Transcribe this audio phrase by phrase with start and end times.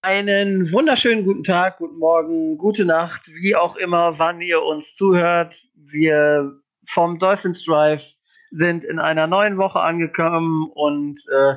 [0.00, 5.60] Einen wunderschönen guten Tag, guten Morgen, gute Nacht, wie auch immer, wann ihr uns zuhört.
[5.74, 6.52] Wir
[6.86, 8.04] vom Dolphins Drive
[8.52, 11.56] sind in einer neuen Woche angekommen und äh,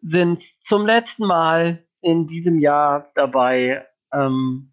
[0.00, 4.72] sind zum letzten Mal in diesem Jahr dabei, ähm,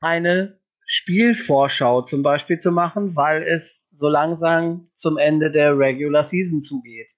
[0.00, 6.60] eine Spielvorschau zum Beispiel zu machen, weil es so langsam zum Ende der Regular Season
[6.60, 7.15] zugeht.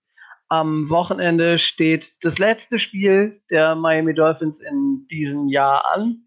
[0.48, 6.24] Am Wochenende steht das letzte Spiel der Miami Dolphins in diesem Jahr an.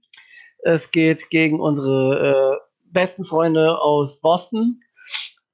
[0.60, 4.82] Es geht gegen unsere äh, besten Freunde aus Boston.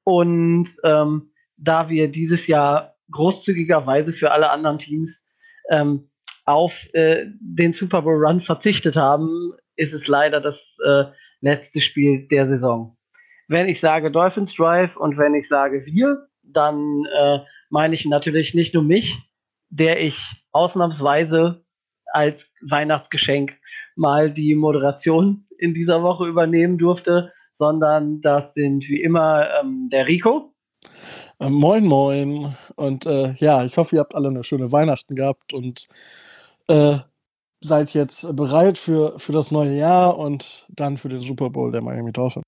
[0.03, 5.25] Und ähm, da wir dieses Jahr großzügigerweise für alle anderen Teams
[5.69, 6.09] ähm,
[6.45, 11.05] auf äh, den Super Bowl Run verzichtet haben, ist es leider das äh,
[11.39, 12.97] letzte Spiel der Saison.
[13.47, 17.39] Wenn ich sage Dolphins Drive und wenn ich sage wir, dann äh,
[17.69, 19.17] meine ich natürlich nicht nur mich,
[19.69, 20.17] der ich
[20.51, 21.63] ausnahmsweise
[22.13, 23.53] als Weihnachtsgeschenk
[23.95, 30.07] mal die Moderation in dieser Woche übernehmen durfte, sondern das sind wie immer ähm, der
[30.07, 30.53] Rico.
[31.39, 32.55] Äh, moin, moin.
[32.75, 35.87] Und äh, ja, ich hoffe, ihr habt alle eine schöne Weihnachten gehabt und
[36.67, 36.97] äh,
[37.61, 41.81] seid jetzt bereit für, für das neue Jahr und dann für den Super Bowl der
[41.81, 42.46] Miami Dolphins.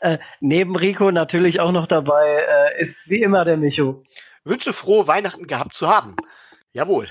[0.00, 4.02] Äh, neben Rico natürlich auch noch dabei äh, ist wie immer der Micho.
[4.44, 6.14] Wünsche frohe Weihnachten gehabt zu haben.
[6.72, 7.08] Jawohl.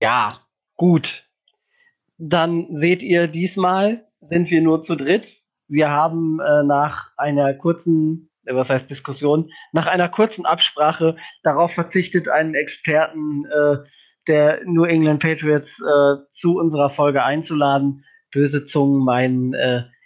[0.00, 0.40] Ja,
[0.76, 1.24] gut.
[2.16, 5.42] Dann seht ihr, diesmal sind wir nur zu dritt.
[5.68, 11.72] Wir haben äh, nach einer kurzen, äh, was heißt Diskussion, nach einer kurzen Absprache darauf
[11.72, 13.76] verzichtet, einen Experten äh,
[14.26, 18.04] der New England Patriots äh, zu unserer Folge einzuladen.
[18.32, 19.54] Böse Zungen meinen,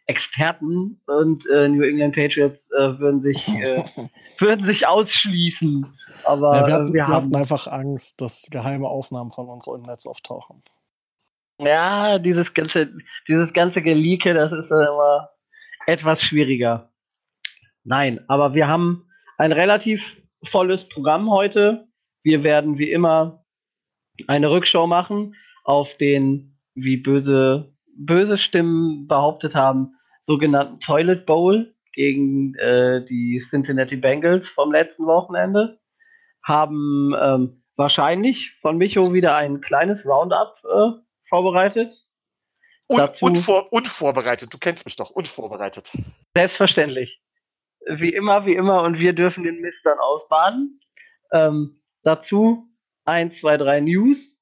[0.06, 3.82] Experten und äh, New England Patriots äh, würden sich äh,
[4.38, 5.86] würden sich ausschließen.
[6.24, 10.06] Aber ja, wir, hatten, wir, hatten einfach Angst, dass geheime Aufnahmen von uns im Netz
[10.06, 10.62] auftauchen.
[11.58, 12.92] Ja, dieses ganze
[13.28, 15.30] dieses ganze Geleake, das ist immer
[15.86, 16.90] etwas schwieriger.
[17.84, 21.86] Nein, aber wir haben ein relativ volles Programm heute.
[22.22, 23.44] Wir werden wie immer
[24.26, 32.54] eine Rückschau machen auf den, wie böse böse Stimmen behauptet haben, sogenannten Toilet Bowl gegen
[32.56, 35.78] äh, die Cincinnati Bengals vom letzten Wochenende.
[36.42, 40.90] Haben ähm, wahrscheinlich von Micho wieder ein kleines Roundup äh,
[41.28, 42.06] vorbereitet.
[42.88, 45.90] Un Dazu, unvor unvorbereitet, du kennst mich doch, unvorbereitet.
[46.34, 47.20] Selbstverständlich.
[47.86, 50.80] Wie immer, wie immer, und wir dürfen den Mist dann ausbaden.
[51.32, 52.68] Ähm, dazu
[53.04, 54.33] ein, zwei, drei News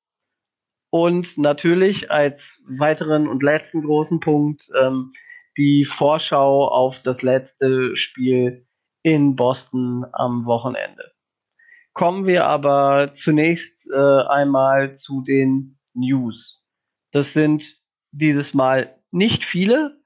[0.92, 5.14] und natürlich als weiteren und letzten großen Punkt ähm,
[5.56, 8.66] die Vorschau auf das letzte Spiel
[9.02, 11.12] in Boston am Wochenende.
[11.94, 16.62] Kommen wir aber zunächst äh, einmal zu den News.
[17.10, 17.78] Das sind
[18.10, 19.98] dieses Mal nicht viele,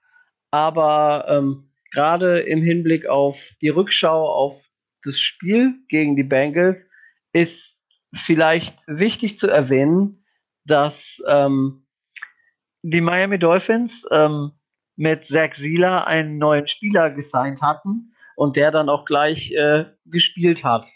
[0.53, 4.65] aber ähm, gerade im Hinblick auf die Rückschau auf
[5.03, 6.89] das Spiel gegen die Bengals
[7.33, 7.81] ist
[8.15, 10.23] vielleicht wichtig zu erwähnen,
[10.67, 11.87] dass ähm,
[12.83, 14.53] die Miami Dolphins ähm,
[14.97, 20.65] mit Zach Sieler einen neuen Spieler gesigned hatten und der dann auch gleich äh, gespielt
[20.65, 20.87] hat.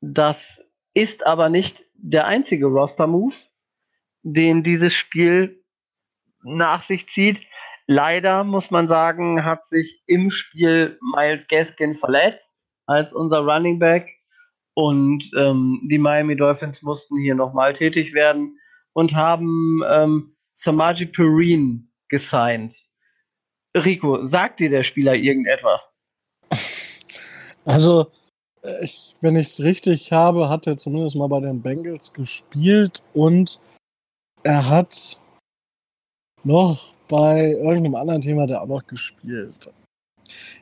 [0.00, 0.62] Das
[0.94, 3.34] ist aber nicht der einzige Roster-Move,
[4.22, 5.64] den dieses Spiel
[6.42, 7.40] nach sich zieht.
[7.86, 14.17] Leider muss man sagen, hat sich im Spiel Miles Gaskin verletzt als unser Running Back
[14.78, 18.60] und ähm, die Miami Dolphins mussten hier nochmal tätig werden
[18.92, 22.76] und haben ähm, Samaji Perrine gesigned.
[23.76, 25.92] Rico, sagt dir der Spieler irgendetwas?
[27.64, 28.12] Also,
[28.80, 33.60] ich, wenn ich es richtig habe, hat er zumindest mal bei den Bengals gespielt und
[34.44, 35.20] er hat
[36.44, 39.72] noch bei irgendeinem anderen Thema der auch noch gespielt.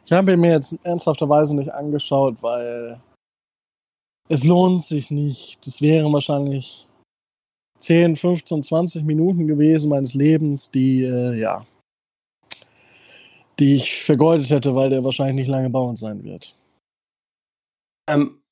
[0.07, 2.99] Ich habe ihn mir jetzt ernsthafterweise nicht angeschaut, weil
[4.29, 5.67] es lohnt sich nicht.
[5.67, 6.87] Das wären wahrscheinlich
[7.79, 11.67] 10, 15, 20 Minuten gewesen meines Lebens, die, äh, ja,
[13.59, 16.55] die ich vergeudet hätte, weil der wahrscheinlich nicht lange bei uns sein wird.
[18.09, 18.43] Ähm,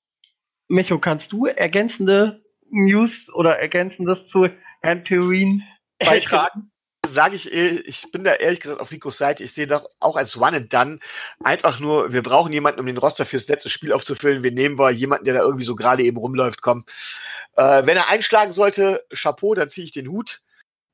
[0.68, 4.48] Micho, kannst du ergänzende News oder ergänzendes zu
[4.80, 5.62] Herrn Perrin
[5.98, 6.70] beitragen?
[7.06, 9.44] Sage ich, äh, ich bin da ehrlich gesagt auf Ricos Seite.
[9.44, 10.98] Ich sehe doch auch als One and Done
[11.42, 14.42] einfach nur, wir brauchen jemanden, um den Roster fürs letzte Spiel aufzufüllen.
[14.42, 16.62] Wir nehmen wir jemanden, der da irgendwie so gerade eben rumläuft.
[16.62, 16.84] Komm,
[17.56, 20.42] äh, wenn er einschlagen sollte, Chapeau, dann ziehe ich den Hut.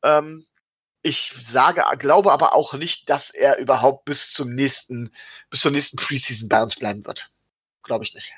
[0.03, 0.47] Ähm,
[1.03, 5.13] ich sage, glaube aber auch nicht, dass er überhaupt bis zum nächsten,
[5.49, 7.31] bis zur nächsten Preseason bei uns bleiben wird.
[7.83, 8.33] Glaube ich nicht.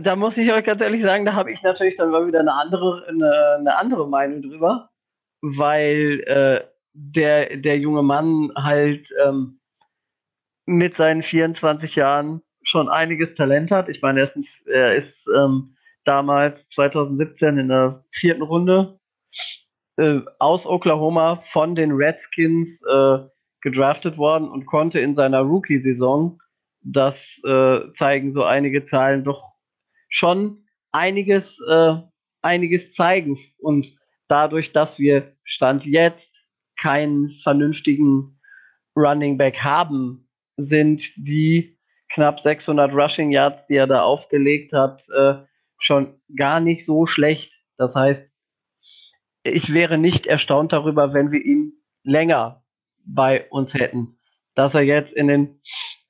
[0.00, 2.54] da muss ich euch ganz ehrlich sagen, da habe ich natürlich dann mal wieder eine
[2.54, 4.90] andere, eine, eine andere Meinung drüber,
[5.44, 6.64] weil äh,
[6.94, 9.60] der, der junge Mann halt ähm,
[10.64, 13.90] mit seinen 24 Jahren schon einiges Talent hat.
[13.90, 18.98] Ich meine, er ist, er ist ähm, damals 2017 in der vierten Runde
[19.96, 23.18] äh, aus Oklahoma von den Redskins äh,
[23.60, 26.40] gedraftet worden und konnte in seiner Rookie-Saison,
[26.80, 29.52] das äh, zeigen so einige Zahlen, doch
[30.08, 31.96] schon einiges, äh,
[32.40, 33.38] einiges zeigen.
[33.58, 33.94] Und
[34.28, 36.46] dadurch, dass wir Stand jetzt
[36.80, 38.40] keinen vernünftigen
[38.96, 41.78] Running Back haben, sind die
[42.12, 45.34] knapp 600 Rushing Yards, die er da aufgelegt hat, äh,
[45.78, 47.52] schon gar nicht so schlecht.
[47.76, 48.32] Das heißt,
[49.42, 52.64] ich wäre nicht erstaunt darüber, wenn wir ihn länger
[53.04, 54.18] bei uns hätten.
[54.54, 55.60] Dass er jetzt in den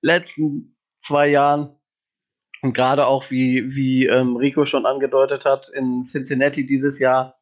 [0.03, 1.77] letzten zwei Jahren
[2.63, 7.39] und gerade auch, wie, wie ähm, Rico schon angedeutet hat, in Cincinnati dieses Jahr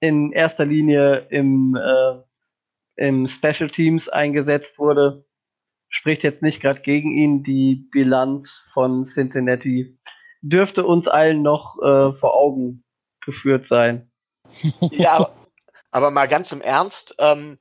[0.00, 2.22] in erster Linie im, äh,
[2.96, 5.24] im Special Teams eingesetzt wurde,
[5.88, 7.42] spricht jetzt nicht gerade gegen ihn.
[7.42, 9.98] Die Bilanz von Cincinnati
[10.42, 12.84] dürfte uns allen noch äh, vor Augen
[13.24, 14.10] geführt sein.
[14.92, 15.28] Ja,
[15.90, 17.58] aber, mal ganz im Ernst, ähm,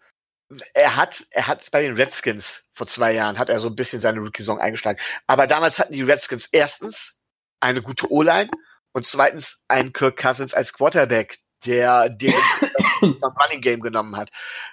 [0.74, 4.02] er hat, er hat bei den Redskins vor zwei Jahren hat er so ein bisschen
[4.02, 5.00] seine Rookie-Saison eingeschlagen.
[5.26, 7.20] Aber damals hatten die Redskins erstens
[7.62, 8.52] eine gute O-Line
[8.94, 12.34] und zweitens einen Kirk Cousins als Quarterback, der den
[13.02, 14.30] Running Game genommen hat.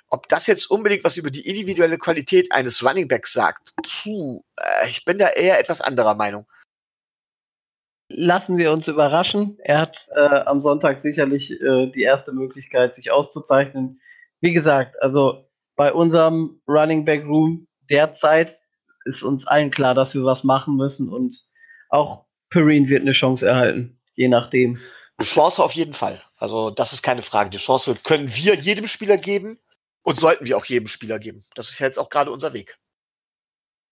[0.08, 4.88] Ob das jetzt unbedingt was über die individuelle Qualität eines Running Backs sagt, puh, äh,
[4.88, 6.46] ich bin da eher etwas anderer Meinung.
[8.08, 9.58] Lassen wir uns überraschen.
[9.62, 14.00] Er hat äh, am Sonntag sicherlich äh, die erste Möglichkeit, sich auszuzeichnen.
[14.40, 18.58] Wie gesagt, also bei unserem Running Back Room derzeit
[19.05, 21.43] ist uns allen klar, dass wir was machen müssen und
[21.88, 24.79] auch Perrine wird eine Chance erhalten, je nachdem.
[25.22, 26.22] Chance auf jeden Fall.
[26.38, 27.50] Also das ist keine Frage.
[27.50, 29.58] Die Chance können wir jedem Spieler geben
[30.02, 31.44] und sollten wir auch jedem Spieler geben.
[31.54, 32.78] Das ist ja jetzt auch gerade unser Weg.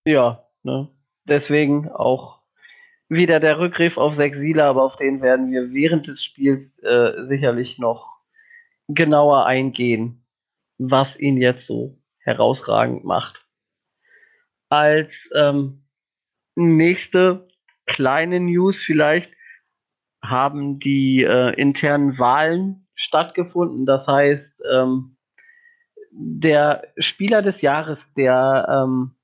[0.05, 0.89] Ja, ne?
[1.25, 2.41] deswegen auch
[3.09, 7.79] wieder der Rückgriff auf Sexila, aber auf den werden wir während des Spiels äh, sicherlich
[7.79, 8.09] noch
[8.89, 10.21] genauer eingehen
[10.81, 13.45] was ihn jetzt so herausragend macht.
[14.71, 15.85] Als ähm,
[16.55, 17.49] nächste
[17.87, 19.31] kleine News vielleicht
[20.23, 23.87] haben die äh, internen Wahlen stattgefunden.
[23.87, 25.17] Das heißt, ähm,
[26.13, 29.17] der Spieler des Jahres der, ähm,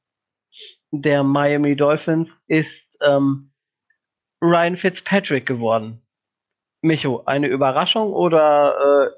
[0.91, 3.53] der Miami Dolphins ist ähm,
[4.43, 6.03] Ryan Fitzpatrick geworden.
[6.83, 9.11] Micho, eine Überraschung oder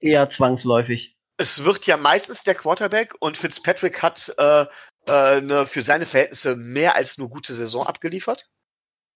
[0.00, 1.18] äh, eher zwangsläufig?
[1.38, 4.66] es wird ja meistens der Quarterback und Fitzpatrick hat äh, äh,
[5.06, 8.50] eine für seine Verhältnisse mehr als nur gute Saison abgeliefert.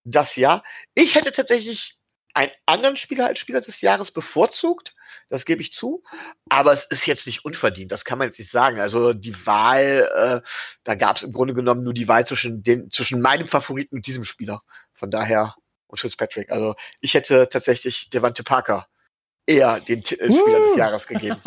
[0.04, 0.62] Das ja.
[0.94, 1.96] Ich hätte tatsächlich
[2.34, 4.94] einen anderen Spieler als Spieler des Jahres bevorzugt.
[5.28, 6.02] Das gebe ich zu.
[6.48, 7.92] Aber es ist jetzt nicht unverdient.
[7.92, 8.80] Das kann man jetzt nicht sagen.
[8.80, 10.48] Also die Wahl, äh,
[10.84, 14.06] da gab es im Grunde genommen nur die Wahl zwischen, den, zwischen meinem Favoriten und
[14.06, 14.62] diesem Spieler.
[14.92, 15.54] Von daher
[15.92, 16.50] und Fitzpatrick.
[16.50, 18.86] Also ich hätte tatsächlich Devante Parker
[19.46, 20.32] eher den T uh.
[20.32, 21.40] Spieler des Jahres gegeben.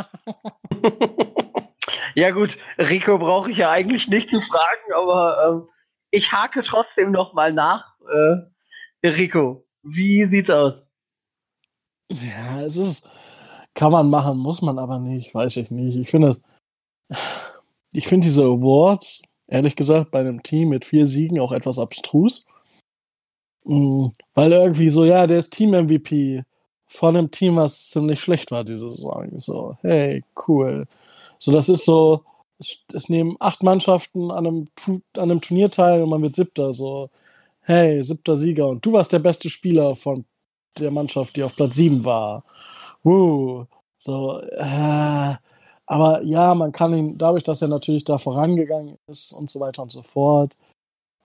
[2.16, 7.12] ja gut, Rico brauche ich ja eigentlich nicht zu fragen, aber äh, ich hake trotzdem
[7.12, 7.96] noch mal nach.
[9.04, 10.74] Äh, Rico, wie sieht's aus?
[12.12, 13.08] Ja, es ist,
[13.74, 15.96] kann man machen, muss man aber nicht, weiß ich nicht.
[15.98, 16.38] Ich finde
[17.94, 22.46] ich finde diese Awards, ehrlich gesagt, bei einem Team mit vier Siegen auch etwas abstrus.
[23.64, 26.44] Mhm, weil irgendwie so, ja, der ist Team-MVP
[26.86, 29.30] von einem Team, was ziemlich schlecht war diese Saison.
[29.38, 30.88] So, hey, cool.
[31.40, 32.24] So, das ist so,
[32.60, 35.02] es, es nehmen acht Mannschaften an einem, an
[35.32, 36.74] einem Turnier teil und man wird siebter.
[36.74, 37.10] So,
[37.66, 38.68] hey, siebter Sieger.
[38.68, 40.26] Und du warst der beste Spieler von
[40.78, 42.44] der Mannschaft, die auf Platz sieben war.
[43.04, 43.66] Woo.
[43.98, 45.36] So, äh,
[45.88, 49.84] aber ja, man kann ihn, dadurch, dass er natürlich da vorangegangen ist und so weiter
[49.84, 50.56] und so fort,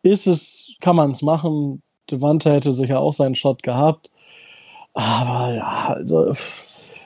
[0.02, 1.82] ist es, kann man es machen.
[2.10, 4.10] Devante hätte sicher auch seinen Shot gehabt.
[4.94, 6.32] Aber ja, also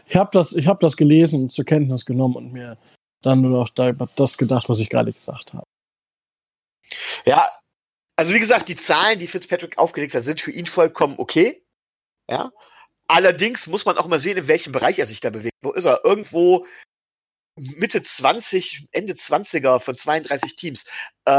[0.06, 2.76] ich habe das, hab das gelesen und zur Kenntnis genommen und mir
[3.22, 3.68] dann nur noch
[4.16, 5.64] das gedacht, was ich gerade gesagt habe.
[7.24, 7.46] Ja,
[8.16, 11.64] also wie gesagt, die Zahlen, die Fitzpatrick aufgelegt hat, sind für ihn vollkommen okay.
[12.28, 12.52] Ja.
[13.08, 15.54] Allerdings muss man auch mal sehen, in welchem Bereich er sich da bewegt.
[15.62, 16.04] Wo ist er?
[16.04, 16.66] Irgendwo
[17.56, 20.84] Mitte 20, Ende 20er von 32 Teams.
[21.24, 21.32] Äh,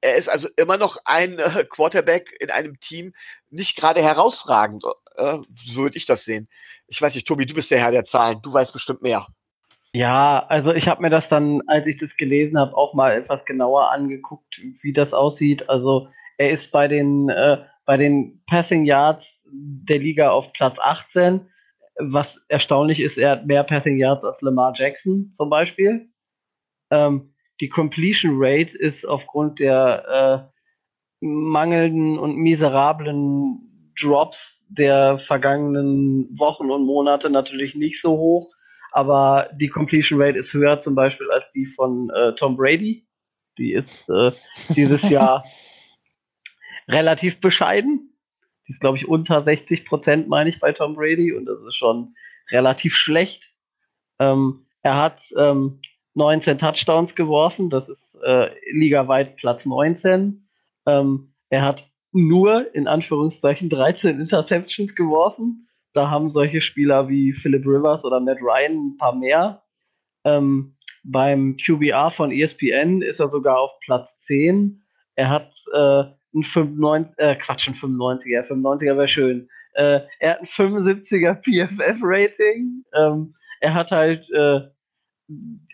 [0.00, 3.14] er ist also immer noch ein äh, Quarterback in einem Team,
[3.50, 4.84] nicht gerade herausragend.
[5.16, 6.48] Äh, so würde ich das sehen.
[6.86, 8.40] Ich weiß nicht, Tobi, du bist der Herr der Zahlen.
[8.42, 9.26] Du weißt bestimmt mehr.
[9.96, 13.46] Ja, also ich habe mir das dann, als ich das gelesen habe, auch mal etwas
[13.46, 15.70] genauer angeguckt, wie das aussieht.
[15.70, 21.48] Also er ist bei den äh, bei den Passing Yards der Liga auf Platz 18.
[21.98, 26.10] Was erstaunlich ist, er hat mehr Passing Yards als Lamar Jackson zum Beispiel.
[26.90, 36.70] Ähm, die Completion Rate ist aufgrund der äh, mangelnden und miserablen Drops der vergangenen Wochen
[36.70, 38.55] und Monate natürlich nicht so hoch,
[38.96, 43.06] aber die Completion Rate ist höher zum Beispiel als die von äh, Tom Brady.
[43.58, 44.32] Die ist äh,
[44.70, 45.44] dieses Jahr
[46.88, 48.16] relativ bescheiden.
[48.66, 51.76] Die ist, glaube ich, unter 60 Prozent, meine ich, bei Tom Brady und das ist
[51.76, 52.14] schon
[52.50, 53.44] relativ schlecht.
[54.18, 55.82] Ähm, er hat ähm,
[56.14, 60.48] 19 Touchdowns geworfen, das ist äh, ligaweit Platz 19.
[60.86, 65.65] Ähm, er hat nur in Anführungszeichen 13 Interceptions geworfen.
[65.96, 69.62] Da haben solche Spieler wie Philip Rivers oder Matt Ryan ein paar mehr.
[70.24, 74.84] Ähm, beim QBR von ESPN ist er sogar auf Platz 10.
[75.14, 76.02] Er hat äh,
[76.34, 79.48] ein 95, äh, Quatsch, ein 95er, 95er wäre schön.
[79.72, 82.84] Äh, er hat ein 75er PFF-Rating.
[82.92, 84.60] Ähm, er hat halt äh,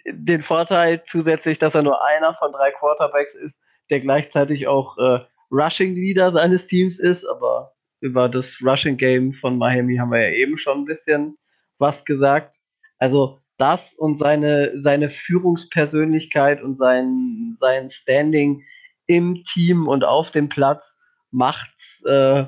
[0.07, 3.61] den Vorteil zusätzlich, dass er nur einer von drei Quarterbacks ist,
[3.91, 5.19] der gleichzeitig auch äh,
[5.51, 7.72] Rushing Leader seines Teams ist, aber
[8.03, 11.39] über das Rushing Game von Miami haben wir ja eben schon ein bisschen
[11.79, 12.57] was gesagt.
[12.99, 18.65] Also das und seine, seine Führungspersönlichkeit und sein, sein Standing
[19.07, 20.99] im Team und auf dem Platz
[21.31, 21.73] macht
[22.05, 22.45] äh,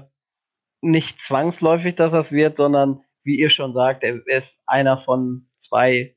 [0.80, 6.16] nicht zwangsläufig, dass das wird, sondern wie ihr schon sagt, er ist einer von zwei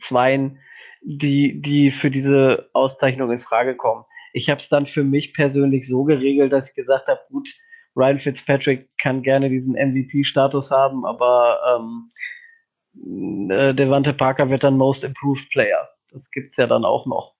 [0.00, 0.58] Zweien,
[1.00, 4.04] die, die für diese Auszeichnung in Frage kommen.
[4.32, 7.48] Ich habe es dann für mich persönlich so geregelt, dass ich gesagt habe, gut,
[7.96, 15.04] Ryan Fitzpatrick kann gerne diesen MVP-Status haben, aber ähm, äh, Devante Parker wird dann Most
[15.04, 15.88] Improved Player.
[16.10, 17.34] Das gibt's ja dann auch noch.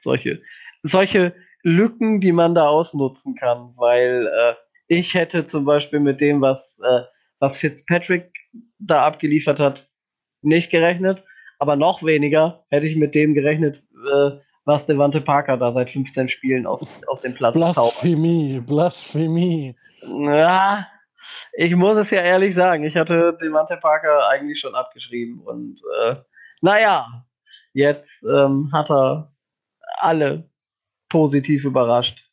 [0.00, 0.42] Solche,
[0.82, 4.54] solche Lücken, die man da ausnutzen kann, weil äh,
[4.88, 7.02] ich hätte zum Beispiel mit dem, was, äh,
[7.38, 8.30] was Fitzpatrick
[8.78, 9.88] da abgeliefert hat,
[10.42, 11.24] nicht gerechnet
[11.62, 14.30] aber noch weniger hätte ich mit dem gerechnet, äh,
[14.64, 18.66] was Devante Parker da seit 15 Spielen auf, auf dem Platz Blasphemie, zaubert.
[18.66, 19.76] Blasphemie.
[20.02, 20.86] Ja,
[21.52, 26.16] ich muss es ja ehrlich sagen, ich hatte Devante Parker eigentlich schon abgeschrieben und äh,
[26.60, 27.24] naja,
[27.72, 29.32] jetzt ähm, hat er
[29.98, 30.50] alle
[31.08, 32.30] positiv überrascht.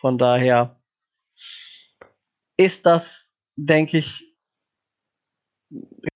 [0.00, 0.80] Von daher
[2.56, 4.24] ist das, denke ich,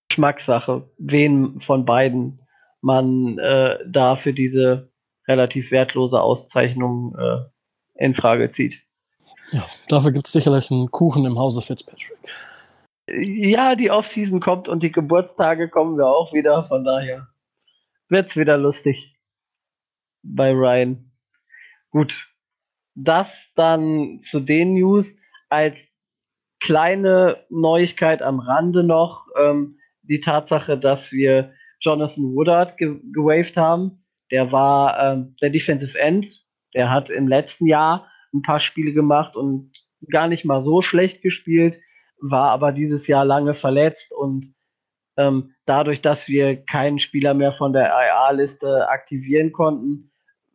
[0.08, 2.46] Geschmackssache, wen von beiden
[2.80, 4.92] man äh, da für diese
[5.28, 7.38] relativ wertlose Auszeichnung äh,
[7.94, 8.82] in Frage zieht.
[9.52, 12.18] Ja, dafür gibt es sicherlich einen Kuchen im Hause Fitzpatrick.
[13.08, 17.28] Ja, die Offseason kommt und die Geburtstage kommen wir auch wieder, von daher
[18.08, 19.16] wird es wieder lustig
[20.22, 21.10] bei Ryan.
[21.90, 22.28] Gut,
[22.94, 25.16] das dann zu den News
[25.48, 25.94] als
[26.60, 29.26] kleine Neuigkeit am Rande noch.
[29.38, 34.04] Ähm, die Tatsache, dass wir Jonathan Woodard ge gewaved haben.
[34.30, 36.26] Der war ähm, der Defensive End.
[36.74, 39.72] Der hat im letzten Jahr ein paar Spiele gemacht und
[40.10, 41.78] gar nicht mal so schlecht gespielt,
[42.20, 44.54] war aber dieses Jahr lange verletzt und
[45.16, 50.10] ähm, dadurch, dass wir keinen Spieler mehr von der IA-Liste aktivieren konnten,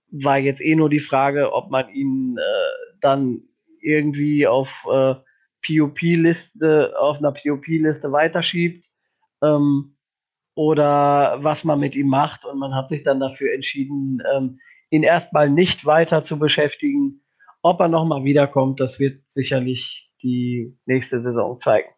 [0.10, 3.42] war jetzt eh nur die Frage, ob man ihn äh, dann
[3.82, 5.16] irgendwie auf äh,
[5.66, 8.88] POP-Liste, auf einer POP-Liste weiterschiebt
[9.44, 9.96] ähm,
[10.56, 12.46] oder was man mit ihm macht.
[12.46, 17.22] Und man hat sich dann dafür entschieden, ähm, ihn erstmal nicht weiter zu beschäftigen.
[17.62, 21.90] Ob er nochmal wiederkommt, das wird sicherlich die nächste Saison zeigen.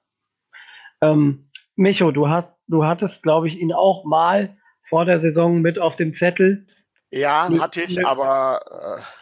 [1.01, 4.57] Ähm, Micho, du, hast, du hattest, glaube ich, ihn auch mal
[4.89, 6.67] vor der Saison mit auf dem Zettel.
[7.11, 8.59] Ja, hatte ich, aber.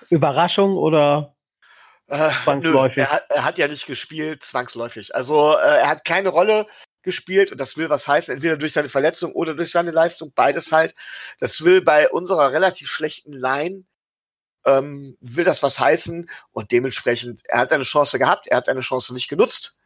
[0.10, 1.36] Äh, Überraschung oder
[2.08, 2.98] äh, zwangsläufig?
[2.98, 5.16] Nö, er, hat, er, hat, ja nicht gespielt, zwangsläufig.
[5.16, 6.66] Also, äh, er hat keine Rolle
[7.04, 10.72] gespielt und das will was heißen, entweder durch seine Verletzung oder durch seine Leistung, beides
[10.72, 10.94] halt.
[11.40, 13.86] Das will bei unserer relativ schlechten Line,
[14.68, 18.82] ähm, will das was heißen und dementsprechend, er hat seine Chance gehabt, er hat seine
[18.82, 19.80] Chance nicht genutzt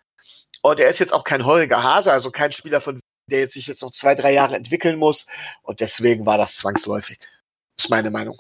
[0.61, 3.67] und er ist jetzt auch kein heuriger Hase, also kein Spieler von der jetzt sich
[3.67, 5.27] jetzt noch zwei, drei Jahre entwickeln muss
[5.61, 7.19] und deswegen war das zwangsläufig.
[7.77, 8.38] Ist meine Meinung.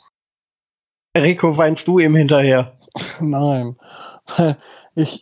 [1.15, 2.77] Rico, weinst du ihm hinterher?
[3.19, 3.77] Nein.
[4.93, 5.21] Ich,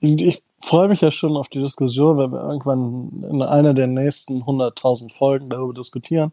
[0.00, 4.42] ich freue mich ja schon auf die Diskussion, wenn wir irgendwann in einer der nächsten
[4.42, 6.32] 100.000 Folgen darüber diskutieren,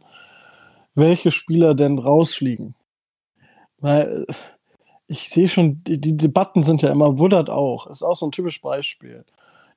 [0.95, 2.75] welche Spieler denn rausfliegen.
[3.81, 4.25] Weil
[5.07, 8.31] ich sehe schon, die, die, Debatten sind ja immer, Woodard auch, ist auch so ein
[8.31, 9.25] typisches Beispiel.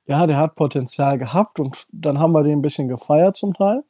[0.05, 3.83] Ja, der hat Potenzial gehabt und dann haben wir den ein bisschen gefeiert zum Teil.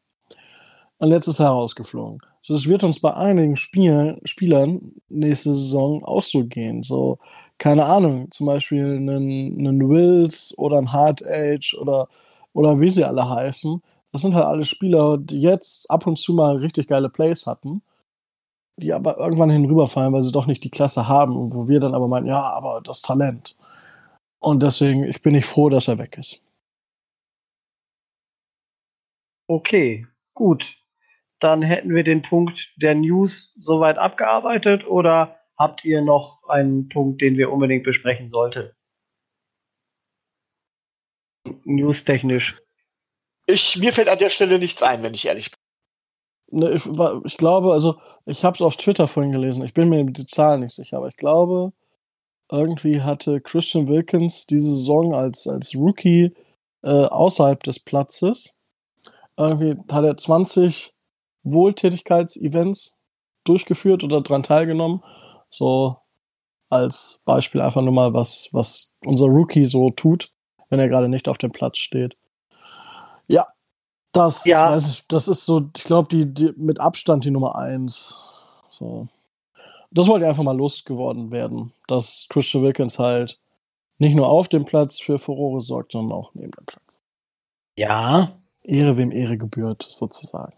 [0.99, 2.21] Und jetzt ist er rausgeflogen.
[2.47, 6.83] Das wird uns bei einigen Spielen, Spielern nächste Saison auch so gehen.
[6.83, 7.19] So,
[7.57, 12.07] keine Ahnung, zum Beispiel einen, einen Wills oder ein Hard Age oder,
[12.53, 13.81] oder wie sie alle heißen.
[14.11, 17.81] Das sind halt alle Spieler, die jetzt ab und zu mal richtig geile Plays hatten,
[18.77, 21.93] die aber irgendwann hinüberfallen, weil sie doch nicht die Klasse haben und wo wir dann
[21.93, 23.55] aber meinen, ja, aber das Talent.
[24.39, 26.43] Und deswegen, ich bin nicht froh, dass er weg ist.
[29.47, 30.77] Okay, gut.
[31.39, 37.21] Dann hätten wir den Punkt der News soweit abgearbeitet oder habt ihr noch einen Punkt,
[37.21, 38.71] den wir unbedingt besprechen sollten?
[41.65, 42.57] News-technisch.
[43.45, 45.62] Ich, mir fällt an der Stelle nichts ein, wenn ich ehrlich bin.
[46.53, 46.85] Ne, ich,
[47.25, 47.95] ich, glaube, also
[48.25, 49.65] ich habe es auf Twitter vorhin gelesen.
[49.65, 51.73] Ich bin mir den Zahlen nicht sicher, aber ich glaube,
[52.51, 56.35] irgendwie hatte Christian Wilkins diese Saison als, als Rookie
[56.83, 58.55] äh, außerhalb des Platzes.
[59.35, 60.93] Irgendwie hat er 20
[61.41, 62.97] Wohltätigkeitsevents
[63.45, 65.03] durchgeführt oder daran teilgenommen.
[65.49, 65.97] So
[66.69, 70.31] als Beispiel einfach nur mal, was, was unser Rookie so tut,
[70.69, 72.15] wenn er gerade nicht auf dem Platz steht.
[74.13, 74.77] Das, ja.
[74.77, 78.27] Ich, das ist so, ich glaube, die, die mit Abstand die Nummer eins.
[78.69, 79.07] So.
[79.91, 83.39] Das wollte einfach mal losgeworden werden, dass Christian Wilkins halt
[83.97, 86.83] nicht nur auf dem Platz für Furore sorgt, sondern auch neben dem Platz.
[87.75, 88.39] Ja.
[88.63, 90.53] Ehre wem Ehre gebührt, sozusagen.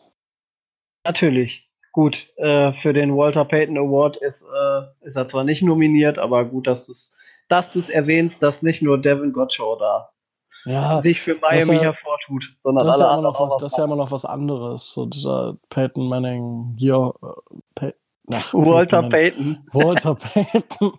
[1.04, 1.70] Natürlich.
[1.92, 6.44] Gut, äh, für den Walter Payton Award ist, äh, ist er zwar nicht nominiert, aber
[6.44, 7.14] gut, dass du es
[7.48, 10.10] dass erwähnst, dass nicht nur Devin Gottschall da
[10.66, 13.34] ja, sich für Miami hervortut, sondern das alle anderen.
[13.36, 14.94] Ja was, das ist ja immer noch was anderes.
[14.94, 17.94] So dieser Peyton Manning, hier, äh, Pey
[18.32, 19.68] Ach, Walter Payton.
[19.74, 20.94] Walter Payton.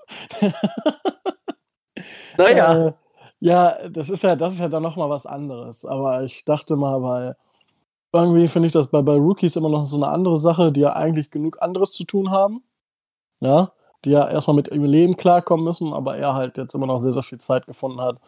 [2.39, 2.89] naja.
[2.89, 2.93] Äh,
[3.39, 5.85] ja, das ist ja, das ist ja dann nochmal was anderes.
[5.85, 7.37] Aber ich dachte mal, weil
[8.13, 10.95] irgendwie finde ich das bei, bei Rookies immer noch so eine andere Sache, die ja
[10.95, 12.63] eigentlich genug anderes zu tun haben.
[13.41, 13.73] Ja,
[14.05, 17.13] die ja erstmal mit ihrem Leben klarkommen müssen, aber er halt jetzt immer noch sehr,
[17.13, 18.19] sehr viel Zeit gefunden hat,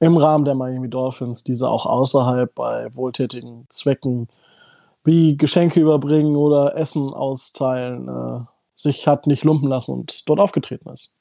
[0.00, 4.28] im Rahmen der Miami Dolphins, diese auch außerhalb bei wohltätigen Zwecken
[5.04, 8.40] wie Geschenke überbringen oder Essen austeilen, äh,
[8.76, 11.16] sich hat nicht lumpen lassen und dort aufgetreten ist.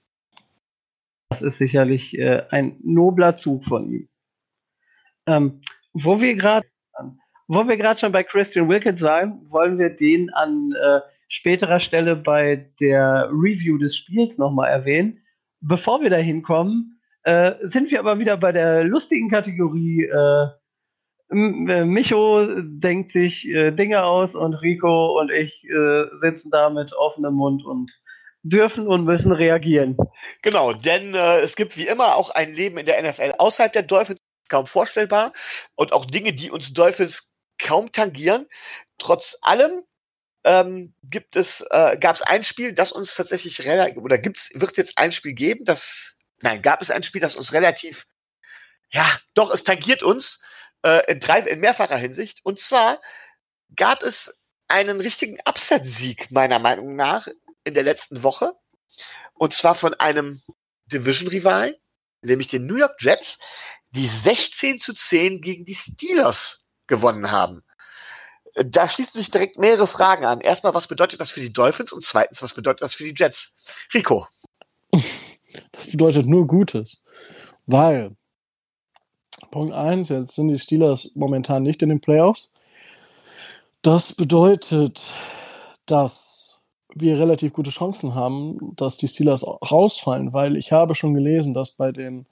[1.29, 4.09] Das ist sicherlich äh, ein nobler Zug von ihm.
[5.25, 5.61] Ähm,
[5.93, 12.15] wo wir gerade schon bei Christian Wilkins waren, wollen wir den an äh, späterer Stelle
[12.15, 15.19] bei der Review des Spiels nochmal erwähnen.
[15.59, 16.96] Bevor wir da hinkommen,
[17.27, 20.05] äh, sind wir aber wieder bei der lustigen Kategorie.
[20.05, 20.47] Äh,
[21.29, 26.93] äh, Micho denkt sich äh, Dinge aus und Rico und ich äh, sitzen da mit
[26.93, 27.91] offenem Mund und
[28.43, 29.97] dürfen und müssen reagieren.
[30.41, 33.83] Genau, denn äh, es gibt wie immer auch ein Leben in der NFL außerhalb der
[33.83, 35.33] Dolphins kaum vorstellbar
[35.75, 38.47] und auch Dinge, die uns Dolphins kaum tangieren.
[38.99, 39.83] Trotz allem
[40.45, 43.59] ähm, gibt es, äh, gab es ein Spiel, das uns tatsächlich
[43.97, 47.35] oder gibt's, wird es jetzt ein Spiel geben, das nein, gab es ein Spiel, das
[47.35, 48.05] uns relativ,
[48.91, 50.41] ja, doch, es tangiert uns
[50.83, 52.39] äh, in, drei, in mehrfacher Hinsicht.
[52.43, 53.01] Und zwar
[53.75, 57.27] gab es einen richtigen Upset-Sieg, meiner Meinung nach,
[57.63, 58.53] in der letzten Woche.
[59.33, 60.41] Und zwar von einem
[60.87, 61.75] Division-Rivalen,
[62.21, 63.39] nämlich den New York Jets,
[63.91, 67.63] die 16 zu 10 gegen die Steelers gewonnen haben.
[68.55, 70.41] Da schließen sich direkt mehrere Fragen an.
[70.41, 71.91] Erstmal, was bedeutet das für die Dolphins?
[71.91, 73.53] Und zweitens, was bedeutet das für die Jets?
[73.93, 74.27] Rico.
[75.71, 77.03] Das bedeutet nur Gutes.
[77.65, 78.15] Weil,
[79.51, 82.51] Punkt 1, jetzt sind die Steelers momentan nicht in den Playoffs.
[83.81, 85.13] Das bedeutet,
[85.85, 86.61] dass
[86.95, 91.71] wir relativ gute Chancen haben, dass die Steelers rausfallen, weil ich habe schon gelesen, dass
[91.71, 92.25] bei den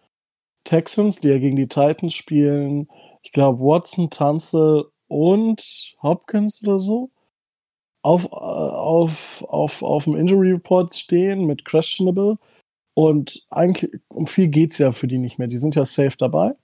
[0.64, 2.90] Texans, die ja gegen die Titans spielen,
[3.22, 7.12] ich glaube Watson, Tanze und Hopkins oder so,
[8.02, 12.38] auf, äh, auf, auf, auf dem Injury Report stehen mit questionable.
[12.96, 15.50] Und eigentlich um viel geht es ja für die nicht mehr.
[15.50, 16.56] Die sind ja safe dabei.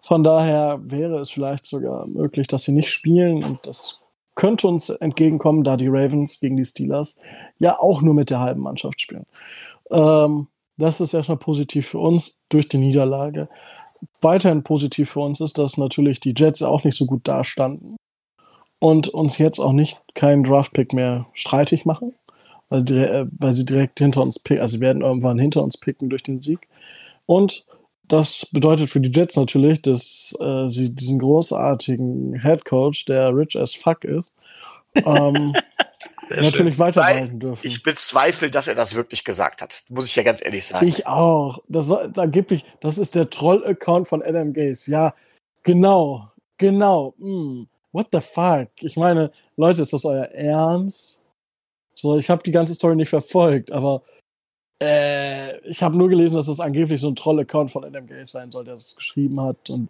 [0.00, 3.44] Von daher wäre es vielleicht sogar möglich, dass sie nicht spielen.
[3.44, 7.18] Und das könnte uns entgegenkommen, da die Ravens gegen die Steelers
[7.58, 9.26] ja auch nur mit der halben Mannschaft spielen.
[9.90, 13.48] Ähm, das ist erstmal positiv für uns durch die Niederlage.
[14.20, 17.96] Weiterhin positiv für uns ist, dass natürlich die Jets auch nicht so gut dastanden
[18.78, 22.14] und uns jetzt auch nicht keinen Draftpick mehr streitig machen
[22.72, 25.76] weil sie, äh, weil sie direkt hinter uns picken, also sie werden irgendwann hinter uns
[25.76, 26.68] picken durch den Sieg.
[27.26, 27.66] Und
[28.08, 33.60] das bedeutet für die Jets natürlich, dass äh, sie diesen großartigen Head Coach, der rich
[33.60, 34.34] as fuck ist,
[34.94, 35.54] ähm,
[36.30, 37.66] natürlich weiterbehalten dürfen.
[37.66, 39.84] Ich bezweifle, dass er das wirklich gesagt hat.
[39.90, 40.88] Muss ich ja ganz ehrlich sagen.
[40.88, 41.58] Ich auch.
[41.68, 44.90] Das, da gebe ich, das ist der Troll-Account von Adam Gaze.
[44.90, 45.14] Ja,
[45.62, 46.30] genau.
[46.56, 47.14] Genau.
[47.18, 47.64] Mm.
[47.92, 48.68] What the fuck?
[48.80, 51.21] Ich meine, Leute, ist das euer Ernst?
[51.94, 54.02] So, ich habe die ganze Story nicht verfolgt, aber
[54.82, 58.64] Äh, ich habe nur gelesen, dass das angeblich so ein Troll-Account von NMG sein soll,
[58.64, 59.70] der das geschrieben hat.
[59.70, 59.88] Und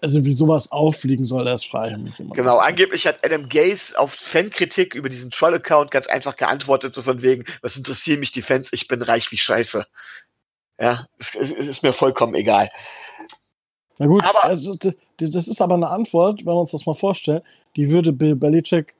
[0.00, 2.34] also wie sowas auffliegen soll, das frage ich mich immer.
[2.34, 7.20] Genau, angeblich hat Adam Gaze auf Fankritik über diesen Troll-Account ganz einfach geantwortet, so von
[7.20, 9.84] wegen, was interessieren mich die Fans, ich bin reich wie Scheiße.
[10.80, 12.70] Ja, es, es ist mir vollkommen egal.
[13.98, 14.74] Na gut, aber, also,
[15.18, 17.42] das ist aber eine Antwort, wenn wir uns das mal vorstellen,
[17.76, 18.94] die würde Bill Belichick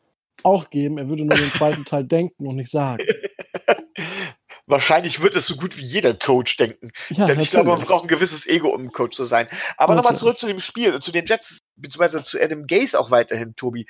[0.44, 0.98] auch geben.
[0.98, 3.05] Er würde nur den zweiten Teil denken und nicht sagen.
[4.66, 6.92] Wahrscheinlich wird es so gut wie jeder Coach denken.
[7.11, 9.48] Ja, Denn ich glaube, man braucht ein gewisses Ego, um ein Coach zu sein.
[9.76, 13.11] Aber nochmal zurück zu dem Spiel und zu den Jets, beziehungsweise zu Adam Gaze auch
[13.11, 13.87] weiterhin, Tobi.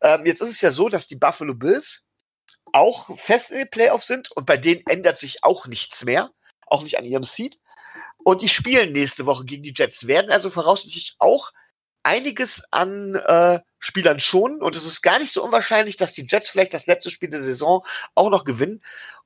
[0.00, 2.04] Ähm, jetzt ist es ja so, dass die Buffalo Bills
[2.72, 6.30] auch fest in den Playoffs sind und bei denen ändert sich auch nichts mehr.
[6.66, 7.58] Auch nicht an ihrem Seed.
[8.24, 11.52] Und die spielen nächste Woche gegen die Jets, werden also voraussichtlich auch
[12.04, 14.62] einiges an äh, Spielern schonen.
[14.62, 17.40] Und es ist gar nicht so unwahrscheinlich, dass die Jets vielleicht das letzte Spiel der
[17.40, 18.82] Saison auch noch gewinnen.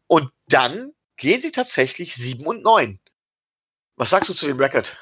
[0.07, 2.99] Und dann gehen sie tatsächlich 7 und 9.
[3.97, 4.97] Was sagst du zu dem Record?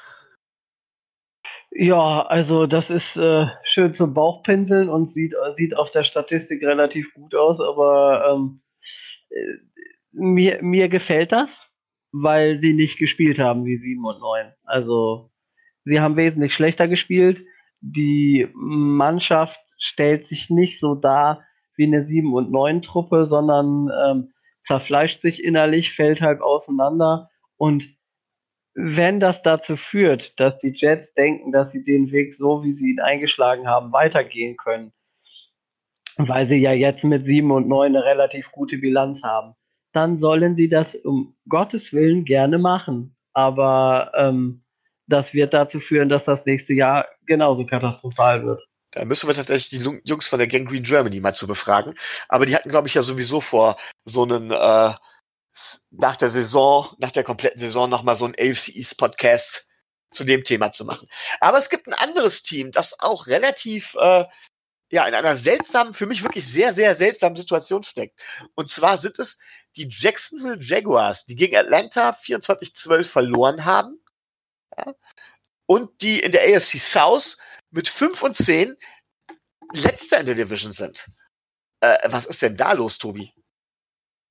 [1.71, 7.13] Ja, also das ist äh, schön zum Bauchpinseln und sieht, sieht auf der Statistik relativ
[7.13, 8.61] gut aus, aber ähm,
[9.29, 9.57] äh,
[10.11, 11.69] mir, mir gefällt das,
[12.11, 14.53] weil sie nicht gespielt haben wie 7 und 9.
[14.63, 15.29] Also
[15.83, 17.45] sie haben wesentlich schlechter gespielt.
[17.81, 21.43] Die Mannschaft stellt sich nicht so dar
[21.75, 27.29] wie eine 7 und 9 Truppe, sondern ähm, zerfleischt sich innerlich, fällt halb auseinander.
[27.55, 27.95] Und
[28.73, 32.91] wenn das dazu führt, dass die Jets denken, dass sie den Weg so, wie sie
[32.91, 34.91] ihn eingeschlagen haben, weitergehen können,
[36.17, 39.53] weil sie ja jetzt mit 7 und 9 eine relativ gute Bilanz haben,
[39.93, 43.15] dann sollen sie das um Gottes Willen gerne machen.
[43.33, 44.63] Aber ähm,
[45.07, 48.63] das wird dazu führen, dass das nächste Jahr genauso katastrophal wird.
[48.91, 51.93] Da müssen wir tatsächlich die Jungs von der Gang Green Germany mal zu befragen.
[52.29, 54.93] Aber die hatten, glaube ich, ja sowieso vor, so einen äh,
[55.91, 59.67] nach der Saison, nach der kompletten Saison nochmal so einen AFC East Podcast
[60.11, 61.07] zu dem Thema zu machen.
[61.39, 64.25] Aber es gibt ein anderes Team, das auch relativ äh,
[64.91, 68.21] ja in einer seltsamen, für mich wirklich sehr, sehr seltsamen Situation steckt.
[68.55, 69.37] Und zwar sind es
[69.75, 73.99] die Jacksonville Jaguars, die gegen Atlanta 24-12 verloren haben.
[74.77, 74.93] Ja,
[75.67, 77.37] und die in der AFC South
[77.69, 78.75] mit 5 und 10
[79.73, 81.07] letzter in der Division sind.
[81.81, 83.31] Äh, was ist denn da los, Tobi?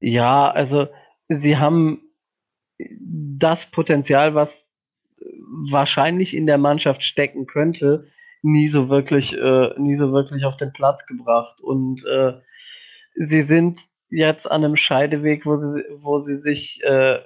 [0.01, 0.89] Ja, also
[1.29, 2.03] sie haben
[2.79, 4.69] das Potenzial, was
[5.71, 8.11] wahrscheinlich in der Mannschaft stecken könnte,
[8.43, 11.61] nie so wirklich, äh, nie so wirklich auf den Platz gebracht.
[11.61, 12.35] Und äh,
[13.15, 17.21] sie sind jetzt an einem Scheideweg, wo sie, wo sie sich äh,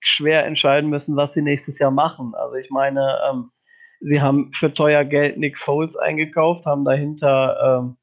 [0.00, 2.34] schwer entscheiden müssen, was sie nächstes Jahr machen.
[2.34, 3.50] Also ich meine, ähm,
[4.06, 7.96] Sie haben für teuer Geld Nick Foles eingekauft, haben dahinter ähm,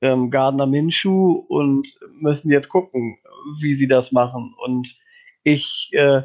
[0.00, 3.18] ähm, Gardner Minshew und müssen jetzt gucken,
[3.60, 4.52] wie sie das machen.
[4.58, 4.98] Und
[5.44, 6.22] ich äh,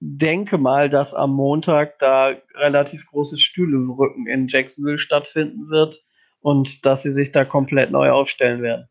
[0.00, 3.76] denke mal, dass am Montag da relativ großes Stühle
[4.26, 6.02] in Jacksonville stattfinden wird
[6.40, 8.88] und dass sie sich da komplett neu aufstellen werden.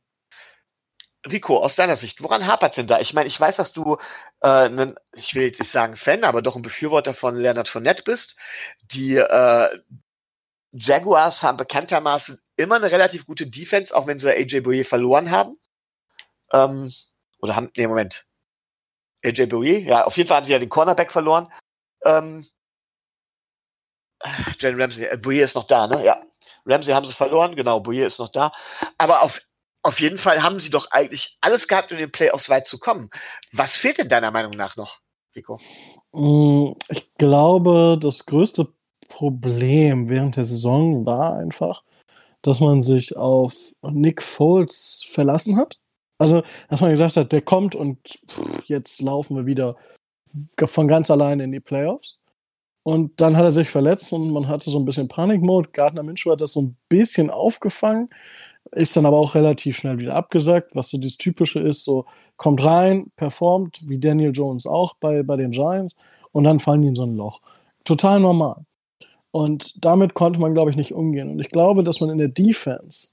[1.32, 3.00] Rico, aus deiner Sicht, woran hapert denn da?
[3.00, 3.98] Ich meine, ich weiß, dass du,
[4.42, 8.04] äh, ne, ich will jetzt nicht sagen Fan, aber doch ein Befürworter von Leonard Fournette
[8.04, 8.36] bist.
[8.92, 9.80] Die äh,
[10.72, 15.58] Jaguars haben bekanntermaßen immer eine relativ gute Defense, auch wenn sie AJ Bouye verloren haben.
[16.54, 16.94] Ähm,
[17.40, 18.26] oder haben, nee, Moment.
[19.24, 21.52] AJ Bouye, ja, auf jeden Fall haben sie ja den Cornerback verloren.
[22.04, 22.46] Ähm,
[24.60, 26.04] Jalen Ramsey, äh, Bouye ist noch da, ne?
[26.04, 26.22] Ja.
[26.66, 28.52] Ramsey haben sie verloren, genau, Bouye ist noch da.
[28.98, 29.42] Aber auf
[29.86, 32.80] auf jeden Fall haben sie doch eigentlich alles gehabt, um in den Playoffs weit zu
[32.80, 33.10] kommen.
[33.52, 35.00] Was fehlt denn deiner Meinung nach noch,
[35.36, 35.60] Rico?
[36.12, 38.74] Mm, ich glaube, das größte
[39.08, 41.84] Problem während der Saison war einfach,
[42.42, 45.78] dass man sich auf Nick Foles verlassen hat.
[46.18, 48.00] Also, dass man gesagt hat, der kommt und
[48.66, 49.76] jetzt laufen wir wieder
[50.66, 52.18] von ganz alleine in die Playoffs.
[52.82, 55.70] Und dann hat er sich verletzt und man hatte so ein bisschen Panikmode.
[55.74, 58.10] Gardner Minshew hat das so ein bisschen aufgefangen.
[58.72, 62.06] Ist dann aber auch relativ schnell wieder abgesagt, was so das Typische ist, so
[62.38, 65.96] kommt rein, performt, wie Daniel Jones auch bei, bei den Giants,
[66.32, 67.42] und dann fallen die in so ein Loch.
[67.84, 68.66] Total normal.
[69.32, 71.30] Und damit konnte man, glaube ich, nicht umgehen.
[71.30, 73.10] Und ich glaube, dass man in der Defense,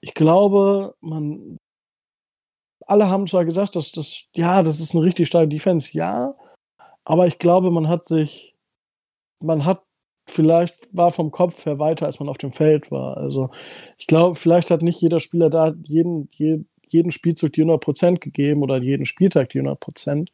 [0.00, 1.56] ich glaube, man,
[2.86, 6.34] alle haben zwar gesagt, dass das, ja, das ist eine richtig starke Defense, ja,
[7.04, 8.54] aber ich glaube, man hat sich,
[9.42, 9.82] man hat
[10.26, 13.16] vielleicht war vom Kopf her weiter, als man auf dem Feld war.
[13.16, 13.50] Also
[13.98, 18.82] ich glaube, vielleicht hat nicht jeder Spieler da jeden, jeden, Spielzug die 100% gegeben oder
[18.82, 20.28] jeden Spieltag die 100%.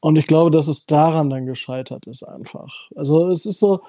[0.00, 2.90] Und ich glaube, dass es daran dann gescheitert ist einfach.
[2.96, 3.80] Also es ist so,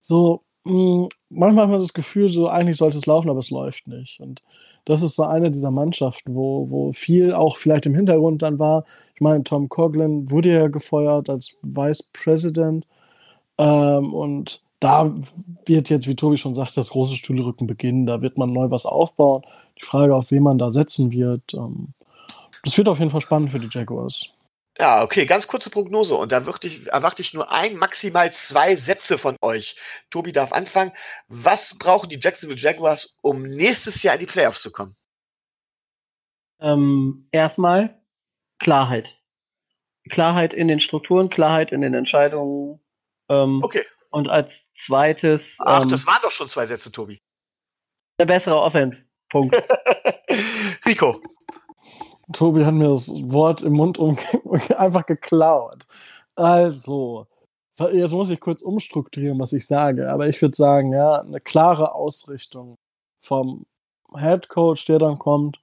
[0.00, 3.50] so mh, hm, manchmal hat man das Gefühl, so eigentlich sollte es laufen, aber es
[3.50, 4.20] läuft nicht.
[4.20, 4.42] Und
[4.84, 8.84] das ist so eine dieser Mannschaften, wo, wo viel auch vielleicht im Hintergrund dann war.
[9.14, 12.86] Ich meine, Tom Coughlin wurde ja gefeuert als Vice President.
[13.58, 15.10] Ähm, und da
[15.64, 18.04] wird jetzt, wie Tobi schon sagt, das große Stuhlrücken beginnen.
[18.04, 19.42] Da wird man neu was aufbauen.
[19.80, 21.54] Die Frage, auf wen man da setzen wird.
[21.54, 21.94] Ähm,
[22.64, 24.28] das wird auf jeden Fall spannend für die Jaguars.
[24.78, 26.14] Ja, okay, ganz kurze Prognose.
[26.14, 29.76] Und da ich, erwarte ich nur ein, maximal zwei Sätze von euch.
[30.10, 30.92] Tobi darf anfangen.
[31.28, 34.94] Was brauchen die Jacksonville Jaguars, um nächstes Jahr in die Playoffs zu kommen?
[36.60, 38.02] Ähm, erstmal
[38.58, 39.16] Klarheit.
[40.10, 42.80] Klarheit in den Strukturen, Klarheit in den Entscheidungen.
[43.30, 43.80] Ähm, okay.
[44.14, 45.56] Und als zweites.
[45.58, 47.20] Ach, ähm, das waren doch schon zwei Sätze, Tobi.
[48.16, 49.02] Eine bessere Offense.
[49.28, 49.56] Punkt.
[50.86, 51.20] Rico.
[52.32, 54.16] Tobi hat mir das Wort im Mund um
[54.78, 55.84] einfach geklaut.
[56.36, 57.26] Also,
[57.92, 61.92] jetzt muss ich kurz umstrukturieren, was ich sage, aber ich würde sagen, ja, eine klare
[61.92, 62.78] Ausrichtung
[63.20, 63.66] vom
[64.16, 65.60] Head Coach, der dann kommt,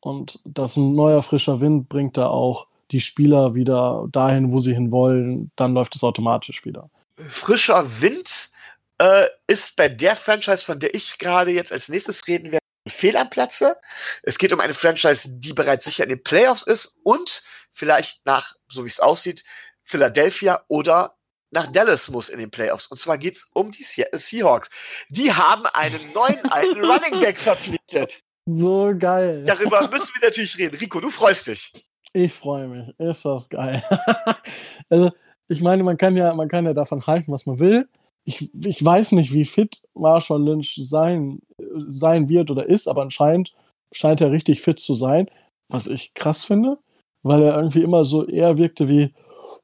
[0.00, 4.74] und das ein neuer frischer Wind bringt da auch die Spieler wieder dahin, wo sie
[4.74, 6.90] hin wollen, dann läuft es automatisch wieder.
[7.28, 8.50] Frischer Wind
[8.98, 13.16] äh, ist bei der Franchise, von der ich gerade jetzt als nächstes reden werde, fehl
[13.16, 13.76] am Platze.
[14.22, 18.54] Es geht um eine Franchise, die bereits sicher in den Playoffs ist und vielleicht nach,
[18.68, 19.44] so wie es aussieht,
[19.84, 21.16] Philadelphia oder
[21.50, 22.86] nach Dallas muss in den Playoffs.
[22.86, 24.68] Und zwar geht's um die Seattle Seahawks.
[25.08, 28.20] Die haben einen neuen alten Running Back verpflichtet.
[28.46, 29.44] So geil.
[29.44, 30.76] Darüber müssen wir natürlich reden.
[30.76, 31.72] Rico, du freust dich.
[32.12, 32.98] Ich freue mich.
[32.98, 33.82] Ist das geil.
[34.90, 35.12] also,
[35.48, 37.88] ich meine, man kann ja, man kann ja davon halten, was man will
[38.26, 41.40] ich, ich weiß nicht, wie fit Marshall Lynch sein,
[41.86, 43.54] sein wird oder ist, aber anscheinend
[43.92, 45.30] scheint er richtig fit zu sein,
[45.68, 46.78] was ich krass finde,
[47.22, 49.14] weil er irgendwie immer so eher wirkte wie,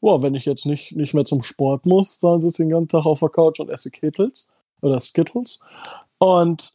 [0.00, 2.88] boah, wenn ich jetzt nicht, nicht mehr zum Sport muss, dann sitze ich den ganzen
[2.88, 4.48] Tag auf der Couch und esse Kittles
[4.80, 5.60] oder Skittles.
[6.18, 6.72] Und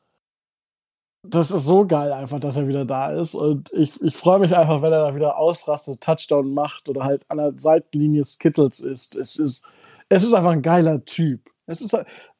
[1.24, 3.36] das ist so geil einfach, dass er wieder da ist.
[3.36, 7.26] Und ich, ich freue mich einfach, wenn er da wieder ausrastet, Touchdown macht oder halt
[7.30, 9.16] an der Seitenlinie Skittles ist.
[9.16, 9.70] Es ist,
[10.10, 11.42] es ist einfach ein geiler Typ.
[11.66, 11.96] Es ist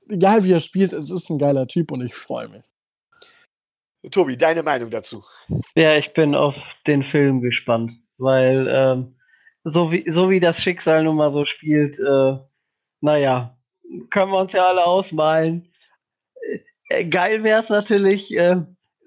[0.10, 2.64] egal, wie er spielt, es ist ein geiler Typ und ich freue mich.
[4.12, 5.24] Tobi, deine Meinung dazu?
[5.76, 9.16] Ja, ich bin auf den Film gespannt, weil ähm,
[9.64, 12.38] so, wie, so wie das Schicksal nun mal so spielt, äh,
[13.02, 13.58] naja,
[14.10, 15.67] können wir uns ja alle ausmalen.
[16.90, 18.58] Äh, geil wäre es natürlich, äh,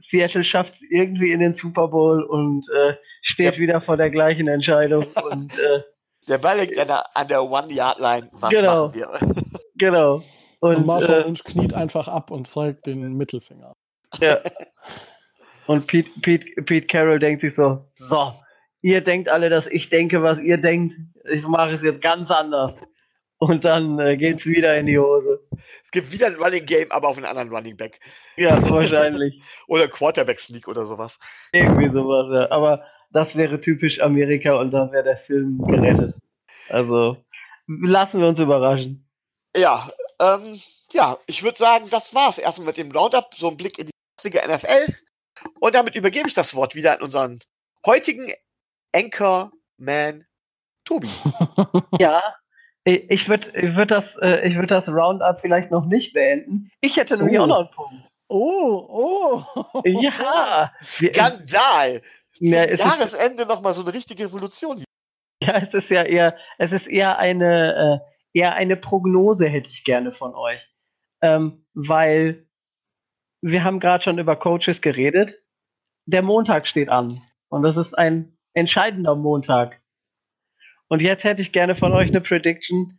[0.01, 3.61] Seattle schafft es irgendwie in den Super Bowl und äh, steht ja.
[3.61, 5.05] wieder vor der gleichen Entscheidung.
[5.31, 5.83] und, äh,
[6.29, 8.29] der Ball liegt an der, an der One-Yard-Line.
[8.33, 8.87] Was genau.
[8.87, 9.11] machen wir?
[9.79, 10.23] Genau.
[10.61, 13.73] Und, und Marshall äh, Lynch kniet einfach ab und zeigt den Mittelfinger.
[14.19, 14.41] Ja.
[15.67, 18.33] Und Pete, Pete, Pete Carroll denkt sich so, so,
[18.83, 20.97] ihr denkt alle, dass ich denke, was ihr denkt.
[21.31, 22.73] Ich mache es jetzt ganz anders.
[23.41, 25.41] Und dann äh, geht's wieder in die Hose.
[25.83, 27.99] Es gibt wieder ein Running Game, aber auf einen anderen Running Back.
[28.37, 29.43] Ja, wahrscheinlich.
[29.67, 31.19] oder Quarterback Sneak oder sowas.
[31.53, 32.51] Irgendwie sowas, ja.
[32.51, 36.15] Aber das wäre typisch Amerika und dann wäre der Film gerettet.
[36.69, 37.17] Also
[37.67, 39.09] lassen wir uns überraschen.
[39.57, 40.61] Ja, ähm,
[40.93, 43.35] ja, ich würde sagen, das war's erstmal mit dem Roundup.
[43.35, 44.95] So ein Blick in die jetzige NFL.
[45.61, 47.41] Und damit übergebe ich das Wort wieder an unseren
[47.87, 48.33] heutigen
[48.95, 50.27] Anchorman
[50.85, 51.09] Tobi.
[51.99, 52.23] Ja,
[52.85, 56.71] ich würde ich würd das, äh, ich würd das Roundup vielleicht noch nicht beenden.
[56.81, 57.43] Ich hätte nämlich oh.
[57.43, 58.11] auch noch einen Punkt.
[58.29, 59.83] Oh, oh.
[59.85, 60.73] Ja.
[60.81, 62.03] Skandal.
[62.39, 64.83] Ja, Zum Jahresende nochmal so eine richtige Revolution.
[65.43, 68.03] Ja, es ist ja eher, es ist eher eine,
[68.35, 70.61] äh, eher eine Prognose hätte ich gerne von euch.
[71.23, 72.47] Ähm, weil
[73.43, 75.43] wir haben gerade schon über Coaches geredet.
[76.07, 77.23] Der Montag steht an.
[77.49, 79.81] Und das ist ein entscheidender Montag.
[80.91, 82.99] Und jetzt hätte ich gerne von euch eine Prediction.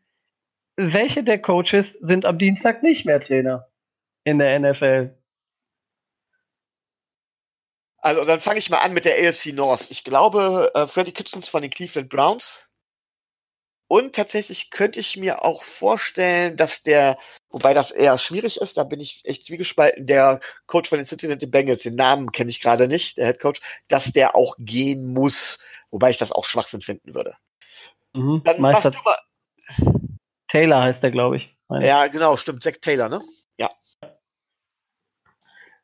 [0.78, 3.68] Welche der Coaches sind am Dienstag nicht mehr Trainer
[4.24, 5.14] in der NFL?
[7.98, 9.88] Also dann fange ich mal an mit der AFC North.
[9.92, 12.72] Ich glaube, äh, Freddie Kitchens von den Cleveland Browns
[13.92, 17.18] und tatsächlich könnte ich mir auch vorstellen, dass der,
[17.50, 21.46] wobei das eher schwierig ist, da bin ich echt zwiegespalten, der Coach von den Cincinnati
[21.46, 25.60] Bengals, den Namen kenne ich gerade nicht, der Head Coach, dass der auch gehen muss,
[25.90, 27.36] wobei ich das auch Schwachsinn finden würde.
[28.14, 30.08] Mhm, Dann Meister mach du mal.
[30.48, 31.56] Taylor heißt der, glaube ich.
[31.68, 31.88] Meine.
[31.88, 32.62] Ja, genau, stimmt.
[32.64, 33.22] Zack Taylor, ne?
[33.58, 33.70] Ja.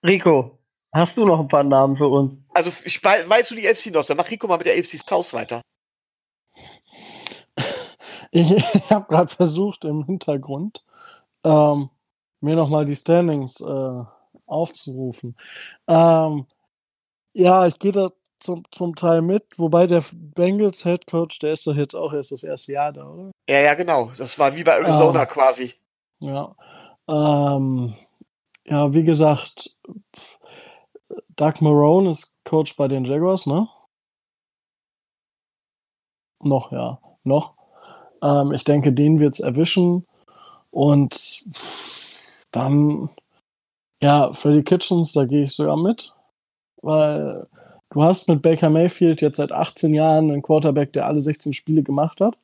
[0.04, 0.60] Rico,
[0.94, 2.42] hast du noch ein paar Namen für uns?
[2.54, 5.34] Also, ich weiß du die FC noch, dann mach Rico mal mit der AFC South
[5.34, 5.62] weiter.
[8.30, 10.86] Ich, ich habe gerade versucht im Hintergrund
[11.46, 11.90] ähm,
[12.42, 14.04] mir nochmal die Standings äh,
[14.46, 15.38] aufzurufen.
[15.88, 16.46] Ähm,
[17.34, 21.66] ja, ich gehe da zum, zum Teil mit, wobei der Bengals Head Coach, der ist
[21.68, 23.32] doch jetzt auch erst das erste Jahr da, oder?
[23.50, 24.12] Ja, ja, genau.
[24.18, 25.74] Das war wie bei Arizona ähm, quasi.
[26.20, 26.56] Ja.
[27.08, 27.96] Ähm,
[28.66, 29.76] ja, wie gesagt,
[31.36, 33.68] Doug Marone ist Coach bei den Jaguars, ne?
[36.40, 37.00] Noch, ja.
[37.24, 37.56] Noch.
[38.22, 40.06] Ähm, ich denke, den wird es erwischen.
[40.72, 41.46] Und
[42.52, 43.10] dann,
[44.02, 46.14] ja, Freddy Kitchens, da gehe ich sogar mit.
[46.82, 47.48] Weil
[47.90, 51.84] du hast mit Baker Mayfield jetzt seit 18 Jahren einen Quarterback, der alle 16 Spiele
[51.84, 52.38] gemacht hat.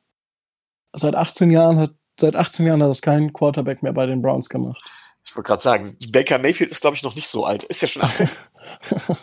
[0.96, 4.50] Seit 18 Jahren hat, seit 18 Jahren hat das kein Quarterback mehr bei den Browns
[4.50, 4.82] gemacht.
[5.26, 7.64] Ich wollte gerade sagen, Baker Mayfield ist, glaube ich, noch nicht so alt.
[7.64, 8.30] Ist ja schon 18.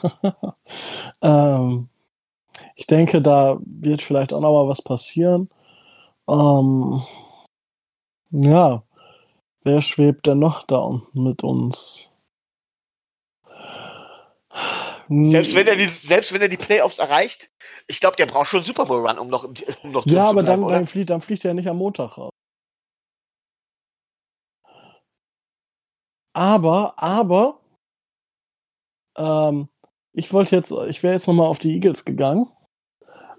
[1.22, 1.88] ähm,
[2.74, 5.50] ich denke, da wird vielleicht auch noch mal was passieren.
[6.28, 7.02] Ähm,
[8.30, 8.83] ja,
[9.62, 12.12] wer schwebt denn noch da unten mit uns?
[15.12, 17.53] Selbst wenn er die, selbst wenn er die Playoffs erreicht,
[17.88, 19.44] ich glaube, der braucht schon einen Super Bowl Run, um noch,
[19.83, 22.31] um noch Ja, aber bleiben, dann, dann, fliegt, dann fliegt er nicht am Montag raus.
[26.33, 27.61] Aber, aber,
[29.16, 29.68] ähm,
[30.12, 32.49] ich wollte jetzt, ich wäre jetzt nochmal auf die Eagles gegangen,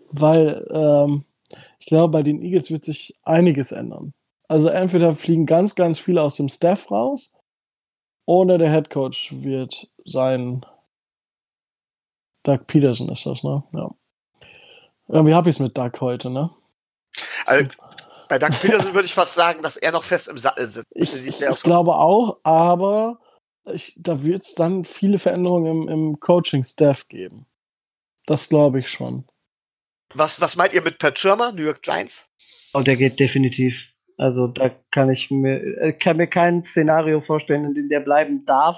[0.09, 1.23] weil ähm,
[1.79, 4.13] ich glaube, bei den Eagles wird sich einiges ändern.
[4.49, 7.37] Also entweder fliegen ganz, ganz viele aus dem Staff raus,
[8.25, 10.65] oder der Head Coach wird sein.
[12.43, 13.63] Doug Peterson ist das, ne?
[13.73, 13.91] Ja.
[15.07, 16.49] Irgendwie habe ich es mit Doug heute, ne?
[17.45, 17.69] Also,
[18.29, 20.87] bei Doug Peterson würde ich fast sagen, dass er noch fest im Sattel sitzt.
[20.91, 23.19] Ich, ich, ich glaube auch, aber
[23.65, 27.45] ich, da wird es dann viele Veränderungen im, im Coaching-Staff geben.
[28.25, 29.25] Das glaube ich schon.
[30.13, 32.27] Was, was meint ihr mit Pat Schirmer, New York Giants?
[32.73, 33.75] Oh, der geht definitiv.
[34.17, 38.45] Also da kann ich mir, äh, kann mir kein Szenario vorstellen, in dem der bleiben
[38.45, 38.77] darf,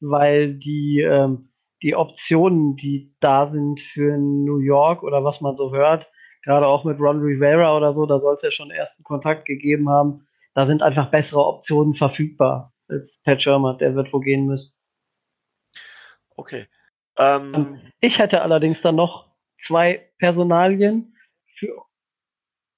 [0.00, 1.51] weil die, ähm,
[1.82, 6.06] die Optionen, die da sind für New York oder was man so hört,
[6.42, 9.88] gerade auch mit Ron Rivera oder so, da soll es ja schon ersten Kontakt gegeben
[9.88, 10.26] haben.
[10.54, 14.74] Da sind einfach bessere Optionen verfügbar als Pat Shermer, der wird wo gehen müssen.
[16.36, 16.66] Okay.
[17.18, 21.16] Ähm, ich hätte allerdings dann noch zwei Personalien
[21.56, 21.82] für,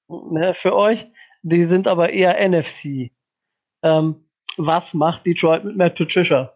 [0.08, 1.06] ne, für euch.
[1.42, 3.12] Die sind aber eher NFC.
[3.82, 6.52] Ähm, was macht Detroit mit Matt Patricia?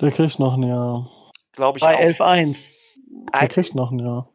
[0.00, 1.10] Der kriegt noch ein Jahr.
[1.58, 2.56] Glaube ich Bei 11-1.
[3.38, 4.30] Der kriegt noch ein Jahr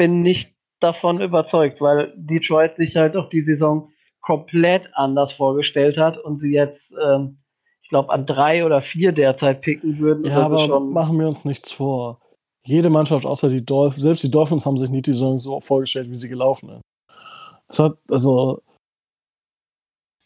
[0.00, 3.90] bin nicht davon überzeugt, weil Detroit sich halt auch die Saison
[4.22, 7.36] komplett anders vorgestellt hat und sie jetzt, ähm,
[7.82, 10.24] ich glaube, an drei oder vier derzeit picken würden.
[10.24, 12.18] Ja, aber schon machen wir uns nichts vor.
[12.64, 16.10] Jede Mannschaft außer die Dolphins, selbst die Dolphins haben sich nicht die Saison so vorgestellt,
[16.10, 16.82] wie sie gelaufen ist.
[17.68, 18.62] Es hat, also,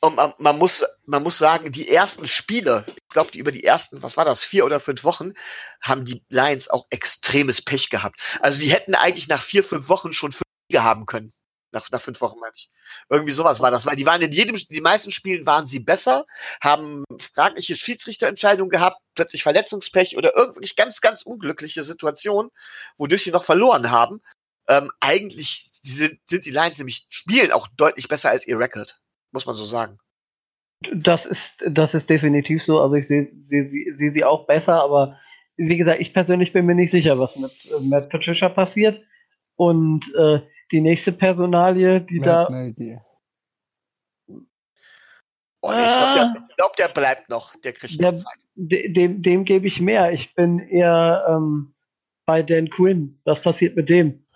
[0.04, 4.02] und man, man, muss, man muss sagen, die ersten Spiele, ich glaube, über die ersten,
[4.02, 5.32] was war das, vier oder fünf Wochen,
[5.80, 8.20] haben die Lions auch extremes Pech gehabt.
[8.40, 11.32] Also die hätten eigentlich nach vier, fünf Wochen schon fünf Siege haben können.
[11.72, 12.70] Nach, nach fünf Wochen meine ich.
[13.08, 16.26] Irgendwie sowas war das, weil die waren in jedem, die meisten Spielen waren sie besser,
[16.60, 22.50] haben fragliche Schiedsrichterentscheidungen gehabt, plötzlich Verletzungspech oder irgendwie ganz, ganz unglückliche Situationen,
[22.96, 24.22] wodurch sie noch verloren haben.
[24.68, 29.00] Ähm, eigentlich sind, sind die Lions nämlich spielen auch deutlich besser als ihr Record
[29.34, 29.98] muss man so sagen.
[30.94, 32.80] Das ist, das ist definitiv so.
[32.80, 35.18] Also ich sehe seh, seh sie auch besser, aber
[35.56, 39.02] wie gesagt, ich persönlich bin mir nicht sicher, was mit äh, Matt Patricia passiert.
[39.56, 40.40] Und äh,
[40.72, 42.50] die nächste Personalie, die Matt da.
[42.50, 42.98] Nagy.
[45.60, 47.56] Oh, ich glaube, der, glaub, der, bleibt noch.
[47.56, 48.46] Der kriegt der, noch Zeit.
[48.54, 50.12] Dem, dem gebe ich mehr.
[50.12, 51.74] Ich bin eher ähm,
[52.26, 53.18] bei Dan Quinn.
[53.24, 54.26] Was passiert mit dem?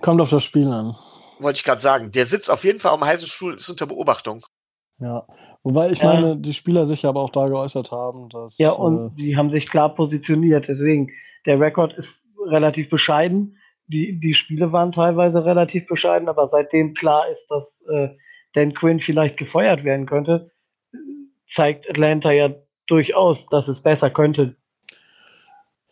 [0.00, 0.96] Kommt auf das Spiel an
[1.38, 2.10] wollte ich gerade sagen.
[2.10, 4.44] Der sitzt auf jeden Fall am heißen Stuhl, ist unter Beobachtung.
[4.98, 5.26] Ja.
[5.62, 8.58] Wobei ich meine, äh, die Spieler sich aber auch da geäußert haben, dass.
[8.58, 10.68] Ja, und äh, die haben sich klar positioniert.
[10.68, 11.10] Deswegen,
[11.44, 13.58] der Rekord ist relativ bescheiden.
[13.88, 18.08] Die, die Spiele waren teilweise relativ bescheiden, aber seitdem klar ist, dass äh,
[18.54, 20.50] Dan Quinn vielleicht gefeuert werden könnte,
[21.48, 22.54] zeigt Atlanta ja
[22.86, 24.56] durchaus, dass es besser könnte.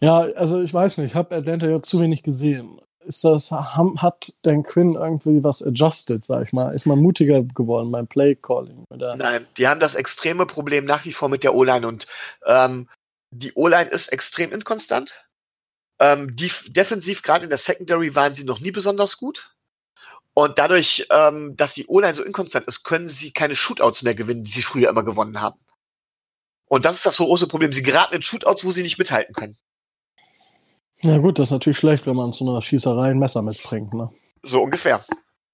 [0.00, 4.32] Ja, also ich weiß nicht, ich habe Atlanta ja zu wenig gesehen ist das, hat
[4.42, 6.74] Dan Quinn irgendwie was adjusted, sag ich mal?
[6.74, 8.84] Ist man mutiger geworden beim Play-Calling?
[8.90, 12.06] Nein, die haben das extreme Problem nach wie vor mit der O-Line und
[12.46, 12.88] ähm,
[13.30, 15.26] die O-Line ist extrem inkonstant.
[16.00, 19.54] Ähm, die, defensiv, gerade in der Secondary, waren sie noch nie besonders gut.
[20.34, 24.44] Und dadurch, ähm, dass die O-Line so inkonstant ist, können sie keine Shootouts mehr gewinnen,
[24.44, 25.60] die sie früher immer gewonnen haben.
[26.66, 27.72] Und das ist das große Problem.
[27.72, 29.56] Sie geraten in Shootouts, wo sie nicht mithalten können.
[31.04, 33.92] Ja gut, das ist natürlich schlecht, wenn man zu einer Schießerei ein Messer mitbringt.
[33.92, 34.10] Ne?
[34.42, 35.04] So ungefähr.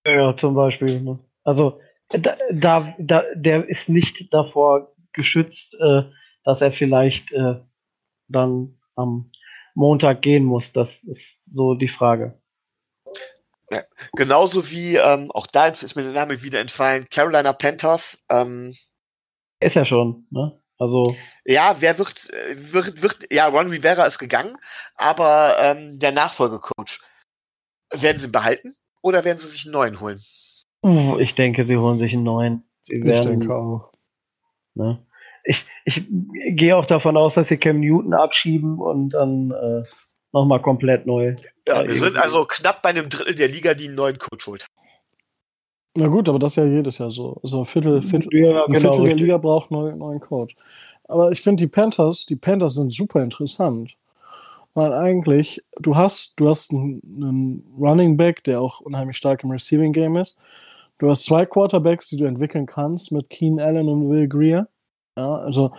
[0.07, 1.01] Ja, zum Beispiel.
[1.01, 1.18] Ne?
[1.42, 6.03] Also da, da, da, der ist nicht davor geschützt, äh,
[6.44, 7.57] dass er vielleicht äh,
[8.28, 9.32] dann am
[9.74, 10.72] Montag gehen muss.
[10.72, 12.40] Das ist so die Frage.
[13.72, 13.82] Ja,
[14.14, 18.24] genauso wie, ähm, auch da ist mir der Name wieder entfallen, Carolina Panthers.
[18.30, 18.74] Ähm,
[19.61, 20.61] ist ja schon, ne?
[20.81, 21.14] Also.
[21.45, 24.57] Ja, wer wird, äh, wird, wird, ja, Ron Rivera ist gegangen,
[24.97, 27.01] aber ähm, der Nachfolgecoach,
[27.93, 30.20] werden sie behalten oder werden sie sich einen neuen holen?
[31.18, 32.64] Ich denke, sie holen sich einen neuen.
[32.85, 33.91] Sie werden, ich denke auch.
[34.74, 35.07] Ne?
[35.45, 39.83] Ich, ich gehe auch davon aus, dass sie Cam Newton abschieben und dann äh,
[40.33, 41.37] nochmal komplett neu.
[41.66, 44.66] Ja, wir sind also knapp bei einem Drittel der Liga, die einen neuen Coach holt.
[45.95, 47.41] Na gut, aber das ist ja jedes Jahr so.
[47.43, 50.57] Also ein Viertel, Viertel, ja, ein genau, Viertel der Liga braucht einen neuen Coach.
[51.05, 53.97] Aber ich finde die Panthers, die Panthers sind super interessant.
[54.74, 59.51] Weil eigentlich, du hast, du hast einen, einen Running Back, der auch unheimlich stark im
[59.51, 60.38] Receiving Game ist.
[60.99, 64.68] Du hast zwei Quarterbacks, die du entwickeln kannst mit Keen Allen und Will Greer.
[65.16, 65.72] Ja, also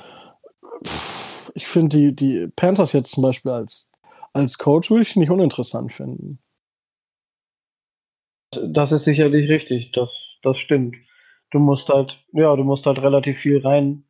[0.85, 3.91] pff, ich finde die, die Panthers jetzt zum Beispiel als,
[4.33, 6.39] als Coach würde ich nicht uninteressant finden.
[8.51, 10.97] Das ist sicherlich richtig, das, das stimmt.
[11.51, 14.03] Du musst halt, ja, du musst halt relativ viel rein,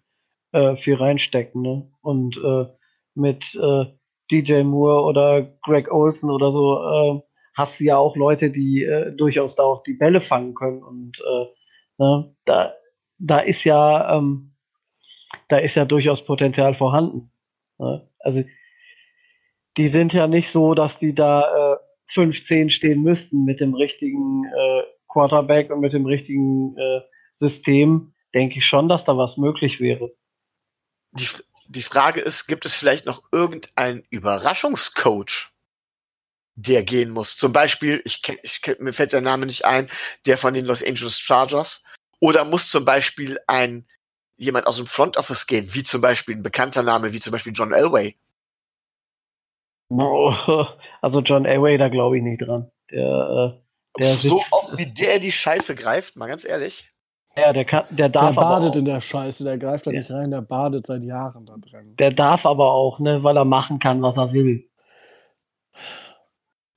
[0.51, 1.91] äh, viel reinstecken, ne?
[2.01, 2.65] Und äh,
[3.13, 3.85] mit äh,
[4.31, 7.21] DJ Moore oder Greg Olson oder so äh,
[7.55, 10.81] hast du ja auch Leute, die äh, durchaus da auch die Bälle fangen können.
[10.81, 11.45] Und äh,
[11.99, 12.73] ne, da,
[13.19, 14.55] da ist ja, ähm,
[15.49, 17.31] da ist ja durchaus Potenzial vorhanden.
[17.77, 18.09] Ne?
[18.19, 18.43] Also
[19.77, 21.79] die sind ja nicht so, dass die da
[22.11, 27.01] äh, 15 stehen müssten mit dem richtigen äh, Quarterback und mit dem richtigen äh,
[27.35, 30.11] System, denke ich schon, dass da was möglich wäre.
[31.13, 31.27] Die,
[31.67, 35.49] die Frage ist, gibt es vielleicht noch irgendeinen Überraschungscoach,
[36.55, 37.37] der gehen muss?
[37.37, 39.89] Zum Beispiel, ich ich mir fällt sein Name nicht ein,
[40.25, 41.83] der von den Los Angeles Chargers.
[42.19, 43.87] Oder muss zum Beispiel ein
[44.37, 47.53] jemand aus dem Front Office gehen, wie zum Beispiel ein bekannter Name, wie zum Beispiel
[47.53, 48.15] John Elway?
[51.01, 52.71] Also John Elway, da glaube ich nicht dran.
[52.91, 56.91] Der, äh, der so oft wie der die Scheiße greift, mal ganz ehrlich.
[57.35, 58.35] Ja, der, kann, der darf.
[58.35, 59.99] Der badet in der Scheiße, der greift da ja.
[59.99, 61.95] nicht rein, der badet seit Jahren da drin.
[61.97, 64.67] Der darf aber auch, ne, weil er machen kann, was er will.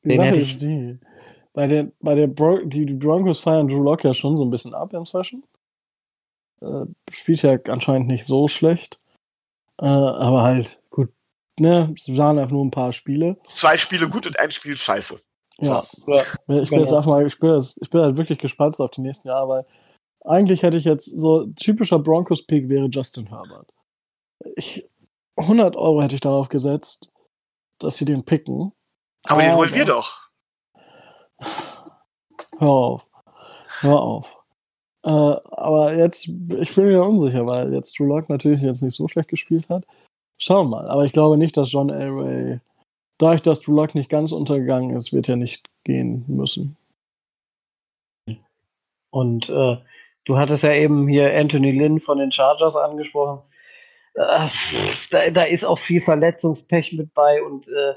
[0.05, 0.99] Die Sache ist die.
[1.53, 4.51] Bei den, bei den Bro die, die Broncos feiern Drew Lock ja schon so ein
[4.51, 5.45] bisschen ab inzwischen.
[6.61, 8.99] Äh, spielt ja anscheinend nicht so schlecht.
[9.81, 10.81] Äh, aber halt,
[11.59, 13.37] ne, es waren einfach nur ein paar Spiele.
[13.49, 15.21] Zwei Spiele gut und ein Spiel scheiße.
[15.59, 15.85] Ja.
[16.07, 16.13] So.
[16.13, 16.23] ja.
[16.63, 19.29] Ich bin jetzt einfach mal, ich bin, ich bin halt wirklich gespannt auf die nächsten
[19.29, 19.67] Jahre, weil
[20.25, 23.69] eigentlich hätte ich jetzt so typischer Broncos-Pick wäre Justin Herbert.
[24.57, 24.89] Ich,
[25.37, 27.13] 100 Euro hätte ich darauf gesetzt,
[27.79, 28.73] dass sie den picken.
[29.25, 30.29] Aber, aber den holen wir doch.
[32.59, 33.09] Hör auf.
[33.81, 34.37] Hör auf.
[35.05, 39.07] Äh, aber jetzt, ich bin mir unsicher, weil jetzt Drew Lock natürlich jetzt nicht so
[39.09, 39.85] schlecht gespielt hat.
[40.39, 40.89] Schauen wir mal.
[40.89, 42.61] Aber ich glaube nicht, dass John Elway,
[43.19, 46.77] dadurch, dass Drew Lock nicht ganz untergegangen ist, wird er nicht gehen müssen.
[49.11, 49.77] Und äh,
[50.25, 53.43] Du hattest ja eben hier Anthony Lynn von den Chargers angesprochen.
[54.15, 54.49] Äh,
[55.11, 57.95] da, da, ist auch viel Verletzungspech mit bei und äh,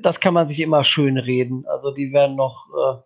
[0.00, 1.66] das kann man sich immer schön reden.
[1.66, 3.02] Also die werden noch, äh,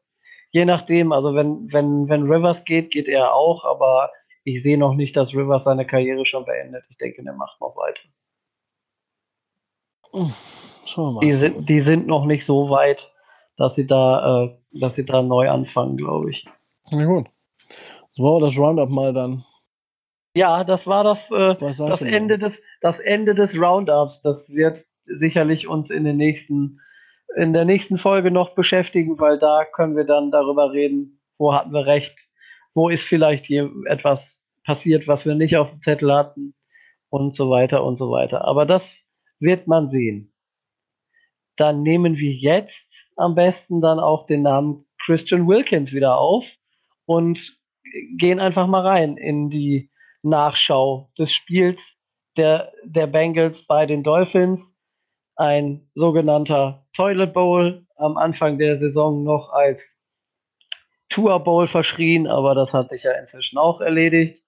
[0.52, 4.10] je nachdem, also wenn, wenn, wenn Rivers geht, geht er auch, aber
[4.44, 6.84] ich sehe noch nicht, dass Rivers seine Karriere schon beendet.
[6.90, 8.00] Ich denke, der macht noch weiter.
[10.12, 11.20] Schauen wir mal.
[11.20, 13.10] Die sind, die sind noch nicht so weit,
[13.56, 16.44] dass sie da, äh, dass sie da neu anfangen, glaube ich.
[16.90, 17.26] Na gut.
[17.68, 19.44] Das war das Roundup mal dann.
[20.34, 24.22] Ja, das war das, äh, das, Ende des, das Ende des Roundups.
[24.22, 26.80] Das wird sicherlich uns in den nächsten,
[27.36, 31.72] in der nächsten Folge noch beschäftigen, weil da können wir dann darüber reden, wo hatten
[31.72, 32.14] wir recht,
[32.74, 36.54] wo ist vielleicht hier etwas passiert, was wir nicht auf dem Zettel hatten
[37.08, 38.44] und so weiter und so weiter.
[38.44, 39.07] Aber das
[39.40, 40.32] wird man sehen.
[41.56, 46.44] Dann nehmen wir jetzt am besten dann auch den Namen Christian Wilkins wieder auf
[47.06, 47.58] und
[48.16, 49.90] gehen einfach mal rein in die
[50.22, 51.94] Nachschau des Spiels
[52.36, 54.76] der, der Bengals bei den Dolphins.
[55.36, 60.00] Ein sogenannter Toilet Bowl am Anfang der Saison noch als
[61.08, 64.42] Tour Bowl verschrien, aber das hat sich ja inzwischen auch erledigt.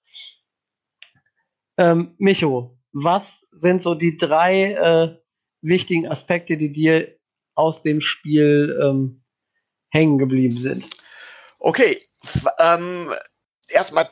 [1.79, 5.17] Ähm, Micho, was sind so die drei äh,
[5.63, 7.17] wichtigen Aspekte, die dir
[7.55, 9.23] aus dem Spiel ähm,
[9.91, 10.85] hängen geblieben sind?
[11.59, 12.03] Okay,
[12.59, 13.13] ähm,
[13.69, 14.09] erstmal,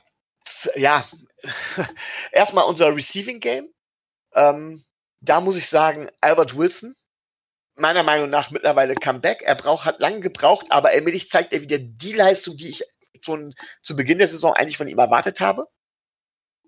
[0.77, 1.05] ja,
[2.33, 3.73] erstmal unser Receiving Game.
[4.35, 4.85] Ähm,
[5.21, 6.95] da muss ich sagen, Albert Wilson,
[7.77, 9.43] meiner Meinung nach mittlerweile Comeback.
[9.43, 12.85] Er braucht, hat lange gebraucht, aber allmählich zeigt er wieder die Leistung, die ich
[13.21, 15.67] schon zu Beginn der Saison eigentlich von ihm erwartet habe.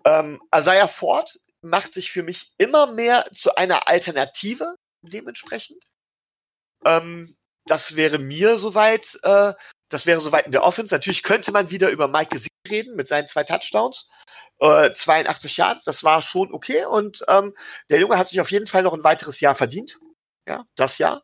[0.05, 5.83] Ähm, Isaiah Ford macht sich für mich immer mehr zu einer Alternative dementsprechend.
[6.85, 7.35] Ähm,
[7.65, 9.53] das wäre mir soweit äh,
[9.91, 10.95] das wäre soweit in der Offense.
[10.95, 14.09] Natürlich könnte man wieder über Mike Gesicki reden mit seinen zwei Touchdowns.
[14.59, 16.85] Äh, 82 Yards, das war schon okay.
[16.85, 17.53] Und ähm,
[17.89, 19.99] der Junge hat sich auf jeden Fall noch ein weiteres Jahr verdient.
[20.47, 21.23] Ja, das Jahr.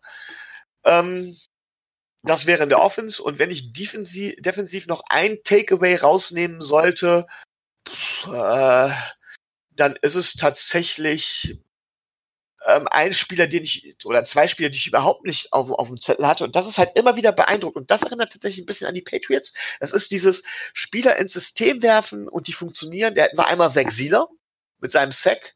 [0.84, 1.38] Ähm,
[2.24, 3.24] das wäre in der Offense.
[3.24, 7.26] Und wenn ich defensiv, defensiv noch ein Takeaway rausnehmen sollte,
[7.88, 8.90] pff, äh,
[9.80, 11.60] dann ist es tatsächlich
[12.66, 16.02] ähm, ein Spieler, den ich, oder zwei Spieler, die ich überhaupt nicht auf, auf dem
[16.02, 16.44] Zettel hatte.
[16.44, 17.84] Und das ist halt immer wieder beeindruckend.
[17.84, 19.54] Und das erinnert tatsächlich ein bisschen an die Patriots.
[19.80, 23.16] Das ist dieses Spieler ins System werfen und die funktionieren.
[23.16, 24.28] Der war einmal Vexila
[24.80, 25.56] mit seinem Sack,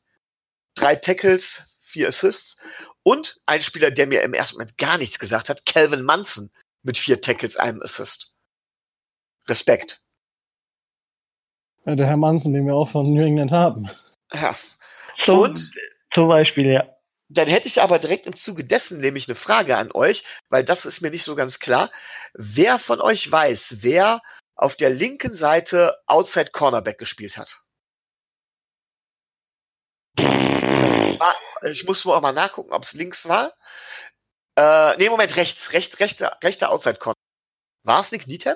[0.75, 2.57] drei Tackles, vier Assists.
[3.03, 6.51] Und ein Spieler, der mir im ersten Moment gar nichts gesagt hat, Calvin Munson
[6.83, 8.31] mit vier Tackles, einem Assist.
[9.47, 10.01] Respekt.
[11.85, 13.89] Ja, der Herr Munson, den wir auch von New England haben.
[14.33, 14.55] Ja.
[15.25, 15.71] Zum, Und
[16.13, 16.95] zum Beispiel, ja.
[17.29, 20.85] Dann hätte ich aber direkt im Zuge dessen nämlich eine Frage an euch, weil das
[20.85, 21.89] ist mir nicht so ganz klar.
[22.33, 24.21] Wer von euch weiß, wer
[24.55, 27.61] auf der linken Seite Outside Cornerback gespielt hat?
[31.63, 33.53] Ich muss mal auch mal nachgucken, ob es links war.
[34.57, 37.15] Äh, nee, Moment, rechts, rechts, rechter, rechter Outside Corner.
[37.83, 38.55] War es Nick Nietem?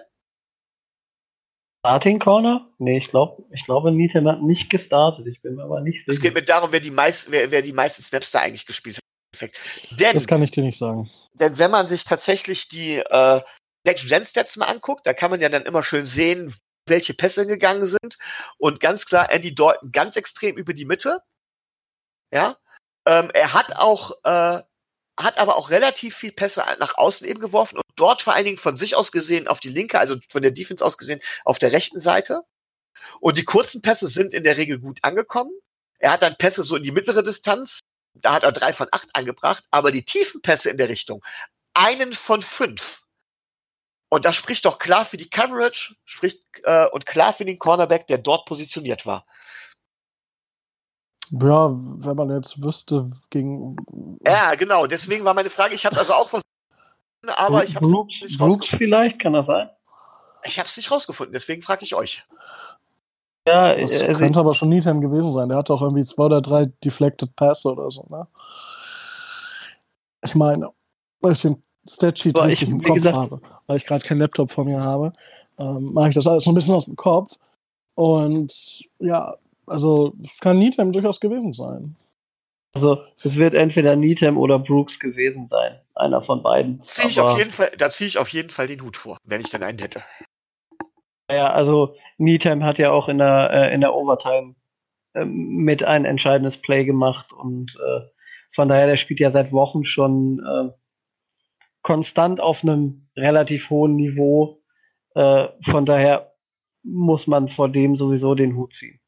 [1.86, 2.68] Starting Corner?
[2.80, 5.28] Nee, ich glaube, ich glaube, Nietem hat nicht gestartet.
[5.28, 6.22] Ich bin mir aber nicht Es sicher.
[6.22, 9.02] geht mir darum, wer die, meist, wer, wer die meisten Snaps da eigentlich gespielt hat.
[9.32, 9.60] Perfekt.
[10.00, 11.08] Denn, Das kann ich dir nicht sagen.
[11.34, 13.42] denn wenn man sich tatsächlich die äh,
[13.86, 16.52] Next-Gen-Stats mal anguckt, da kann man ja dann immer schön sehen,
[16.88, 18.18] welche Pässe gegangen sind.
[18.58, 21.20] Und ganz klar, Andy Dalton ganz extrem über die Mitte.
[22.34, 22.58] Ja.
[23.08, 24.60] Ähm, er hat auch, äh,
[25.20, 28.58] hat aber auch relativ viel Pässe nach außen eben geworfen und dort vor allen Dingen
[28.58, 31.72] von sich aus gesehen auf die linke, also von der Defense aus gesehen auf der
[31.72, 32.42] rechten Seite.
[33.20, 35.52] Und die kurzen Pässe sind in der Regel gut angekommen.
[36.00, 37.80] Er hat dann Pässe so in die mittlere Distanz.
[38.14, 41.24] Da hat er drei von acht angebracht, aber die tiefen Pässe in der Richtung,
[41.74, 43.04] einen von fünf.
[44.10, 48.08] Und das spricht doch klar für die Coverage, spricht äh, und klar für den Cornerback,
[48.08, 49.26] der dort positioniert war.
[51.32, 53.76] Ja, wenn man jetzt wüsste, gegen.
[54.26, 54.86] Ja, genau.
[54.88, 55.74] Deswegen war meine Frage.
[55.76, 56.46] Ich habe also auch versucht,
[57.36, 58.78] aber ich habe Brooks, nicht Brooks rausgefunden.
[58.78, 59.70] vielleicht, kann das sein?
[60.46, 61.34] Ich habe es nicht rausgefunden.
[61.34, 62.24] Deswegen frage ich euch.
[63.48, 65.50] Ja, Das also könnte aber schon Needham gewesen sein.
[65.50, 68.28] Der hat doch irgendwie zwei oder drei Deflected Pässe oder so, ne?
[70.24, 70.70] Ich meine,
[71.22, 74.52] weil ich den Statsheet richtig ich- im Kopf gesagt- habe, weil ich gerade keinen Laptop
[74.52, 75.14] vor mir habe,
[75.60, 77.36] ähm, mache ich das alles so ein bisschen aus dem Kopf.
[77.96, 79.36] Und ja,
[79.68, 81.96] also es kann Needham durchaus gewesen sein.
[82.74, 85.80] Also es wird entweder Needham oder Brooks gewesen sein.
[85.94, 86.82] Einer von beiden.
[86.82, 89.42] Zieh ich auf jeden Fall, da ziehe ich auf jeden Fall den Hut vor, wenn
[89.42, 90.04] ich dann einen hätte.
[91.30, 94.56] Ja, also Needham hat ja auch in der, äh, in der Overtime
[95.14, 98.02] ähm, mit ein entscheidendes Play gemacht und äh,
[98.56, 100.72] von daher, der spielt ja seit Wochen schon äh,
[101.82, 104.62] konstant auf einem relativ hohen Niveau.
[105.14, 106.34] Äh, von daher
[106.82, 109.00] muss man vor dem sowieso den Hut ziehen.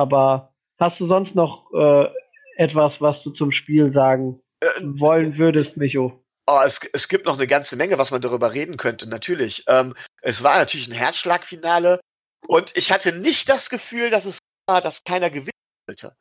[0.00, 2.08] Aber hast du sonst noch äh,
[2.56, 6.24] etwas, was du zum Spiel sagen Äh, wollen würdest, Micho?
[6.46, 9.64] Oh, es, es gibt noch eine ganze Menge, was man darüber reden könnte, natürlich.
[9.68, 12.00] Ähm, es war natürlich ein Herzschlagfinale
[12.46, 15.50] und ich hatte nicht das Gefühl, dass es war, dass keiner gewinnen
[15.86, 16.14] wollte.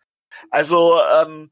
[0.52, 1.52] Also, ähm,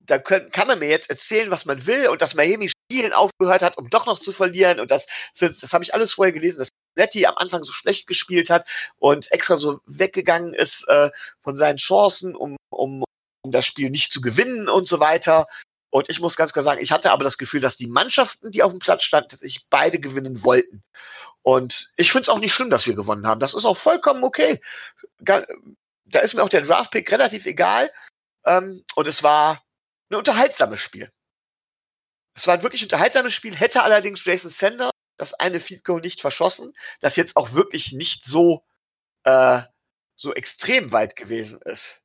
[0.00, 3.62] da können, kann man mir jetzt erzählen, was man will und dass Miami Spielen aufgehört
[3.62, 6.58] hat, um doch noch zu verlieren und das sind, das habe ich alles vorher gelesen,
[6.58, 8.68] dass Letty am Anfang so schlecht gespielt hat
[8.98, 11.10] und extra so weggegangen ist äh,
[11.40, 13.04] von seinen Chancen, um, um,
[13.44, 15.46] um das Spiel nicht zu gewinnen und so weiter.
[15.92, 18.62] Und ich muss ganz klar sagen, ich hatte aber das Gefühl, dass die Mannschaften, die
[18.62, 20.82] auf dem Platz standen, tatsächlich beide gewinnen wollten.
[21.42, 23.40] Und ich finde es auch nicht schlimm, dass wir gewonnen haben.
[23.40, 24.60] Das ist auch vollkommen okay.
[25.20, 25.44] Da
[26.20, 27.90] ist mir auch der Draftpick relativ egal.
[28.46, 29.62] Ähm, und es war
[30.10, 31.10] ein unterhaltsames Spiel.
[32.34, 36.20] Es war ein wirklich unterhaltsames Spiel, hätte allerdings Jason Sander das eine Field Goal nicht
[36.20, 38.64] verschossen, das jetzt auch wirklich nicht so,
[39.24, 39.60] äh,
[40.16, 42.02] so extrem weit gewesen ist.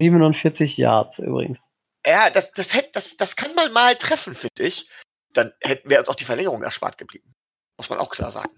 [0.00, 1.60] 47 Yards übrigens.
[2.04, 4.88] Ja, das, das, hätte, das, das kann man mal treffen, finde ich.
[5.32, 7.34] Dann hätten wir uns auch die Verlängerung erspart geblieben.
[7.78, 8.50] Muss man auch klar sagen.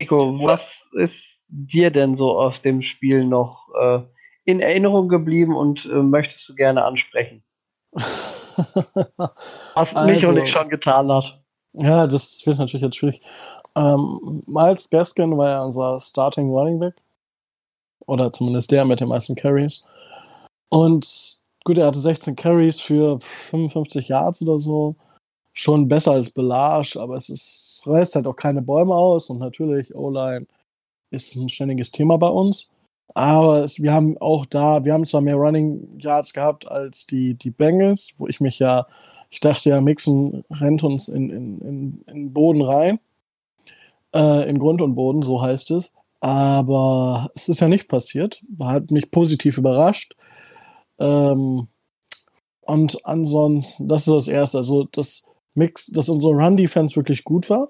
[0.00, 4.00] Nico, was ist dir denn so aus dem Spiel noch äh,
[4.44, 7.44] in Erinnerung geblieben und äh, möchtest du gerne ansprechen?
[9.74, 11.38] Was Also- nicht schon getan hat.
[11.72, 13.20] Ja, das wird natürlich jetzt schwierig.
[13.76, 16.94] Ähm, Miles Gaskin war ja unser Starting Running Back.
[18.06, 19.84] Oder zumindest der mit den meisten Carries.
[20.68, 21.06] Und
[21.64, 24.96] gut, er hatte 16 Carries für 55 Yards oder so.
[25.52, 29.30] Schon besser als Belage, aber es ist, reißt halt auch keine Bäume aus.
[29.30, 30.46] Und natürlich, O-Line
[31.10, 32.72] ist ein ständiges Thema bei uns.
[33.14, 37.34] Aber es, wir haben auch da, wir haben zwar mehr Running Yards gehabt als die,
[37.34, 38.86] die Bengals, wo ich mich ja
[39.30, 42.98] ich dachte ja, Mixon rennt uns in, in, in, in den Boden rein.
[44.14, 45.94] äh, in Grund und Boden, so heißt es.
[46.20, 48.42] Aber es ist ja nicht passiert.
[48.60, 50.16] Hat mich positiv überrascht.
[50.98, 51.68] Ähm,
[52.62, 54.58] und ansonsten, das ist das Erste.
[54.58, 57.68] Also, das Mix, dass unsere Run-Defense wirklich gut war.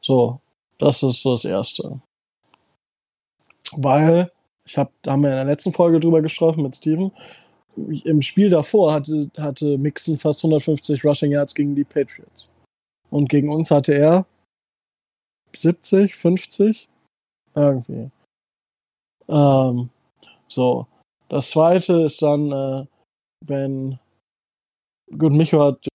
[0.00, 0.40] So,
[0.78, 2.00] das ist das Erste.
[3.76, 4.30] Weil,
[4.64, 7.12] ich habe, da haben wir in der letzten Folge drüber gesprochen mit Steven.
[7.76, 12.50] Im Spiel davor hatte, hatte Mixon fast 150 Rushing Yards gegen die Patriots.
[13.10, 14.26] Und gegen uns hatte er
[15.54, 16.88] 70, 50,
[17.54, 18.10] irgendwie.
[19.28, 19.90] Ähm,
[20.48, 20.86] so.
[21.28, 22.86] Das zweite ist dann, äh,
[23.40, 23.98] wenn,
[25.18, 25.88] gut, Micho hat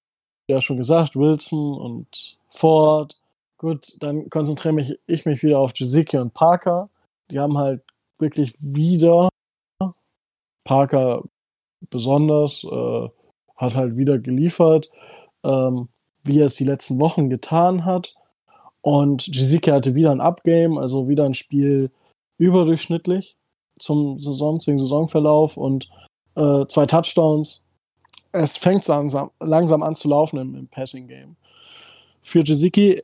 [0.50, 3.18] ja schon gesagt, Wilson und Ford.
[3.58, 6.90] Gut, dann konzentriere mich, ich mich wieder auf Jaziki und Parker.
[7.32, 7.82] Die haben halt
[8.20, 9.30] wirklich wieder,
[10.64, 11.24] Parker
[11.90, 13.10] besonders, äh,
[13.56, 14.90] hat halt wieder geliefert,
[15.44, 15.90] ähm,
[16.24, 18.16] wie er es die letzten Wochen getan hat.
[18.82, 21.92] Und Jizike hatte wieder ein Upgame, also wieder ein Spiel
[22.38, 23.38] überdurchschnittlich
[23.80, 25.90] zum sonstigen Saisonverlauf und
[26.36, 27.66] äh, zwei Touchdowns.
[28.32, 31.36] Es fängt langsam, langsam an zu laufen im, im Passing-Game.
[32.22, 33.02] Für Jiziki,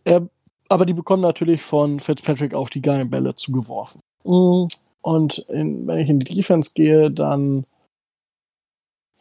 [0.69, 4.01] aber die bekommen natürlich von Fitzpatrick auch die geilen Bälle zugeworfen.
[4.23, 4.65] Mm,
[5.01, 7.65] und in, wenn ich in die Defense gehe, dann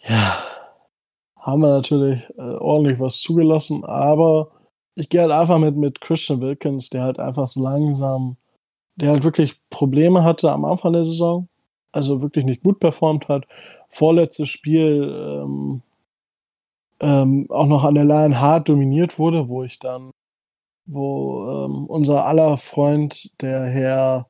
[0.02, 0.42] ja,
[1.36, 4.50] haben wir natürlich äh, ordentlich was zugelassen, aber
[4.94, 8.36] ich gehe halt einfach mit, mit Christian Wilkins, der halt einfach so langsam,
[8.96, 11.48] der halt wirklich Probleme hatte am Anfang der Saison,
[11.92, 13.46] also wirklich nicht gut performt hat.
[13.88, 15.82] Vorletztes Spiel ähm,
[17.00, 20.10] ähm, auch noch an der Line hart dominiert wurde, wo ich dann,
[20.86, 24.28] wo ähm, unser aller Freund, der Herr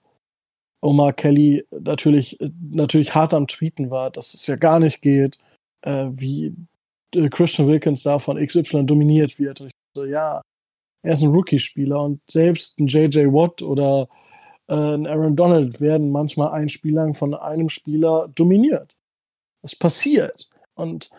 [0.87, 2.39] Omar Kelly, natürlich,
[2.71, 5.39] natürlich hart am Tweeten war, dass es ja gar nicht geht,
[5.83, 6.55] äh, wie
[7.15, 9.61] äh, Christian Wilkins da von XY dominiert wird.
[9.61, 10.43] Und ich so, ja,
[11.03, 14.09] er ist ein Rookie-Spieler und selbst ein JJ Watt oder
[14.69, 18.97] äh, ein Aaron Donald werden manchmal ein Spiel lang von einem Spieler dominiert.
[19.63, 20.49] Das passiert.
[20.75, 21.11] Und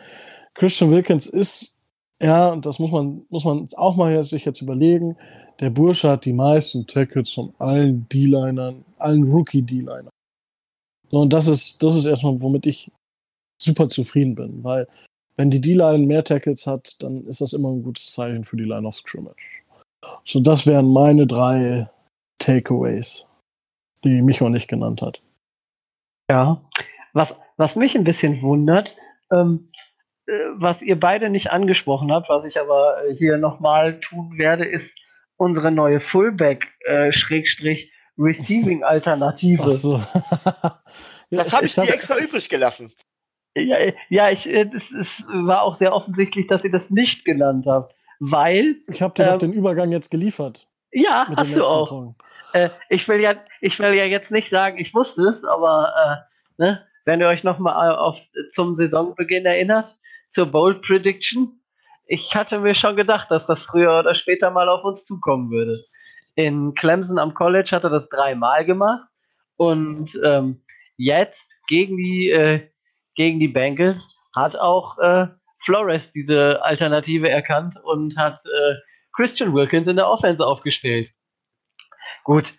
[0.54, 1.78] Christian Wilkins ist,
[2.22, 5.18] ja, und das muss man, muss man auch mal sich jetzt überlegen,
[5.60, 10.10] der Bursche hat die meisten Tackles von allen D-Linern, allen Rookie-D-Linern.
[11.10, 12.92] So, und das ist, das ist erstmal, womit ich
[13.62, 14.88] super zufrieden bin, weil
[15.36, 18.66] wenn die D-Line mehr Tackles hat, dann ist das immer ein gutes Zeichen für die
[18.66, 19.64] Line of Scrimmage.
[20.24, 21.90] So, das wären meine drei
[22.40, 23.26] Takeaways,
[24.04, 25.22] die Micho nicht genannt hat.
[26.30, 26.62] Ja,
[27.14, 28.96] was, was mich ein bisschen wundert,
[29.32, 29.70] ähm,
[30.28, 34.66] äh, was ihr beide nicht angesprochen habt, was ich aber äh, hier nochmal tun werde,
[34.66, 34.94] ist
[35.38, 37.97] unsere neue Fullback-Receiving-Alternative.
[39.70, 40.02] Äh, so.
[41.30, 42.92] das habe ich dir extra übrig gelassen.
[43.56, 43.78] Ja,
[44.10, 48.76] ja ich, es, es war auch sehr offensichtlich, dass ihr das nicht genannt habt weil.
[48.88, 50.68] Ich habe dir äh, doch den Übergang jetzt geliefert.
[50.92, 52.16] Ja, hast du auch.
[52.54, 55.94] Äh, ich, will ja, ich will ja jetzt nicht sagen, ich wusste es, aber
[56.58, 58.20] äh, ne, wenn ihr euch nochmal auf,
[58.52, 59.98] zum Saisonbeginn erinnert,
[60.32, 61.62] zur Bold Prediction,
[62.06, 65.78] ich hatte mir schon gedacht, dass das früher oder später mal auf uns zukommen würde.
[66.38, 69.08] In Clemson am College hat er das dreimal gemacht
[69.56, 70.64] und ähm,
[70.96, 72.70] jetzt gegen die, äh,
[73.16, 75.28] gegen die Bengals hat auch äh,
[75.66, 78.76] Flores diese Alternative erkannt und hat äh,
[79.14, 81.10] Christian Wilkins in der Offense aufgestellt.
[82.24, 82.54] Gut,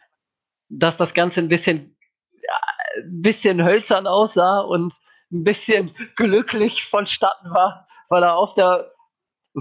[0.68, 1.96] dass das Ganze ein bisschen,
[2.32, 2.60] ja,
[2.96, 4.92] ein bisschen hölzern aussah und
[5.30, 8.90] ein bisschen glücklich vonstatten war, weil er auf der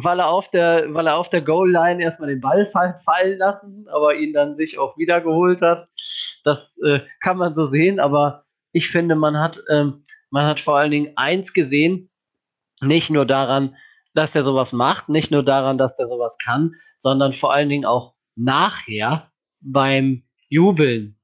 [0.04, 3.88] weil er auf der, weil er auf der Goal Line erstmal den Ball fallen lassen,
[3.90, 5.88] aber ihn dann sich auch wiedergeholt hat.
[6.44, 10.78] Das äh, kann man so sehen, aber ich finde, man hat, ähm, man hat vor
[10.78, 12.10] allen Dingen eins gesehen,
[12.82, 13.76] nicht nur daran,
[14.14, 17.86] dass der sowas macht, nicht nur daran, dass der sowas kann, sondern vor allen Dingen
[17.86, 19.32] auch nachher
[19.62, 21.20] beim Jubeln.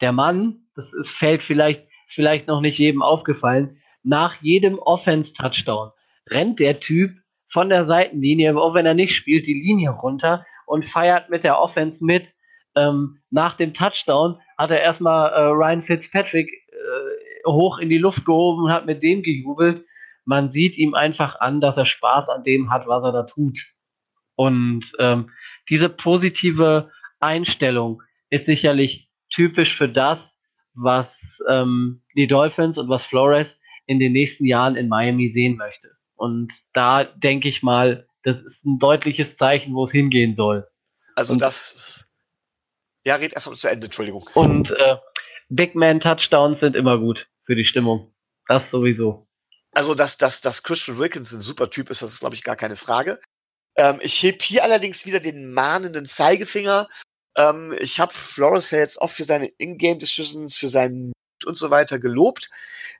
[0.00, 5.90] Der Mann, das ist, fällt vielleicht, ist vielleicht noch nicht jedem aufgefallen, nach jedem Offense-Touchdown
[6.28, 7.21] rennt der Typ
[7.52, 11.58] von der Seitenlinie, auch wenn er nicht spielt, die Linie runter und feiert mit der
[11.58, 12.32] Offense mit.
[12.74, 18.24] Ähm, nach dem Touchdown hat er erstmal äh, Ryan Fitzpatrick äh, hoch in die Luft
[18.24, 19.84] gehoben und hat mit dem gejubelt
[20.24, 23.58] man sieht ihm einfach an, dass er Spaß an dem hat, was er da tut.
[24.36, 25.30] Und ähm,
[25.68, 26.90] diese positive
[27.20, 30.40] Einstellung ist sicherlich typisch für das,
[30.74, 35.90] was ähm, die Dolphins und was Flores in den nächsten Jahren in Miami sehen möchte.
[36.16, 40.68] Und da denke ich mal, das ist ein deutliches Zeichen, wo es hingehen soll.
[41.16, 42.08] Also und, das.
[43.04, 44.28] Ja, red erstmal zu Ende, Entschuldigung.
[44.34, 44.96] Und äh,
[45.48, 48.14] Big Man Touchdowns sind immer gut für die Stimmung.
[48.46, 49.26] Das sowieso.
[49.72, 52.56] Also, dass, dass, dass Christian Wilkins ein super Typ ist, das ist, glaube ich, gar
[52.56, 53.20] keine Frage.
[53.76, 56.88] Ähm, ich heb hier allerdings wieder den mahnenden Zeigefinger
[57.36, 61.12] Ähm, ich habe Flores ja jetzt oft für seine In-Game-Decisions, für seinen
[61.44, 62.50] Und so weiter gelobt.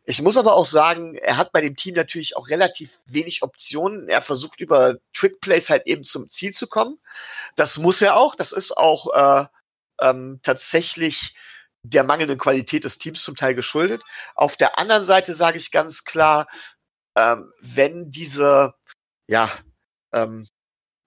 [0.05, 4.09] Ich muss aber auch sagen, er hat bei dem Team natürlich auch relativ wenig Optionen.
[4.09, 6.99] Er versucht über Trick-Plays halt eben zum Ziel zu kommen.
[7.57, 8.35] Das muss er auch.
[8.35, 9.47] Das ist auch äh,
[10.01, 11.35] ähm, tatsächlich
[11.83, 14.03] der mangelnden Qualität des Teams zum Teil geschuldet.
[14.35, 16.47] Auf der anderen Seite sage ich ganz klar,
[17.17, 18.75] ähm, wenn diese,
[19.27, 19.51] ja,
[20.13, 20.47] ähm,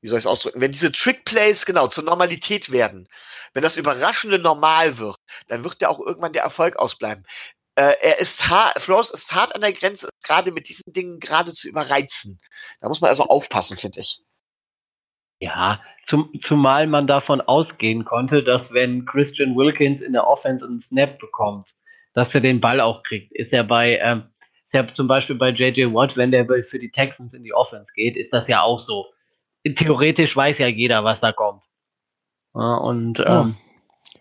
[0.05, 3.07] wie soll ich es ausdrücken, wenn diese Trick-Plays genau zur Normalität werden,
[3.53, 5.15] wenn das Überraschende normal wird,
[5.47, 7.25] dann wird ja auch irgendwann der Erfolg ausbleiben.
[7.73, 11.53] Äh, er ist hart, Flores ist hart an der Grenze, gerade mit diesen Dingen gerade
[11.53, 12.39] zu überreizen.
[12.81, 14.21] Da muss man also aufpassen, finde ich.
[15.39, 20.79] Ja, zum, zumal man davon ausgehen konnte, dass wenn Christian Wilkins in der Offense einen
[20.79, 21.71] Snap bekommt,
[22.13, 23.33] dass er den Ball auch kriegt.
[23.33, 24.29] Ist er bei, ähm,
[24.63, 27.91] ist ja zum Beispiel bei JJ Watt, wenn der für die Texans in die Offense
[27.95, 29.07] geht, ist das ja auch so.
[29.75, 31.63] Theoretisch weiß ja jeder, was da kommt.
[32.53, 34.19] Ja, und ähm, oh.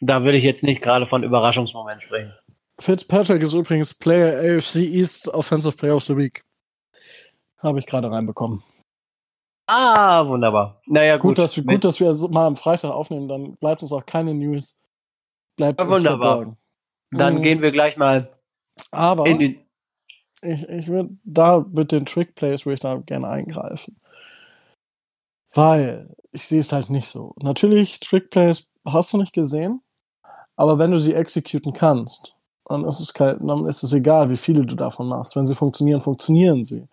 [0.00, 2.32] da würde ich jetzt nicht gerade von Überraschungsmoment sprechen.
[2.80, 6.44] Fitzpatrick ist übrigens Player AFC East Offensive Player of the Week.
[7.58, 8.62] Habe ich gerade reinbekommen.
[9.66, 10.80] Ah, wunderbar.
[10.86, 11.30] Naja, gut.
[11.30, 14.32] Gut, dass wir, gut, dass wir mal am Freitag aufnehmen, dann bleibt uns auch keine
[14.32, 14.80] News.
[15.56, 16.36] Bleibt ja, wunderbar.
[16.36, 16.56] Verborgen.
[17.10, 17.42] Dann mhm.
[17.42, 18.32] gehen wir gleich mal
[18.92, 19.68] Aber in den
[20.42, 24.00] ich, ich würde da mit den Trick-Plays würde ich da gerne eingreifen.
[25.54, 27.34] Weil ich sehe es halt nicht so.
[27.42, 29.82] Natürlich, Trick-Plays hast du nicht gesehen,
[30.56, 32.34] aber wenn du sie exekuten kannst,
[32.66, 35.36] dann ist es, kein, dann ist es egal, wie viele du davon machst.
[35.36, 36.86] Wenn sie funktionieren, funktionieren sie.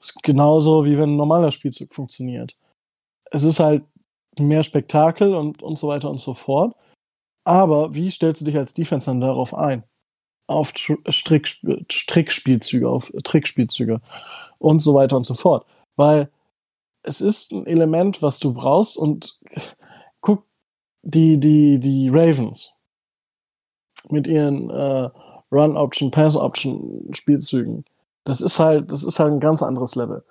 [0.00, 2.56] Ist genauso wie wenn ein normaler Spielzug funktioniert.
[3.30, 3.84] Es ist halt
[4.38, 6.74] mehr Spektakel und, und so weiter und so fort.
[7.44, 9.84] Aber wie stellst du dich als Defense dann darauf ein?
[10.46, 11.48] Auf Strick,
[11.90, 14.00] Strickspielzüge, auf Trickspielzüge
[14.58, 15.66] und so weiter und so fort.
[15.96, 16.30] Weil
[17.08, 19.38] es ist ein Element, was du brauchst und
[20.20, 20.44] guck,
[21.02, 22.72] die, die, die Ravens
[24.10, 25.10] mit ihren äh,
[25.50, 27.84] Run-Option, Pass-Option-Spielzügen
[28.28, 30.22] das ist halt, das ist halt ein ganz anderes Level.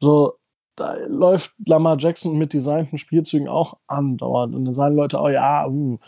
[0.00, 0.38] So,
[0.74, 4.54] da läuft Lamar Jackson mit designten Spielzügen auch andauernd.
[4.54, 5.98] Und dann sagen Leute, oh ja, uh,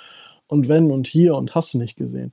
[0.46, 2.30] und wenn und hier und hast du nicht gesehen.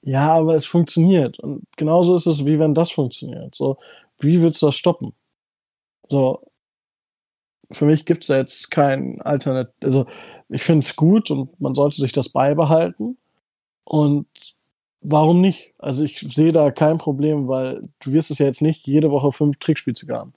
[0.00, 1.38] Ja, aber es funktioniert.
[1.40, 3.54] Und genauso ist es, wie wenn das funktioniert.
[3.54, 3.76] So,
[4.18, 5.12] wie willst du das stoppen?
[6.08, 6.40] So,
[7.74, 9.72] für mich gibt es da jetzt kein Alternat.
[9.82, 10.06] Also,
[10.48, 13.18] ich finde es gut und man sollte sich das beibehalten.
[13.84, 14.26] Und
[15.04, 15.74] warum nicht?
[15.78, 19.32] Also ich sehe da kein Problem, weil du wirst es ja jetzt nicht jede Woche
[19.32, 20.34] fünf Trickspielzüge haben.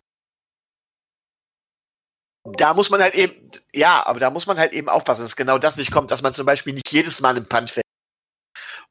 [2.44, 5.58] Da muss man halt eben, ja, aber da muss man halt eben aufpassen, dass genau
[5.58, 7.84] das nicht kommt, dass man zum Beispiel nicht jedes Mal einen Punt fällt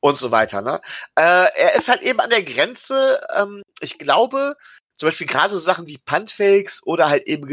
[0.01, 0.61] und so weiter.
[0.61, 0.81] Ne?
[1.15, 3.21] Äh, er ist halt eben an der Grenze.
[3.35, 4.57] Ähm, ich glaube,
[4.97, 7.49] zum Beispiel gerade so Sachen wie Puntfakes oder halt eben,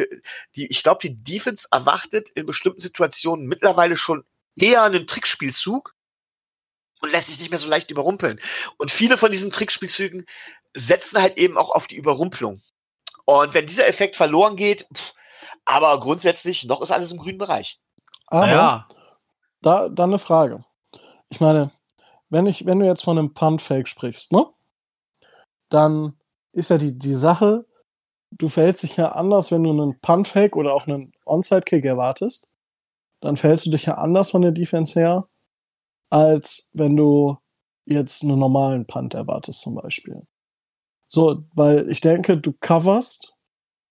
[0.55, 4.23] die, ich glaube, die Defense erwartet in bestimmten Situationen mittlerweile schon
[4.55, 5.95] eher einen Trickspielzug
[7.01, 8.39] und lässt sich nicht mehr so leicht überrumpeln.
[8.77, 10.25] Und viele von diesen Trickspielzügen
[10.73, 12.61] setzen halt eben auch auf die Überrumpelung.
[13.25, 15.13] Und wenn dieser Effekt verloren geht, pff,
[15.65, 17.79] aber grundsätzlich noch ist alles im grünen Bereich.
[18.27, 18.87] Aber ja.
[19.61, 20.63] da, da eine Frage.
[21.29, 21.71] Ich meine,
[22.29, 24.45] wenn, ich, wenn du jetzt von einem Punt-Fake sprichst, ne?
[25.69, 26.19] Dann
[26.53, 27.65] ist ja die, die Sache,
[28.31, 32.47] du verhältst dich ja anders, wenn du einen Punt-Fake oder auch einen Onside-Kick erwartest.
[33.21, 35.27] Dann verhältst du dich ja anders von der Defense her,
[36.09, 37.37] als wenn du
[37.85, 40.21] jetzt einen normalen Punt erwartest zum Beispiel.
[41.07, 43.35] So, weil ich denke, du coverst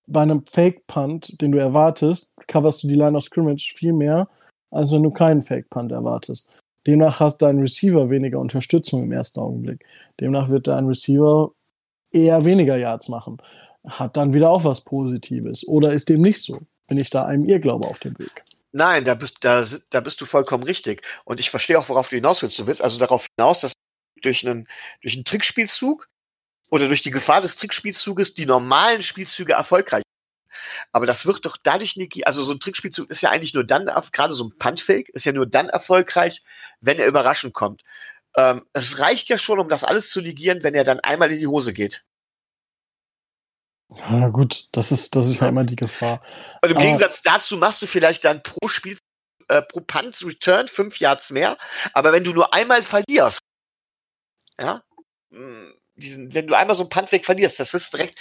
[0.07, 4.29] bei einem Fake-Punt, den du erwartest, coverst du die Line of Scrimmage viel mehr,
[4.71, 6.49] als wenn du keinen Fake-Punt erwartest.
[6.87, 9.85] Demnach hast dein Receiver weniger Unterstützung im ersten Augenblick.
[10.21, 11.53] Demnach wird dein Receiver
[12.13, 13.39] eher weniger Yards machen.
[13.87, 15.67] Hat dann wieder auch was Positives.
[15.67, 16.61] Oder ist dem nicht so?
[16.87, 18.45] Bin ich da einem Irrglaube auf dem Weg?
[18.73, 21.03] Nein, da bist, da, da bist du vollkommen richtig.
[21.25, 22.59] Und ich verstehe auch, worauf du hinaus willst.
[22.59, 23.73] Du willst also darauf hinaus, dass
[24.23, 24.69] durch einen,
[25.03, 26.09] durch einen Trickspielzug
[26.71, 30.03] oder durch die Gefahr des Trickspielzuges die normalen Spielzüge erfolgreich
[30.93, 33.91] aber das wird doch dadurch nicht, also so ein Trickspielzug ist ja eigentlich nur dann,
[34.13, 36.43] gerade so ein Puntfake ist ja nur dann erfolgreich,
[36.81, 37.83] wenn er überraschend kommt.
[38.37, 41.39] Ähm, es reicht ja schon, um das alles zu negieren, wenn er dann einmal in
[41.39, 42.05] die Hose geht.
[44.11, 46.23] Na gut, das ist, das ist ja immer die Gefahr.
[46.63, 48.99] Und im Aber Gegensatz dazu machst du vielleicht dann pro Spiel,
[49.49, 51.59] äh, pro Punt Return fünf Yards mehr.
[51.93, 53.41] Aber wenn du nur einmal verlierst,
[54.59, 54.83] ja,
[55.31, 58.19] hm, diesen, wenn du einmal so einen Punt weg verlierst, das ist direkt,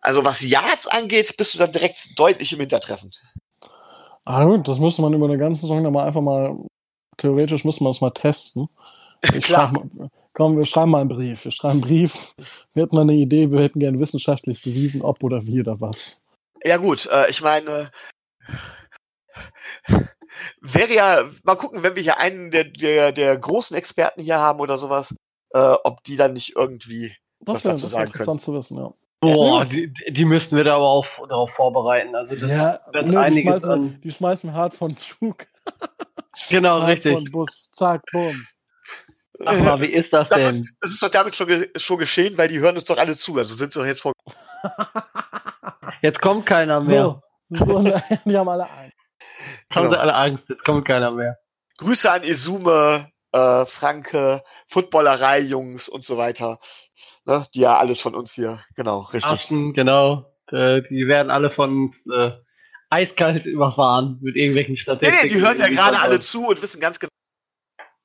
[0.00, 3.10] also was Yards angeht, bist du dann direkt deutlich im Hintertreffen.
[4.24, 6.56] Ah gut, das müsste man über eine ganze Saison dann mal einfach mal,
[7.16, 8.68] theoretisch müssen wir das mal testen.
[9.22, 9.72] Klar.
[9.72, 11.44] Mal, Komm, wir schreiben mal einen Brief.
[11.44, 12.34] Wir schreiben einen Brief.
[12.72, 16.22] Wir hätten mal eine Idee, wir hätten gern wissenschaftlich bewiesen, ob oder wie oder was.
[16.64, 17.90] Ja, gut, äh, ich meine,
[20.60, 24.60] wäre ja, mal gucken, wenn wir hier einen der, der, der großen Experten hier haben
[24.60, 25.14] oder sowas,
[25.52, 28.54] äh, ob die dann nicht irgendwie Das was wäre dazu das wär sagen interessant zu
[28.54, 28.92] wissen, ja.
[29.22, 32.14] Boah, die, die müssten wir da aber auch darauf vorbereiten.
[32.14, 34.00] Also das ja, wird die, einiges schmeißen, an.
[34.02, 35.46] die schmeißen hart von Zug,
[36.48, 37.32] Genau, hart von richtig.
[37.32, 38.46] Bus, zack, bumm.
[39.44, 40.48] Ach mal, wie ist das Das denn?
[40.48, 43.16] ist, das ist doch damit schon, ge schon geschehen, weil die hören uns doch alle
[43.16, 43.36] zu.
[43.38, 44.12] Also sind sie doch jetzt vor.
[46.02, 47.20] Jetzt kommt keiner mehr.
[47.50, 47.82] So, so
[48.24, 48.96] die haben alle Angst.
[49.18, 50.00] Jetzt haben sie Genau.
[50.00, 51.36] alle Angst, jetzt kommt keiner mehr.
[51.78, 56.58] Grüße an Isume, äh, Franke, Footballerei, Jungs und so weiter.
[57.26, 58.64] Ne, die ja alles von uns hier.
[58.76, 59.30] Genau, richtig.
[59.30, 60.24] Achten, genau.
[60.50, 62.32] Äh, die werden alle von uns äh,
[62.88, 65.28] eiskalt überfahren mit irgendwelchen Nee, Statistiken.
[65.28, 67.10] nee, die hören ja gerade alle zu und wissen ganz genau.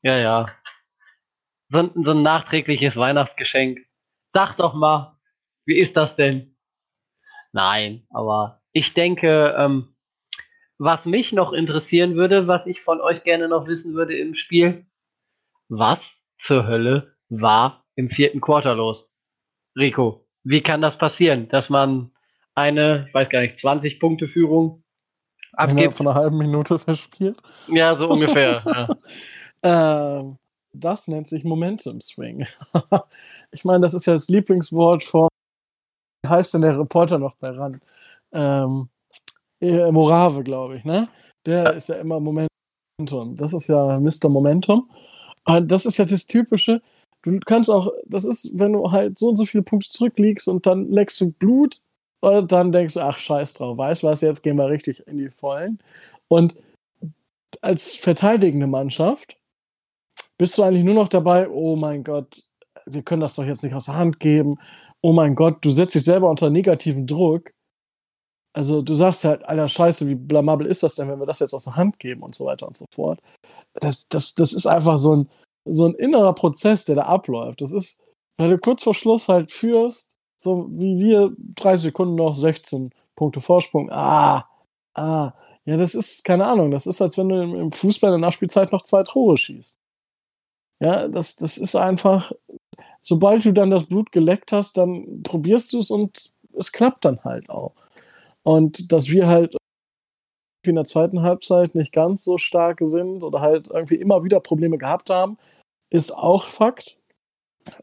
[0.04, 0.46] Ja, ja.
[1.70, 3.80] So, ein- so ein nachträgliches Weihnachtsgeschenk.
[4.34, 5.18] Sag doch mal,
[5.66, 6.56] wie ist das denn?
[7.54, 9.96] Nein, aber ich denke, ähm,
[10.78, 14.86] was mich noch interessieren würde, was ich von euch gerne noch wissen würde im Spiel,
[15.70, 19.10] was zur Hölle war im vierten Quarter los?
[19.78, 22.12] Rico, wie kann das passieren, dass man
[22.56, 24.84] eine, ich weiß gar nicht, 20 Punkte Führung
[25.54, 25.96] Innerhalb abgibt?
[25.96, 27.42] von einer halben Minute verspielt.
[27.68, 28.64] Ja, so ungefähr.
[29.64, 30.20] ja.
[30.20, 30.38] Ähm,
[30.80, 32.46] das nennt sich Momentum Swing.
[33.52, 35.28] ich meine, das ist ja das Lieblingswort von,
[36.24, 37.82] wie heißt denn der Reporter noch bei RAN?
[38.34, 38.90] Ähm,
[39.62, 41.10] äh, Morave, glaube ich, ne?
[41.46, 41.70] Der Ja.
[41.72, 43.36] ist ja immer Momentum.
[43.36, 44.30] Das ist ja Mr.
[44.30, 44.90] Momentum.
[45.46, 46.82] Und das ist ja das Typische.
[47.24, 50.66] Du kannst auch, das ist, wenn du halt so und so viele Punkte zurückliegst und
[50.66, 51.82] dann leckst du Blut
[52.22, 55.18] und dann denkst du, ach, scheiß drauf, weißt du was, jetzt gehen wir richtig in
[55.18, 55.80] die Vollen.
[56.28, 56.56] Und
[57.62, 59.38] als verteidigende Mannschaft
[60.38, 62.44] bist du eigentlich nur noch dabei, oh mein Gott,
[62.86, 64.58] wir können das doch jetzt nicht aus der Hand geben.
[65.02, 67.52] Oh mein Gott, du setzt dich selber unter negativen Druck.
[68.54, 71.54] Also du sagst halt, alter Scheiße, wie blamabel ist das denn, wenn wir das jetzt
[71.54, 73.20] aus der Hand geben und so weiter und so fort.
[73.74, 75.30] Das, das, das ist einfach so ein,
[75.66, 77.62] so ein innerer Prozess, der da abläuft.
[77.62, 78.02] Das ist,
[78.38, 83.42] weil du kurz vor Schluss halt führst, so wie wir, drei Sekunden noch, 16 Punkte
[83.42, 83.90] Vorsprung.
[83.92, 84.48] Ah,
[84.94, 85.34] ah.
[85.66, 88.72] Ja, das ist, keine Ahnung, das ist, als wenn du im Fußball in der Nachspielzeit
[88.72, 89.80] noch zwei Tore schießt.
[90.80, 92.32] Ja, das, das ist einfach,
[93.02, 97.24] sobald du dann das Blut geleckt hast, dann probierst du es und es klappt dann
[97.24, 97.74] halt auch.
[98.44, 99.56] Und dass wir halt
[100.68, 104.78] in der zweiten Halbzeit nicht ganz so stark sind oder halt irgendwie immer wieder Probleme
[104.78, 105.38] gehabt haben,
[105.90, 106.98] ist auch Fakt.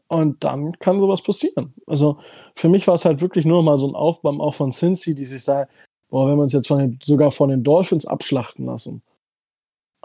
[0.07, 1.73] Und dann kann sowas passieren.
[1.87, 2.19] Also
[2.55, 5.25] für mich war es halt wirklich nur mal so ein Aufbau auch von Cincy, die
[5.25, 5.69] sich sagen,
[6.09, 9.01] boah, wenn wir uns jetzt von den, sogar von den Dolphins abschlachten lassen.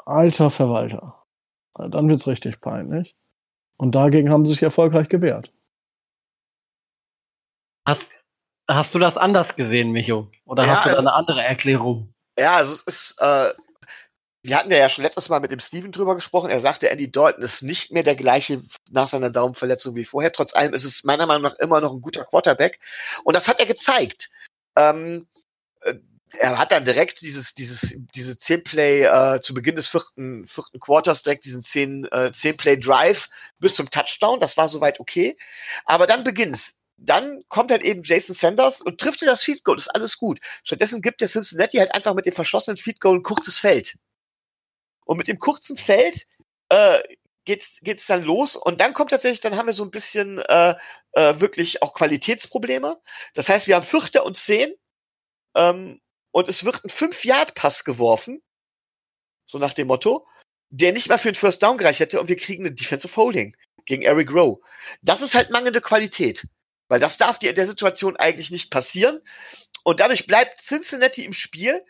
[0.05, 1.18] Alter Verwalter.
[1.79, 3.15] Dann wird's richtig peinlich.
[3.77, 5.53] Und dagegen haben sie sich erfolgreich gewehrt.
[7.87, 8.09] Hast,
[8.69, 10.31] hast du das anders gesehen, Micho?
[10.45, 12.13] Oder Ja, hast du da also- eine andere Erklärung?
[12.39, 13.53] Ja, also es ist, äh,
[14.45, 16.51] wir hatten ja schon letztes Mal mit dem Steven drüber gesprochen.
[16.51, 20.33] Er sagte, Andy Dalton ist nicht mehr der gleiche nach seiner Daumenverletzung wie vorher.
[20.33, 22.79] Trotz allem ist es meiner Meinung nach immer noch ein guter Quarterback.
[23.25, 24.31] Und das hat er gezeigt.
[24.77, 25.27] Ähm,
[25.81, 25.95] äh,
[26.39, 30.81] er hat dann direkt dieses, dieses, diese 10 Play äh, zu Beginn des vierten, vierten
[30.81, 34.41] Quarters direkt diesen 10, äh, 10 Play Drive bis zum Touchdown.
[34.41, 35.37] Das war soweit okay.
[35.85, 36.75] Aber dann beginnt's.
[36.97, 39.79] Dann kommt halt eben Jason Sanders und trifft das Field Goal.
[39.79, 40.41] Ist alles gut.
[40.65, 43.97] Stattdessen gibt der Cincinnati halt einfach mit dem verschlossenen Field Goal ein kurzes Feld.
[45.05, 46.27] Und mit dem kurzen Feld
[46.69, 46.99] äh,
[47.45, 48.57] geht's, geht's dann los.
[48.57, 50.75] Und dann kommt tatsächlich, dann haben wir so ein bisschen äh,
[51.13, 53.01] äh, wirklich auch Qualitätsprobleme.
[53.35, 54.75] Das heißt, wir haben Vierter und Zehn
[55.55, 56.01] ähm,
[56.33, 58.43] und es wird ein 5-Yard-Pass geworfen,
[59.47, 60.27] so nach dem Motto,
[60.71, 63.57] der nicht mal für einen First Down gereicht hätte und wir kriegen eine Defensive Holding
[63.87, 64.61] gegen Eric Rowe.
[65.03, 66.47] Das ist halt mangelnde Qualität.
[66.89, 69.21] Weil das darf dir in der Situation eigentlich nicht passieren.
[69.85, 71.85] Und dadurch bleibt Cincinnati im Spiel.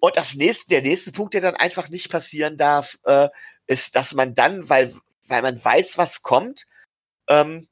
[0.00, 3.28] Und das nächste, der nächste Punkt, der dann einfach nicht passieren darf, äh,
[3.66, 4.94] ist, dass man dann, weil,
[5.26, 6.66] weil man weiß, was kommt,
[7.28, 7.68] ähm,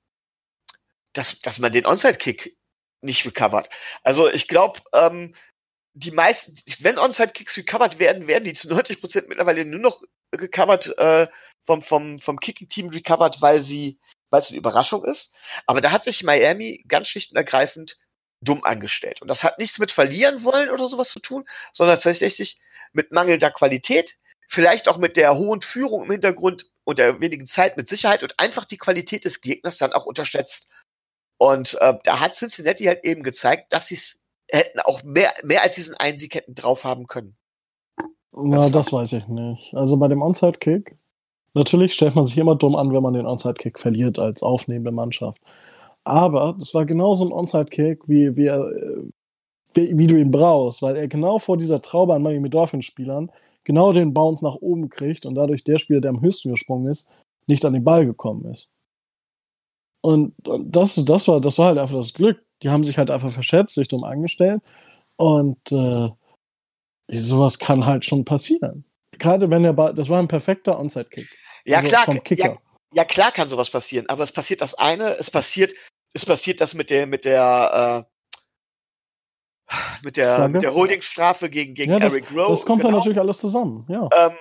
[1.12, 2.56] dass, dass man den Onside-Kick
[3.00, 3.70] nicht recovert.
[4.02, 5.34] Also ich glaube, ähm,
[5.98, 10.96] die meisten, wenn Onside-Kicks recovered werden, werden die zu 90 Prozent mittlerweile nur noch gecovert,
[10.98, 11.26] äh,
[11.64, 15.34] vom, vom, vom Kicking-Team recovered, weil sie, weil es eine Überraschung ist.
[15.66, 17.98] Aber da hat sich Miami ganz schlicht und ergreifend
[18.42, 19.22] dumm angestellt.
[19.22, 22.60] Und das hat nichts mit verlieren wollen oder sowas zu tun, sondern tatsächlich
[22.92, 24.18] mit mangelnder Qualität,
[24.48, 28.38] vielleicht auch mit der hohen Führung im Hintergrund und der wenigen Zeit mit Sicherheit und
[28.38, 30.68] einfach die Qualität des Gegners dann auch unterschätzt.
[31.38, 34.20] Und äh, da hat Cincinnati halt eben gezeigt, dass sie es
[34.50, 37.36] hätten auch mehr, mehr als diesen einen Sieg hätten drauf haben können.
[38.32, 39.74] Ja, das weiß ich nicht.
[39.74, 40.96] Also bei dem Onside-Kick,
[41.54, 45.40] natürlich stellt man sich immer dumm an, wenn man den Onside-Kick verliert als aufnehmende Mannschaft.
[46.04, 49.02] Aber das war genauso ein Onside-Kick, wie, wie, er, äh,
[49.74, 53.30] wie, wie du ihn brauchst, weil er genau vor dieser Traube an Miami Dolphins-Spielern
[53.64, 57.08] genau den Bounce nach oben kriegt und dadurch der Spieler, der am höchsten gesprungen ist,
[57.46, 58.68] nicht an den Ball gekommen ist.
[60.02, 62.45] Und das, das, war, das war halt einfach das Glück.
[62.62, 64.62] Die haben sich halt einfach verschätzt, sich dumm angestellt.
[65.16, 66.08] Und äh,
[67.08, 68.84] sowas kann halt schon passieren.
[69.12, 71.28] Gerade wenn der Ball, das war ein perfekter Onside-Kick.
[71.64, 72.58] Ja, Also klar, ja,
[72.92, 75.74] ja, klar kann sowas passieren, aber es passiert das eine, es passiert,
[76.12, 78.16] es passiert das mit der, mit der, äh,
[80.04, 80.52] mit der, Flagge?
[80.52, 82.50] mit der Holdingstrafe gegen, gegen Ja, das, Eric Rowe.
[82.50, 82.98] das kommt dann genau.
[82.98, 83.84] natürlich alles zusammen.
[83.88, 84.08] Ja.
[84.16, 84.36] ähm,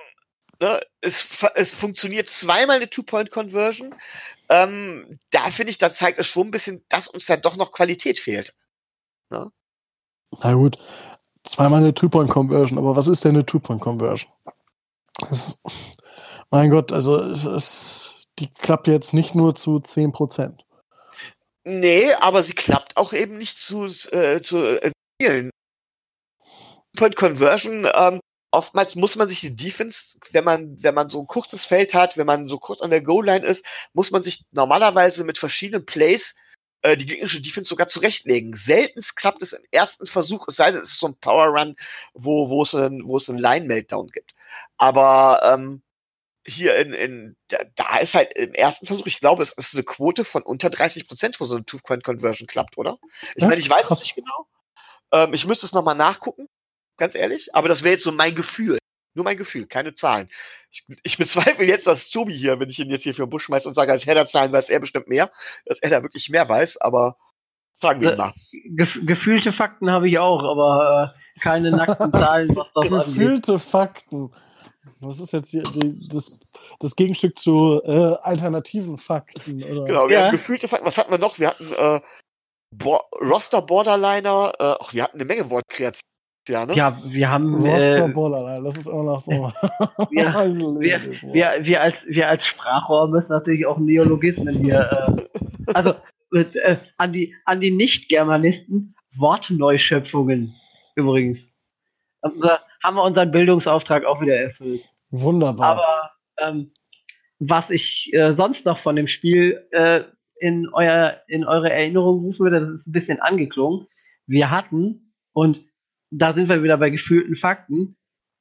[0.60, 3.94] ne, es, es funktioniert zweimal eine Two-Point-Conversion.
[4.48, 7.72] Ähm, da finde ich, da zeigt es schon ein bisschen, dass uns dann doch noch
[7.72, 8.54] Qualität fehlt.
[9.30, 10.78] Na gut,
[11.44, 14.30] zweimal eine Two-Point-Conversion, aber was ist denn eine Two-Point-Conversion?
[16.50, 20.60] Mein Gott, also es, es, die klappt jetzt nicht nur zu 10%.
[21.64, 25.50] Nee, aber sie klappt auch eben nicht zu, äh, zu äh, vielen.
[26.96, 28.20] Point Conversion, ähm,
[28.50, 32.16] oftmals muss man sich die Defense, wenn man, wenn man so ein kurzes Feld hat,
[32.16, 36.34] wenn man so kurz an der Goal-Line ist, muss man sich normalerweise mit verschiedenen Plays
[36.82, 38.54] äh, die gegnerische Defense sogar zurechtlegen.
[38.54, 41.76] Seltenst klappt es im ersten Versuch, es sei denn, es ist so ein Power Run,
[42.14, 44.34] wo, wo es einen, wo es einen Line-Meltdown gibt.
[44.76, 45.82] Aber ähm,
[46.46, 49.82] hier in, in da, da ist halt im ersten Versuch, ich glaube, es ist eine
[49.82, 52.98] Quote von unter 30 Prozent, wo so eine Two-Point-Conversion klappt, oder?
[53.34, 54.46] Ich Ja, meine, ich weiß es nicht genau.
[55.12, 56.48] Ähm, ich müsste es nochmal nachgucken,
[56.96, 57.54] ganz ehrlich.
[57.54, 58.78] Aber das wäre jetzt so mein Gefühl.
[59.14, 60.28] Nur mein Gefühl, keine Zahlen.
[60.70, 63.44] Ich, ich bezweifle jetzt, dass Tobi hier, wenn ich ihn jetzt hier für den Busch
[63.44, 65.30] schmeiße und sage, als Header-Zahlen weiß er bestimmt mehr,
[65.64, 67.16] dass er da wirklich mehr weiß, aber
[67.80, 68.34] fragen wir ihn Äh, mal.
[68.76, 73.06] Gef gefühlte Fakten habe ich auch, aber äh, keine nackten Zahlen, was das angeht.
[73.06, 74.34] Gefühlte Fakten.
[75.00, 76.38] Das ist jetzt die, die, das,
[76.80, 79.62] das Gegenstück zu äh, alternativen Fakten.
[79.64, 79.84] Oder?
[79.84, 80.24] Genau, wir Ja.
[80.26, 80.86] haben gefühlte Fakten.
[80.86, 81.38] Was hatten wir noch?
[81.38, 82.00] Wir hatten äh,
[82.74, 86.02] Bo Roster Borderliner, äh, ach, wir hatten eine Menge Wortkreationen.
[86.48, 86.74] Ja, ne?
[86.74, 89.32] Ja, wir haben äh, Borderline, das ist immer noch so.
[90.10, 90.80] Wir, Wort.
[91.34, 95.26] wir, wir, als, wir als Sprachrohr müssen natürlich auch Neologismen hier.
[95.28, 95.94] Äh, also
[96.30, 100.54] mit, äh, an die, an die Nicht-Germanisten Wortneuschöpfungen
[100.94, 101.52] übrigens.
[102.22, 104.82] Also, da haben wir unseren Bildungsauftrag auch wieder erfüllt.
[105.10, 105.66] Wunderbar.
[105.66, 106.72] Aber ähm,
[107.38, 110.02] was ich äh, sonst noch von dem Spiel äh,
[110.38, 113.86] in, euer, in eure Erinnerung rufen würde, das ist ein bisschen angeklungen.
[114.26, 115.65] Wir hatten, und
[116.10, 117.96] da sind wir wieder bei gefühlten Fakten,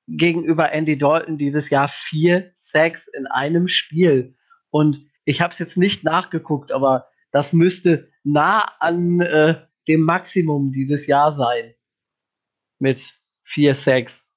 [0.08, 4.36] gegenüber Andy Dalton dieses Jahr vier Sacks in einem Spiel.
[4.70, 10.72] Und ich habe es jetzt nicht nachgeguckt, aber das müsste nah an äh, dem Maximum
[10.72, 11.74] dieses Jahr sein.
[12.80, 14.32] Mit vier Sacks.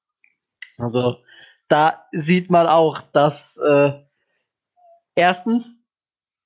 [0.78, 1.22] Also
[1.68, 3.92] da sieht man auch, dass äh,
[5.14, 5.74] erstens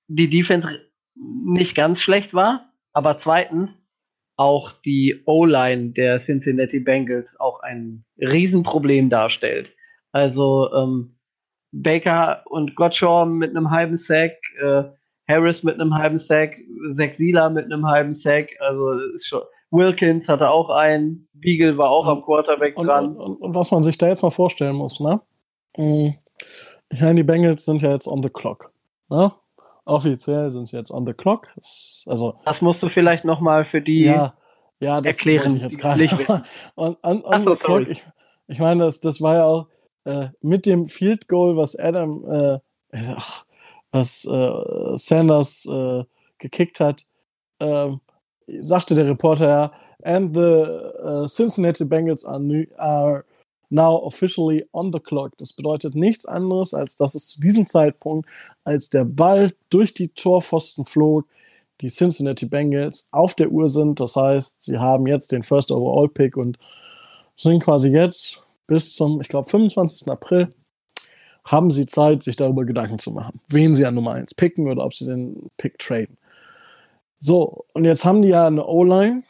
[0.09, 0.81] die Defense
[1.15, 3.82] nicht ganz schlecht war, aber zweitens
[4.37, 9.71] auch die O-Line der Cincinnati Bengals auch ein Riesenproblem darstellt.
[10.13, 11.17] Also ähm,
[11.73, 14.85] Baker und Gottshaw mit einem halben Sack, äh,
[15.29, 16.57] Harris mit einem halben Sack,
[16.95, 22.07] Zach Sieler mit einem halben Sack, also schon, Wilkins hatte auch einen, Beagle war auch
[22.07, 23.17] am Quarterback Und, dran.
[23.17, 25.21] und, und was man sich da jetzt mal vorstellen muss, ne?
[25.79, 26.11] Mm,
[26.91, 28.71] Ich meine, die Bengals sind ja jetzt on the clock.
[29.09, 29.33] Ne?
[29.85, 31.49] Offiziell sind sie jetzt on the clock.
[32.07, 34.35] Also, Das musst du vielleicht noch mal für die ja,
[34.81, 36.09] ja, das erklären, ich jetzt gerade.
[36.77, 38.07] on, on Ach so, the clock, ich,
[38.47, 39.67] ich meine, das, das war ja auch
[40.05, 42.55] äh, mit dem Field Goal, was Adam, äh,
[42.91, 43.45] äh, ach,
[43.91, 46.05] was äh, Sanders äh,
[46.39, 47.07] gekickt hat,
[47.61, 48.01] ähm,
[48.61, 49.73] sagte der Reporter ja,
[50.05, 50.67] and the
[51.05, 53.25] uh, Cincinnati Bengals are, new, are
[53.73, 55.37] now officially on the clock.
[55.39, 58.29] Das bedeutet nichts anderes, als dass es zu diesem Zeitpunkt,
[58.65, 61.27] als der Ball durch die Torpfosten flog,
[61.81, 63.99] die Cincinnati Bengals auf der Uhr sind.
[63.99, 66.59] Das heißt, sie haben jetzt den First Overall Pick und
[67.37, 70.09] sind quasi jetzt bis zum, ich glaube, 25.
[70.09, 70.49] April
[71.45, 74.85] haben sie Zeit, sich darüber Gedanken zu machen, wen sie an Nummer 1 picken oder
[74.85, 76.17] ob sie den Pick traden.
[77.19, 79.25] So, und jetzt haben die ja eine O-Line,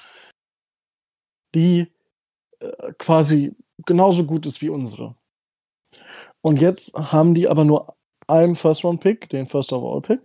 [1.54, 1.88] die
[2.60, 3.54] äh, quasi
[3.86, 5.14] genauso gut ist wie unsere.
[6.40, 7.94] Und jetzt haben die aber nur
[8.26, 10.20] einen First-Round-Pick, den First-Overall-Pick.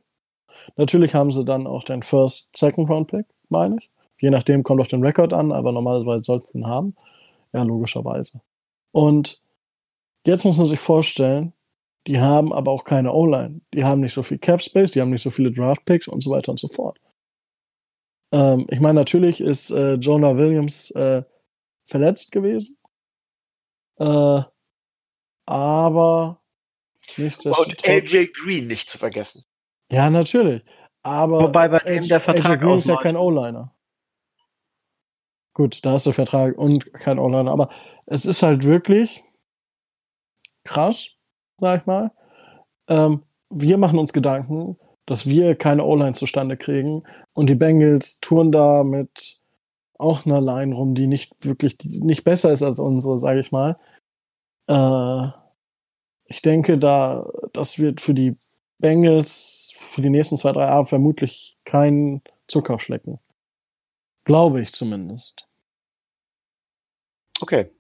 [0.76, 3.90] Natürlich haben sie dann auch den First, Second-Round-Pick, meine ich.
[4.20, 6.96] Je nachdem kommt auf den Rekord an, aber normalerweise sollten sie ihn haben.
[7.54, 8.42] Ja, logischerweise.
[8.92, 9.42] Und
[10.26, 11.54] jetzt muss man sich vorstellen,
[12.08, 13.62] die haben aber auch keine O-Line.
[13.74, 16.24] Die haben nicht so viel Cap Space, die haben nicht so viele Draft Picks und
[16.24, 17.00] so weiter und so fort.
[18.32, 21.24] Ähm, ich meine, natürlich ist äh, Jonah Williams äh,
[21.86, 22.77] verletzt gewesen.
[24.00, 24.42] Äh,
[25.46, 26.42] aber
[27.58, 27.88] Und.
[27.88, 29.44] AJ Green nicht zu vergessen.
[29.92, 30.64] Ja, natürlich.
[31.04, 33.74] Aber Wobei bei dem der Vertrag AJ Green ist ja kein O-Liner.
[35.54, 37.52] Gut, da hast du Vertrag und kein O-Liner.
[37.52, 37.70] Aber
[38.06, 39.24] es ist halt wirklich,
[40.64, 41.10] krass,
[41.60, 42.12] sag ich mal.
[42.88, 48.52] Ähm, wir machen uns Gedanken, dass wir keine O-Line zustande kriegen und die Bengals touren
[48.52, 49.37] da mit
[50.00, 53.52] auch einer Line rum, die nicht wirklich die nicht besser ist als unsere, sage ich
[53.52, 53.78] mal.
[54.68, 55.30] Äh,
[56.26, 58.36] ich denke, da das wird für die
[58.80, 63.20] Bengals für die nächsten zwei, drei Jahre vermutlich kein Zuckerschlecken.
[64.26, 65.48] Glaube ich zumindest.
[67.40, 67.72] Okay.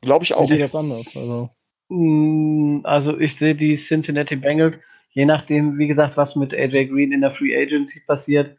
[0.00, 0.50] Glaube ich auch.
[0.50, 1.16] Ihr das anders?
[1.16, 1.50] Also.
[1.88, 4.78] Mm, Also ich sehe die Cincinnati Bengals,
[5.12, 8.56] je nachdem, wie gesagt, was mit AJ Green in der Free Agency passiert,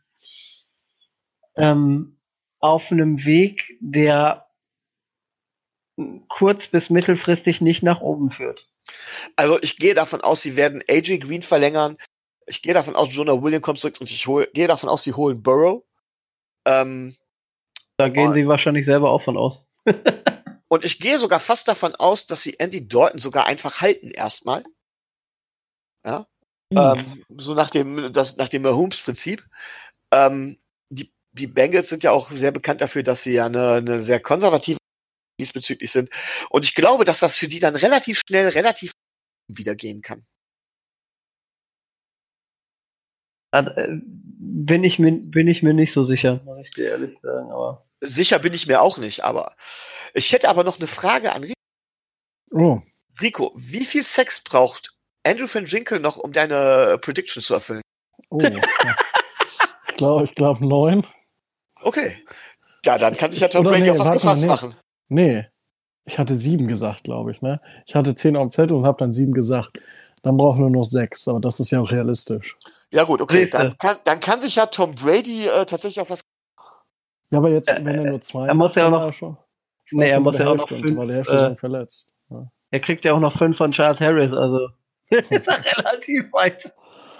[1.55, 2.17] ähm,
[2.63, 4.47] auf einem Weg, der
[6.29, 8.69] kurz- bis mittelfristig nicht nach oben führt.
[9.35, 11.97] Also ich gehe davon aus, sie werden AJ Green verlängern.
[12.47, 15.13] Ich gehe davon aus, Jonah Williams kommt zurück und ich hol, gehe davon aus, sie
[15.13, 15.83] holen Burrow.
[16.65, 17.15] Ähm,
[17.97, 19.59] Da gehen sie wahrscheinlich selber auch von aus.
[20.69, 24.63] und ich gehe sogar fast davon aus, dass sie Andy Dalton sogar einfach halten erstmal.
[26.05, 26.27] Ja.
[26.71, 29.45] Ähm, so nach dem, das, nach dem Mahomes-Prinzip.
[30.11, 30.57] Ähm,
[31.33, 34.77] die, Bengals sind ja auch sehr bekannt dafür, dass sie ja eine, eine sehr konservative
[35.39, 36.09] diesbezüglich sind.
[36.49, 38.91] Und ich glaube, dass das für die dann relativ schnell, relativ
[39.47, 40.25] wieder gehen kann.
[43.51, 47.51] Äh, Bin ich, mir, bin ich mir nicht so sicher, muss ich dir ehrlich sagen.
[47.51, 49.55] Aber Sicher bin ich mir auch nicht, aber
[50.13, 51.53] ich hätte aber noch eine Frage an Rico.
[52.51, 52.81] Oh,
[53.21, 54.93] Rico, wie viel Sex braucht
[55.25, 57.81] Andrew van Ginkel noch, um deine Prediction zu erfüllen?
[58.29, 58.41] oh.
[58.41, 58.61] ja.
[59.87, 61.07] ich glaube, ich glaube neun.
[61.83, 62.17] Okay.
[62.85, 64.47] Ja, dann kann sich ja Tom Oder Brady nee, auf was gefasst nee.
[64.47, 64.75] machen.
[65.09, 65.45] Nee.
[66.05, 67.61] Ich hatte sieben gesagt, glaube ich, ne?
[67.85, 69.77] Ich hatte zehn auf dem Zettel und habe dann sieben gesagt.
[70.21, 72.57] Dann brauchen wir nur noch sechs, aber das ist ja auch realistisch.
[72.91, 73.49] Ja gut, okay.
[73.49, 76.21] Dann kann, dann kann sich ja Tom Brady äh, tatsächlich auf was.
[77.31, 79.37] Ja, aber jetzt, Äh, wenn er nur zwei er muss ja auch noch- war schon,
[79.91, 81.57] Nee, er schon muss ja auch der noch fünf, und war die Hälfte äh, schon
[81.57, 82.13] verletzt.
[82.29, 82.51] Ja.
[82.71, 84.69] er kriegt ja auch noch fünf von Charles Harris, also
[85.09, 86.63] ist er relativ weit,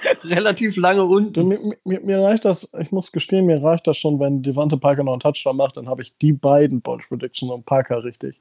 [0.23, 1.47] relativ lange unten.
[1.47, 5.03] mir, mir, mir reicht das, ich muss gestehen, mir reicht das schon, wenn Devante Parker
[5.03, 8.39] noch einen Touchdown macht, dann habe ich die beiden Bold Prediction und Parker richtig.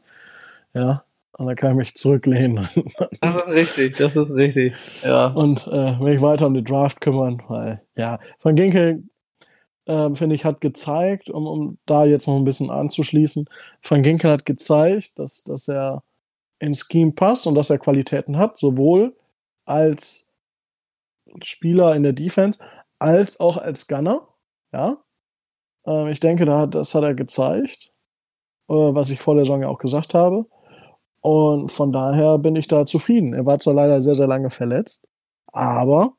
[0.74, 2.68] Ja, und dann kann ich mich zurücklehnen
[3.20, 4.74] Das ist richtig, das ist richtig.
[5.02, 5.28] Ja.
[5.28, 9.04] und äh, mich weiter um die Draft kümmern, weil, ja, Van Ginkel,
[9.86, 13.48] äh, finde ich, hat gezeigt, um, um da jetzt noch ein bisschen anzuschließen,
[13.82, 16.02] Van Ginkel hat gezeigt, dass, dass er
[16.58, 19.16] ins Scheme passt und dass er Qualitäten hat, sowohl
[19.64, 20.31] als
[21.42, 22.58] Spieler in der Defense
[22.98, 24.28] als auch als Gunner.
[24.72, 25.02] Ja.
[25.86, 27.90] Ähm, ich denke, da hat, das hat er gezeigt,
[28.68, 30.46] äh, was ich vor der Saison ja auch gesagt habe.
[31.20, 33.32] Und von daher bin ich da zufrieden.
[33.34, 35.06] Er war zwar leider sehr, sehr lange verletzt,
[35.46, 36.14] aber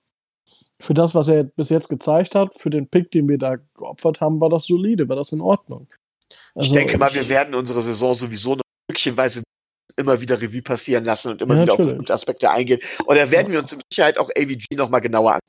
[0.80, 4.22] für das, was er bis jetzt gezeigt hat, für den Pick, den wir da geopfert
[4.22, 5.88] haben, war das solide, war das in Ordnung.
[6.30, 9.44] ich Also, denke mal, wir werden unsere Saison sowieso noch stückchenweise
[9.98, 11.98] immer wieder Revue passieren lassen und immer Ja, wieder auf natürlich.
[11.98, 12.80] bestimmte Aspekte eingehen.
[13.06, 15.40] Und da werden wir uns mit Sicherheit auch AVG noch mal genauer an.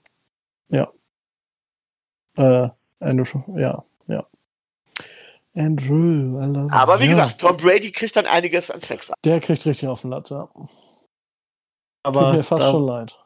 [2.37, 2.69] Äh,
[3.01, 4.27] Andrew, ja, ja.
[5.55, 9.17] Andrew, I love Aber wie ja, gesagt, Tom Brady kriegt dann einiges an Sex ab.
[9.25, 10.49] Der kriegt richtig auf den Latz, ja.
[10.53, 10.69] Tut
[12.03, 13.17] Aber mir fast da, schon leid.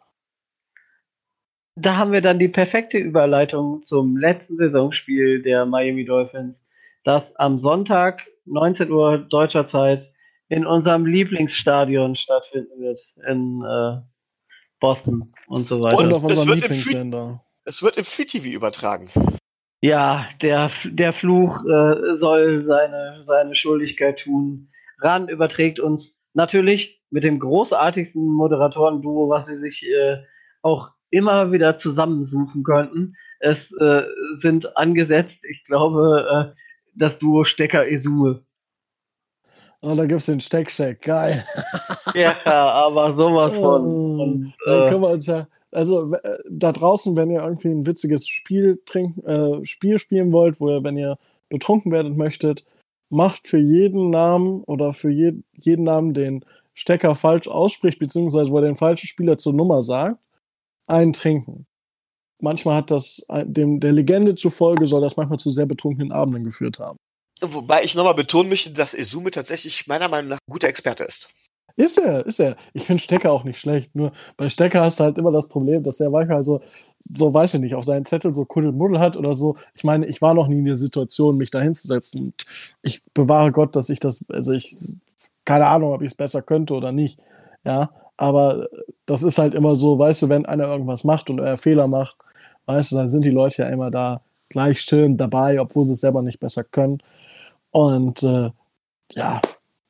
[1.76, 6.66] da haben wir dann die perfekte Überleitung zum letzten Saisonspiel der Miami Dolphins,
[7.04, 10.12] das am Sonntag 19 Uhr deutscher Zeit
[10.48, 14.00] in unserem Lieblingsstadion stattfinden wird in äh,
[14.80, 15.98] Boston und so weiter.
[15.98, 17.44] Und auf es unserem wird im Lieblingssender.
[17.64, 19.10] Es wird im Free TV übertragen.
[19.80, 24.70] Ja, der, der Fluch äh, soll seine, seine Schuldigkeit tun.
[25.00, 30.18] RAN überträgt uns natürlich mit dem großartigsten Moderatoren-Duo, was sie sich äh,
[30.62, 33.14] auch immer wieder zusammensuchen könnten.
[33.40, 34.02] Es äh,
[34.34, 36.60] sind angesetzt, ich glaube, äh,
[36.94, 37.86] das Duo Stecker
[39.80, 39.92] Esue.
[39.92, 41.44] Oh, da gibt's den Steck-Shack, geil.
[42.14, 43.82] Ja, aber sowas von.
[43.82, 47.68] Oh, Und, Dann äh, können wir uns ja, also äh, da draußen, wenn ihr irgendwie
[47.68, 51.18] ein witziges Spiel trinken, äh, Spiel spielen wollt, wo ihr, wenn ihr
[51.50, 52.64] betrunken werden möchtet,
[53.10, 56.44] macht für jeden Namen oder für je, jeden Namen, den
[56.74, 60.18] Stecker falsch ausspricht, beziehungsweise wo er den falschen Spieler zur Nummer sagt,
[60.86, 61.66] einen trinken.
[62.40, 66.44] Manchmal hat das äh, dem der Legende zufolge soll das manchmal zu sehr betrunkenen Abenden
[66.44, 66.98] geführt haben.
[67.40, 71.28] Wobei ich nochmal betonen möchte, dass Izume tatsächlich meiner Meinung nach ein guter Experte ist.
[71.76, 72.56] Ist er, ist er.
[72.72, 73.94] Ich finde Stecker auch nicht schlecht.
[73.94, 76.60] Nur bei Stecker hast du halt immer das Problem, dass er manchmal so,
[77.08, 79.56] so weiß ich nicht, auf seinen Zettel so Kuddelmuddel hat oder so.
[79.74, 82.20] Ich meine, ich war noch nie in der Situation, mich da hinzusetzen.
[82.20, 82.46] Und
[82.82, 84.76] ich bewahre Gott, dass ich das, also ich,
[85.44, 87.20] keine Ahnung, ob ich es besser könnte oder nicht.
[87.64, 88.68] Ja, aber
[89.06, 92.16] das ist halt immer so, weißt du, wenn einer irgendwas macht und er Fehler macht,
[92.66, 96.00] weißt du, dann sind die Leute ja immer da gleich schön dabei, obwohl sie es
[96.00, 96.98] selber nicht besser können.
[97.78, 98.50] Und äh,
[99.12, 99.40] ja,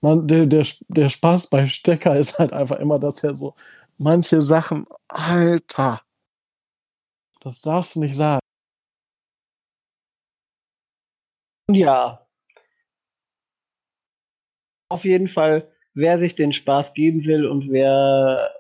[0.03, 3.55] Man, der, der, der Spaß bei Stecker ist halt einfach immer, dass er so
[3.97, 6.03] manche Sachen, Alter,
[7.41, 8.41] das darfst du nicht sagen.
[11.71, 12.27] Ja.
[14.91, 18.55] Auf jeden Fall, wer sich den Spaß geben will und wer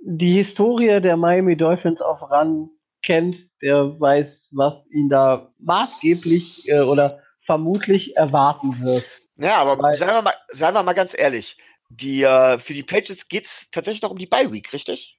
[0.00, 2.68] die Historie der Miami Dolphins auf RAN
[3.04, 9.04] kennt, der weiß, was ihn da maßgeblich äh, oder vermutlich erwarten wird.
[9.36, 11.58] Ja, aber Weil, seien, wir mal, seien wir mal ganz ehrlich,
[11.88, 15.18] die, äh, für die Patriots geht es tatsächlich noch um die Bye Week, richtig?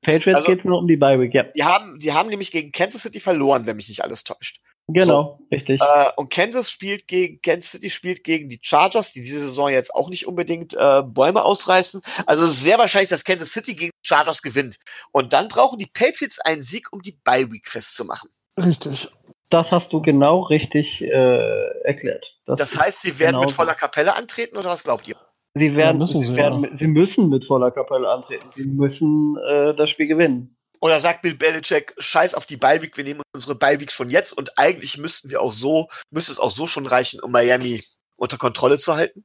[0.00, 1.42] Patriots also, geht es noch um die Bye Week, ja.
[1.42, 4.62] Die haben, die haben nämlich gegen Kansas City verloren, wenn mich nicht alles täuscht.
[4.88, 5.46] Genau, so.
[5.54, 5.78] richtig.
[5.82, 9.94] Äh, und Kansas spielt gegen Kansas City spielt gegen die Chargers, die diese Saison jetzt
[9.94, 12.00] auch nicht unbedingt äh, Bäume ausreißen.
[12.24, 14.78] Also sehr wahrscheinlich, dass Kansas City gegen die Chargers gewinnt.
[15.12, 18.30] Und dann brauchen die Patriots einen Sieg, um die Bye Week festzumachen.
[18.58, 19.10] Richtig.
[19.48, 22.24] Das hast du genau richtig äh, erklärt.
[22.46, 25.16] Das, das heißt, sie werden genau mit voller Kapelle antreten oder was glaubt ihr?
[25.54, 26.76] Sie werden, ja, müssen sie, sie, werden ja.
[26.76, 28.48] sie, müssen mit voller Kapelle antreten.
[28.52, 30.56] Sie müssen äh, das Spiel gewinnen.
[30.80, 34.58] Oder sagt Bill Belichick, scheiß auf die Beiweg, wir nehmen unsere Beiweg schon jetzt und
[34.58, 37.82] eigentlich müssten wir auch so, müsste es auch so schon reichen, um Miami
[38.16, 39.24] unter Kontrolle zu halten?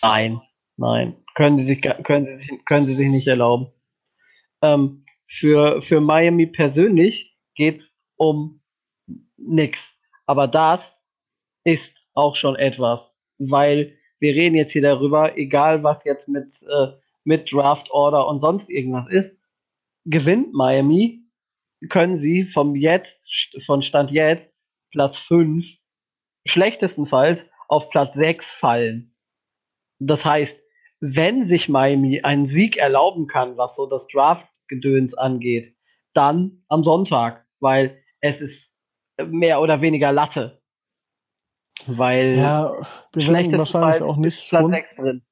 [0.00, 0.40] Nein,
[0.76, 1.16] nein.
[1.34, 3.68] Können sie sich, können sie sich, können sie sich nicht erlauben.
[4.62, 8.62] Ähm, für, für Miami persönlich geht's um
[9.36, 9.96] nix.
[10.26, 11.00] Aber das
[11.64, 16.92] ist auch schon etwas, weil wir reden jetzt hier darüber, egal was jetzt mit, äh,
[17.24, 19.36] mit Draft Order und sonst irgendwas ist,
[20.04, 21.22] gewinnt Miami,
[21.88, 23.18] können sie vom jetzt,
[23.66, 24.52] von Stand jetzt,
[24.90, 25.66] Platz 5,
[26.46, 29.14] schlechtestenfalls auf Platz 6 fallen.
[29.98, 30.58] Das heißt,
[31.00, 35.76] wenn sich Miami einen Sieg erlauben kann, was so das Draft-Gedöns angeht,
[36.14, 38.75] dann am Sonntag, weil es ist
[39.24, 40.60] mehr oder weniger Latte.
[41.86, 42.70] Weil ja,
[43.12, 45.22] wir werden wahrscheinlich auch nicht Platz 6 drin.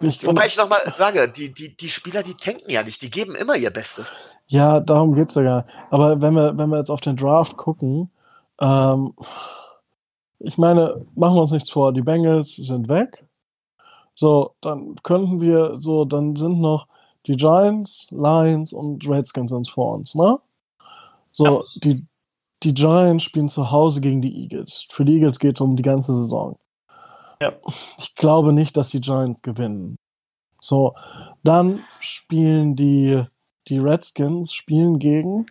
[0.00, 3.36] Ich Wobei ich nochmal sage, die, die, die Spieler, die tanken ja nicht, die geben
[3.36, 4.12] immer ihr Bestes.
[4.46, 5.64] Ja, darum geht es ja.
[5.90, 8.10] Aber wenn wir, wenn wir jetzt auf den Draft gucken,
[8.60, 9.14] ähm,
[10.40, 13.24] ich meine, machen wir uns nichts vor, die Bengals sind weg.
[14.14, 16.88] So, dann könnten wir, so, dann sind noch
[17.26, 20.38] die Giants, Lions und Redskins uns vor uns, ne?
[21.30, 21.62] So, ja.
[21.76, 22.04] die,
[22.62, 24.86] die Giants spielen zu Hause gegen die Eagles.
[24.90, 26.58] Für die Eagles geht es um die ganze Saison.
[27.40, 27.52] Ja.
[27.98, 29.98] Ich glaube nicht, dass die Giants gewinnen.
[30.60, 30.94] So,
[31.42, 33.24] dann spielen die,
[33.66, 35.46] die Redskins spielen gegen.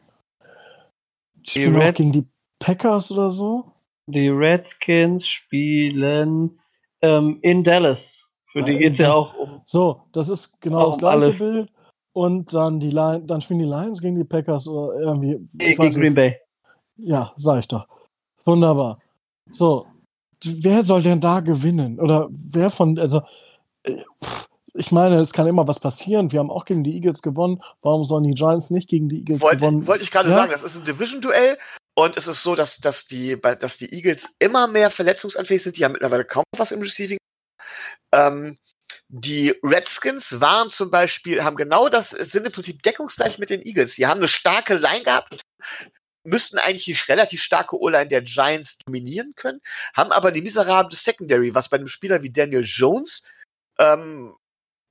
[1.36, 2.26] Die spielen die auch gegen die
[2.60, 3.66] Packers oder so.
[4.08, 6.60] Die Redskins spielen
[7.02, 8.24] ähm, in Dallas.
[8.52, 9.62] Für die geht es ja auch um.
[9.66, 11.38] So, das ist genau das gleiche alles.
[11.40, 11.72] Bild.
[12.14, 15.40] Und dann die Lions, dann spielen die Lions gegen die Packers oder irgendwie.
[15.54, 16.41] Gegen Green Bay.
[17.02, 17.88] Ja, sag ich doch.
[18.44, 19.00] Wunderbar.
[19.52, 19.88] So,
[20.44, 22.00] wer soll denn da gewinnen?
[22.00, 23.22] Oder wer von, also,
[23.84, 24.04] äh,
[24.74, 26.32] ich meine, es kann immer was passieren.
[26.32, 27.62] Wir haben auch gegen die Eagles gewonnen.
[27.82, 29.88] Warum sollen die Giants nicht gegen die Eagles Wollte, gewonnen?
[29.88, 30.36] Wollte ich gerade ja?
[30.36, 31.58] sagen, das ist ein Division-Duell.
[31.94, 35.78] Und es ist so, dass, dass, die, dass die Eagles immer mehr verletzungsanfällig sind.
[35.78, 37.18] Die haben mittlerweile kaum was im Receiving.
[38.14, 38.58] Ähm,
[39.10, 43.96] die Redskins waren zum Beispiel, haben genau das, sind im Prinzip deckungsgleich mit den Eagles.
[43.96, 45.42] Die haben eine starke Line gehabt,
[46.24, 49.62] müssten eigentlich die relativ starke O-Line der Giants dominieren können,
[49.96, 53.24] haben aber die miserable Secondary, was bei einem Spieler wie Daniel Jones
[53.80, 54.36] ähm,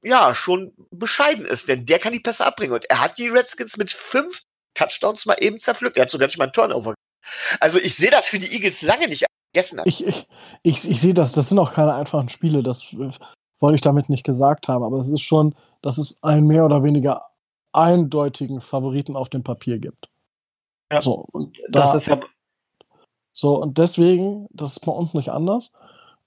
[0.03, 3.77] ja schon bescheiden ist, denn der kann die Pässe abbringen und er hat die Redskins
[3.77, 4.43] mit fünf
[4.75, 5.97] Touchdowns mal eben zerpflückt.
[5.97, 6.95] Er hat sogar nicht mal einen Turnover.
[7.61, 9.81] Also ich sehe das für die Eagles lange nicht vergessen.
[9.85, 10.27] Ich, ich,
[10.63, 14.25] ich, ich sehe das, das sind auch keine einfachen Spiele, das wollte ich damit nicht
[14.25, 17.27] gesagt haben, aber es ist schon, dass es einen mehr oder weniger
[17.73, 20.09] eindeutigen Favoriten auf dem Papier gibt.
[20.91, 22.21] Ja, so, und das da, ist ja.
[23.33, 25.73] So, und deswegen, das ist bei uns nicht anders.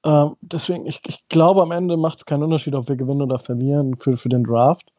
[0.06, 3.38] Ähm, deswegen, ich, ich glaube, am Ende macht es keinen Unterschied, ob wir gewinnen oder
[3.38, 4.92] verlieren für, für den Draft.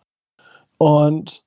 [0.79, 1.45] Und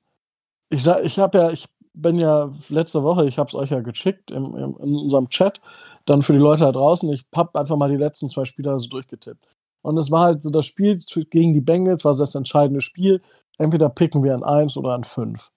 [0.70, 3.80] ich sag, ich habe ja, ich bin ja letzte Woche, ich habe es euch ja
[3.80, 5.60] geschickt im, im, in unserem Chat,
[6.06, 8.88] dann für die Leute da draußen, ich habe einfach mal die letzten zwei Spiele so
[8.88, 9.46] durchgetippt.
[9.82, 11.00] Und es war halt so das Spiel
[11.30, 13.22] gegen die Bengals, war das entscheidende Spiel.
[13.58, 15.50] Entweder picken wir an 1 oder an 5.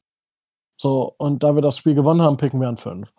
[0.81, 3.13] So, und da wir das Spiel gewonnen haben, picken wir an 5.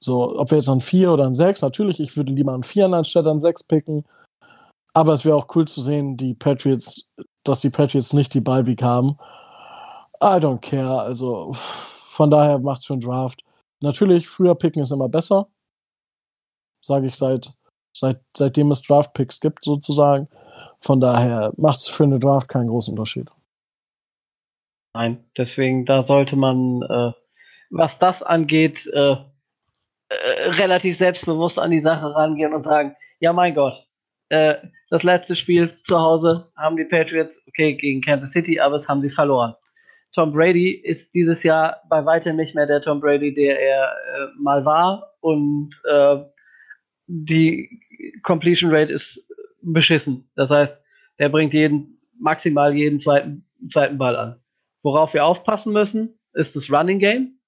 [0.00, 2.86] So, ob wir jetzt an 4 oder an 6, natürlich, ich würde lieber an 4
[2.92, 4.04] anstatt an 6 picken.
[4.94, 7.08] Aber es wäre auch cool zu sehen, die Patriots,
[7.42, 9.18] dass die Patriots nicht die Bye haben.
[10.22, 11.00] I don't care.
[11.00, 13.42] Also von daher macht es für einen Draft.
[13.80, 15.48] Natürlich, früher picken ist immer besser.
[16.84, 17.52] Sage ich seit,
[17.92, 20.28] seit, seitdem es Draft-Picks gibt, sozusagen.
[20.78, 23.28] Von daher macht es für einen Draft keinen großen Unterschied.
[24.96, 27.12] Nein, deswegen, da sollte man, äh,
[27.68, 29.16] was das angeht, äh,
[30.08, 33.86] äh, relativ selbstbewusst an die Sache rangehen und sagen, ja mein Gott,
[34.30, 34.54] äh,
[34.88, 39.02] das letzte Spiel zu Hause haben die Patriots, okay, gegen Kansas City, aber es haben
[39.02, 39.54] sie verloren.
[40.14, 44.28] Tom Brady ist dieses Jahr bei weitem nicht mehr der Tom Brady, der er äh,
[44.38, 45.12] mal war.
[45.20, 46.16] Und äh,
[47.06, 47.82] die
[48.22, 49.22] Completion Rate ist
[49.60, 50.26] beschissen.
[50.36, 50.74] Das heißt,
[51.18, 54.40] er bringt jeden, maximal jeden zweiten, zweiten Ball an.
[54.86, 57.40] Worauf wir aufpassen müssen, ist das Running Game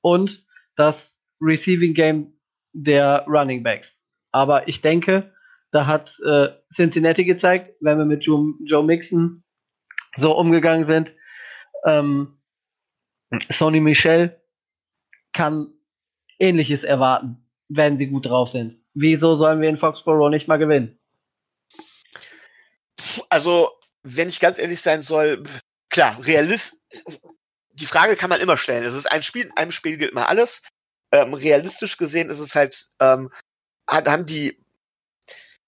[0.00, 0.46] und
[0.76, 2.38] das Receiving Game
[2.72, 3.98] der Running Backs.
[4.30, 5.34] Aber ich denke,
[5.72, 9.42] da hat äh, Cincinnati gezeigt, wenn wir mit Joe, Joe Mixon
[10.16, 11.10] so umgegangen sind,
[11.84, 12.38] ähm,
[13.50, 14.40] Sony Michel
[15.32, 15.74] kann
[16.38, 18.78] Ähnliches erwarten, wenn sie gut drauf sind.
[18.94, 20.96] Wieso sollen wir in Foxborough nicht mal gewinnen?
[23.30, 23.68] Also,
[24.04, 25.42] wenn ich ganz ehrlich sein soll,
[25.90, 26.83] klar, Realist,
[27.74, 28.84] die Frage kann man immer stellen.
[28.84, 30.62] Es ist ein Spiel, in einem Spiel gilt mal alles.
[31.12, 33.30] Ähm, realistisch gesehen ist es halt, ähm,
[33.88, 34.64] haben die,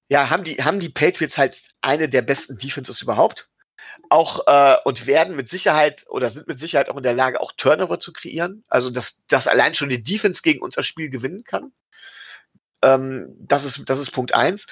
[0.08, 3.50] ja, haben die, haben die Patriots halt eine der besten Defenses überhaupt.
[4.10, 7.52] Auch äh, und werden mit Sicherheit oder sind mit Sicherheit auch in der Lage, auch
[7.56, 8.64] Turnover zu kreieren.
[8.68, 11.72] Also dass, dass allein schon die Defense gegen unser Spiel gewinnen kann.
[12.82, 14.66] Ähm, das ist, das ist Punkt eins.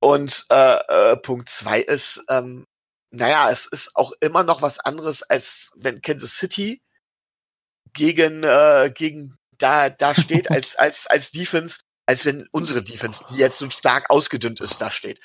[0.00, 2.66] Und äh, äh, Punkt zwei ist, ähm,
[3.12, 6.82] naja, es ist auch immer noch was anderes, als wenn Kansas City
[7.92, 13.36] gegen, äh, gegen da, da steht als, als, als Defense, als wenn unsere Defense, die
[13.36, 15.20] jetzt so stark ausgedünnt ist, da steht.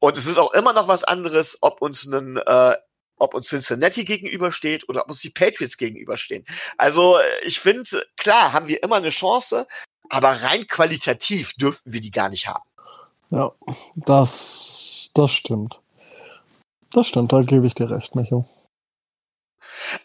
[0.00, 2.76] Und es ist auch immer noch was anderes, ob uns ein, äh,
[3.16, 6.44] ob uns Cincinnati gegenübersteht oder ob uns die Patriots gegenüberstehen.
[6.78, 9.66] Also ich finde, klar, haben wir immer eine Chance,
[10.08, 12.68] aber rein qualitativ dürften wir die gar nicht haben.
[13.30, 13.52] Ja,
[13.94, 15.79] das, das stimmt.
[16.92, 18.44] Das stimmt, da gebe ich dir recht, Micho.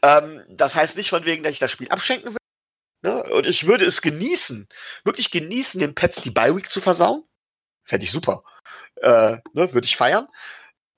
[0.01, 2.37] Ähm, das heißt nicht von wegen, dass ich das Spiel abschenken will.
[3.01, 3.23] Ne?
[3.33, 4.67] Und ich würde es genießen,
[5.03, 7.23] wirklich genießen, den Pets die Bye-Week zu versauen.
[7.83, 8.43] Fände ich super.
[8.97, 10.27] Äh, ne, würde ich feiern.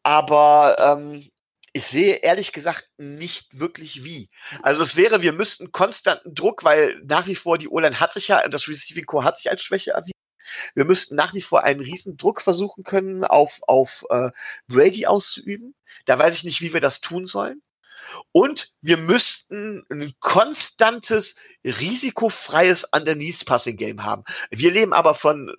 [0.03, 1.30] Aber ähm,
[1.73, 4.30] ich sehe ehrlich gesagt nicht wirklich wie.
[4.64, 8.30] Also es wäre, wir müssten konstanten Druck, weil nach wie vor die O-Line hat sich
[8.30, 10.16] ja, das Receiving Core hat sich als Schwäche erwiesen.
[10.74, 14.30] Wir müssten nach wie vor einen riesen Druck versuchen können, auf, auf äh,
[14.68, 15.76] Brady auszuüben.
[16.06, 17.61] Da weiß ich nicht, wie wir das tun sollen.
[18.32, 24.24] Und wir müssten ein konstantes, risikofreies Underneath-Passing-Game haben.
[24.49, 25.53] Wir leben aber von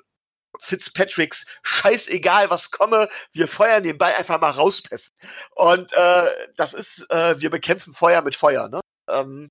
[0.60, 5.14] Fitzpatricks, scheißegal was komme, wir feuern den Ball einfach mal rauspessen.
[5.54, 8.68] Und äh, das ist, äh, wir bekämpfen Feuer mit Feuer.
[8.68, 8.80] Ne?
[9.08, 9.50] Ähm,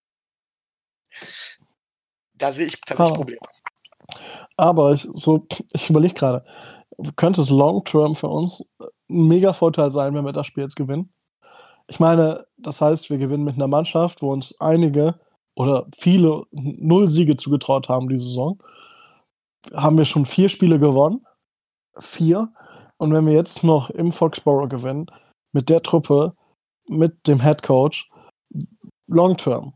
[2.34, 3.16] da sehe ich tatsächlich ah.
[3.16, 3.40] Probleme.
[4.58, 6.46] Aber ich, so, ich überlege gerade,
[7.16, 11.14] könnte es long-term für uns ein mega Vorteil sein, wenn wir das Spiel jetzt gewinnen?
[11.88, 15.20] Ich meine, das heißt, wir gewinnen mit einer Mannschaft, wo uns einige
[15.56, 18.62] oder viele null Siege zugetraut haben diese Saison.
[19.74, 21.26] Haben wir schon vier Spiele gewonnen.
[21.98, 22.52] Vier.
[22.98, 25.08] Und wenn wir jetzt noch im Foxborough gewinnen,
[25.54, 26.34] mit der Truppe,
[26.88, 28.10] mit dem Head Coach,
[29.08, 29.74] long term,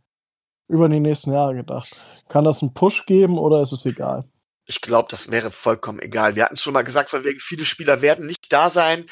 [0.71, 1.95] über die nächsten Jahre gedacht,
[2.29, 4.23] kann das einen Push geben oder ist es egal?
[4.65, 6.35] Ich glaube, das wäre vollkommen egal.
[6.35, 9.05] Wir hatten schon mal gesagt, von wegen viele Spieler werden nicht da sein,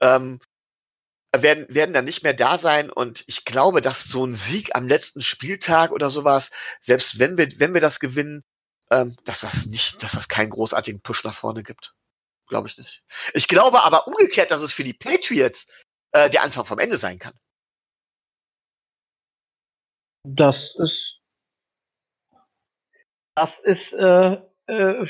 [0.00, 0.40] ähm,
[1.34, 2.90] werden, werden dann nicht mehr da sein.
[2.90, 7.48] Und ich glaube, dass so ein Sieg am letzten Spieltag oder sowas, selbst wenn wir,
[7.58, 8.42] wenn wir das gewinnen,
[8.90, 11.94] ähm, dass das nicht, dass das keinen großartigen Push nach vorne gibt.
[12.48, 13.02] Glaube ich nicht.
[13.34, 15.66] Ich glaube aber umgekehrt, dass es für die Patriots
[16.12, 17.32] äh, der Anfang vom Ende sein kann.
[20.26, 21.20] Das ist
[23.36, 25.06] das ist äh, äh,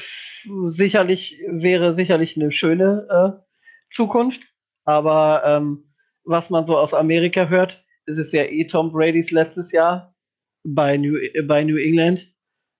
[0.66, 4.43] sicherlich, wäre sicherlich eine schöne äh, Zukunft.
[4.84, 5.94] Aber ähm,
[6.24, 10.14] was man so aus Amerika hört, ist es ja eh Tom Brady's letztes Jahr
[10.64, 11.16] bei New,
[11.47, 12.28] bei New England.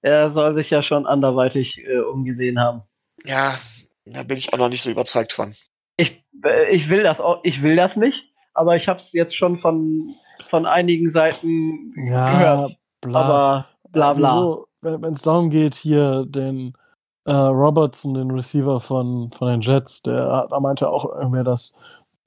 [0.03, 2.83] Er soll sich ja schon anderweitig äh, umgesehen haben.
[3.25, 3.59] Ja,
[4.05, 5.55] da bin ich auch noch nicht so überzeugt von.
[5.97, 9.37] Ich, äh, ich will das auch, ich will das nicht, aber ich habe es jetzt
[9.37, 10.15] schon von,
[10.49, 12.77] von einigen Seiten ja, gehört.
[13.01, 14.35] Bla, aber bla bla.
[14.35, 16.77] Also, wenn es darum geht, hier den
[17.25, 21.75] äh, Robertson, den Receiver von, von den Jets, der da meinte auch irgendwie, dass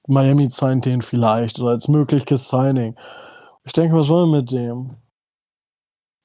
[0.06, 2.96] Miami signed den vielleicht oder als mögliches Signing.
[3.64, 4.96] Ich denke, was wollen wir mit dem?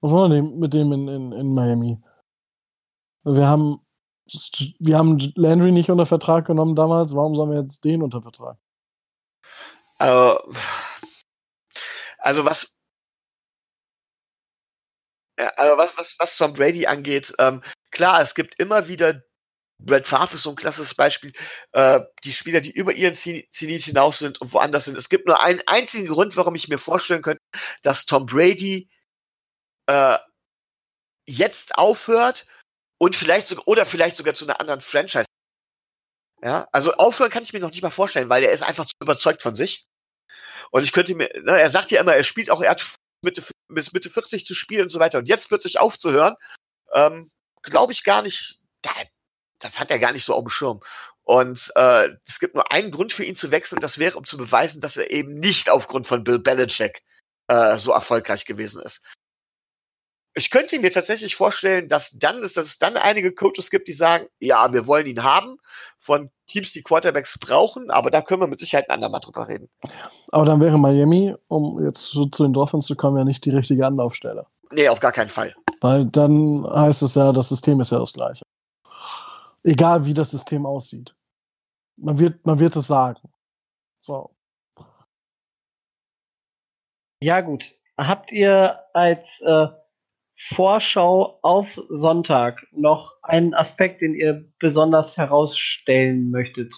[0.02, 2.02] Was wollen wir mit dem in, in, in Miami?
[3.24, 3.80] Wir haben,
[4.80, 8.58] wir haben Landry nicht unter Vertrag genommen damals, warum sollen wir jetzt den unter Vertrag?
[9.98, 10.40] Also,
[12.26, 12.76] also was,
[15.38, 17.62] also was, was, was Tom Brady angeht, ähm,
[17.92, 19.22] klar, es gibt immer wieder,
[19.78, 21.34] Brad Favre ist so ein klassisches Beispiel,
[21.74, 24.98] äh, die Spieler, die über ihren Zenit hinaus sind und woanders sind.
[24.98, 27.42] Es gibt nur einen einzigen Grund, warum ich mir vorstellen könnte,
[27.84, 28.90] dass Tom Brady
[29.88, 30.18] äh,
[31.28, 32.48] jetzt aufhört
[32.98, 35.26] und vielleicht sogar, oder vielleicht sogar zu einer anderen Franchise.
[36.42, 38.94] Ja, also aufhören kann ich mir noch nicht mal vorstellen, weil er ist einfach zu
[39.02, 39.86] überzeugt von sich.
[40.72, 42.86] Und ich könnte mir, ne, er sagt ja immer, er spielt auch, er hat
[43.22, 45.18] Mitte, bis Mitte 40 zu spielen und so weiter.
[45.18, 46.36] Und jetzt plötzlich aufzuhören,
[46.94, 47.32] ähm,
[47.62, 48.60] glaube ich gar nicht,
[49.60, 50.82] das hat er gar nicht so auf dem Schirm.
[51.24, 54.38] Und äh, es gibt nur einen Grund für ihn zu wechseln, das wäre, um zu
[54.38, 57.02] beweisen, dass er eben nicht aufgrund von Bill Belichick
[57.48, 59.02] äh, so erfolgreich gewesen ist.
[60.38, 64.28] Ich könnte mir tatsächlich vorstellen, dass dann dass es dann einige Coaches gibt, die sagen,
[64.40, 65.58] ja, wir wollen ihn haben,
[65.98, 69.70] von Teams, die Quarterbacks brauchen, aber da können wir mit Sicherheit ein andermal drüber reden.
[70.32, 73.52] Aber dann wäre Miami, um jetzt so zu den Dolphins zu kommen, ja nicht die
[73.52, 74.46] richtige Anlaufstelle.
[74.72, 75.56] Nee, auf gar keinen Fall.
[75.82, 78.44] Weil dann heißt es ja, das System ist ja das gleiche.
[79.64, 81.16] Egal wie das System aussieht.
[81.98, 83.22] Man wird, man wird es sagen.
[84.02, 84.36] So.
[87.22, 87.64] Ja, gut.
[87.98, 89.68] Habt ihr als äh,
[90.38, 96.74] Vorschau auf Sonntag noch einen Aspekt, den ihr besonders herausstellen möchtet?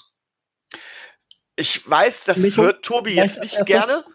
[1.55, 4.05] Ich weiß, das Mich hört Tobi jetzt nicht gerne.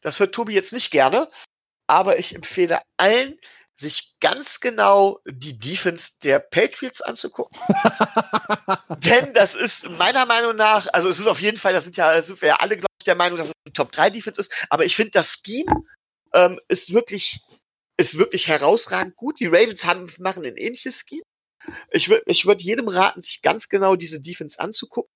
[0.00, 1.28] Das hört Tobi jetzt nicht gerne.
[1.86, 3.38] Aber ich empfehle allen,
[3.80, 7.58] sich ganz genau die Defense der Patriots anzugucken.
[8.98, 12.20] Denn das ist meiner Meinung nach, also es ist auf jeden Fall, das sind ja,
[12.22, 14.52] sind wir ja alle, glaube ich, der Meinung, dass es ein Top 3 Defense ist,
[14.68, 15.72] aber ich finde, das Scheme
[16.34, 17.40] ähm, ist wirklich,
[18.00, 19.40] ist wirklich herausragend gut.
[19.40, 21.22] Die Ravens haben, machen ein ähnliches Scheme.
[21.90, 25.12] Ich würde ich würd jedem raten, sich ganz genau diese Defense anzugucken.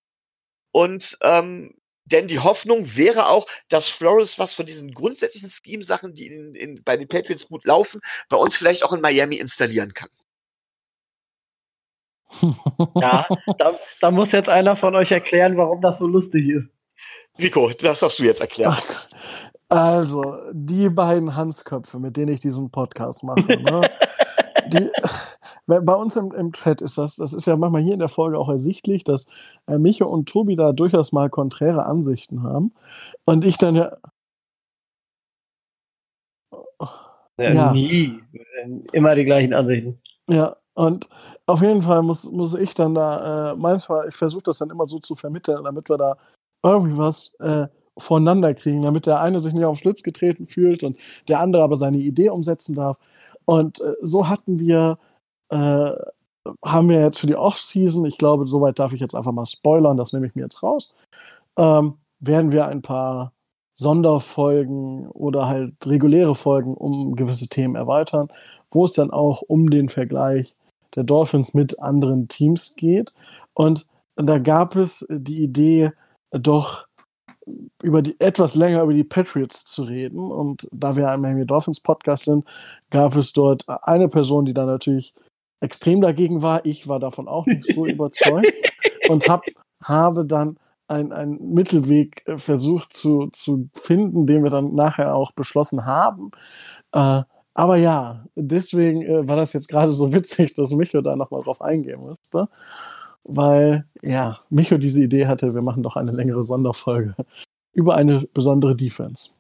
[0.71, 1.75] Und ähm,
[2.05, 6.85] denn die Hoffnung wäre auch, dass Flores was von diesen grundsätzlichen Scheme-Sachen, die in, in,
[6.85, 10.11] bei den Patriots gut laufen, bei uns vielleicht auch in Miami installieren kann.
[13.01, 13.27] Ja,
[13.59, 16.67] da, da, muss jetzt einer von euch erklären, warum das so lustig ist.
[17.39, 18.77] Nico, das darfst du jetzt erklären.
[19.69, 23.91] Also, die beiden Hansköpfe, mit denen ich diesen Podcast mache, ne?
[24.69, 24.91] die,
[25.67, 28.39] bei uns im, im Chat ist das, das ist ja manchmal hier in der Folge
[28.39, 29.27] auch ersichtlich, dass
[29.67, 32.73] äh, Micho und Tobi da durchaus mal konträre Ansichten haben.
[33.25, 33.97] Und ich dann ja.
[37.39, 37.73] ja, ja.
[37.73, 38.21] Nie.
[38.93, 40.01] Immer die gleichen Ansichten.
[40.29, 41.09] Ja, und
[41.47, 44.87] auf jeden Fall muss, muss ich dann da äh, manchmal, ich versuche das dann immer
[44.87, 46.17] so zu vermitteln, damit wir da
[46.63, 47.69] irgendwie was äh,
[47.99, 50.99] voneinander kriegen, damit der eine sich nicht auf den Schlips getreten fühlt und
[51.29, 52.99] der andere aber seine Idee umsetzen darf.
[53.45, 54.99] Und äh, so hatten wir,
[55.51, 55.93] äh,
[56.65, 59.97] haben wir jetzt für die Off-Season, ich glaube, soweit darf ich jetzt einfach mal spoilern,
[59.97, 60.95] das nehme ich mir jetzt raus,
[61.57, 63.33] ähm, werden wir ein paar
[63.75, 68.29] Sonderfolgen oder halt reguläre Folgen um gewisse Themen erweitern,
[68.71, 70.55] wo es dann auch um den Vergleich
[70.95, 73.13] der Dolphins mit anderen Teams geht.
[73.53, 75.93] Und da gab es die Idee,
[76.31, 76.87] doch
[77.83, 80.31] über die etwas länger über die Patriots zu reden.
[80.31, 82.45] Und da wir ein Miami Dolphins Podcast sind,
[82.91, 85.15] gab es dort eine Person, die da natürlich
[85.61, 86.65] extrem dagegen war.
[86.65, 88.53] Ich war davon auch nicht so überzeugt
[89.09, 89.43] und hab,
[89.83, 95.87] habe dann einen Mittelweg äh, versucht zu, zu finden, den wir dann nachher auch beschlossen
[95.87, 96.31] haben.
[96.93, 97.23] Äh,
[97.55, 101.63] aber ja, deswegen äh, war das jetzt gerade so witzig, dass Micho da nochmal drauf
[101.63, 102.49] eingehen musste
[103.25, 107.15] weil ja, Micho diese Idee hatte, wir machen doch eine längere Sonderfolge
[107.73, 109.31] über eine besondere Defense.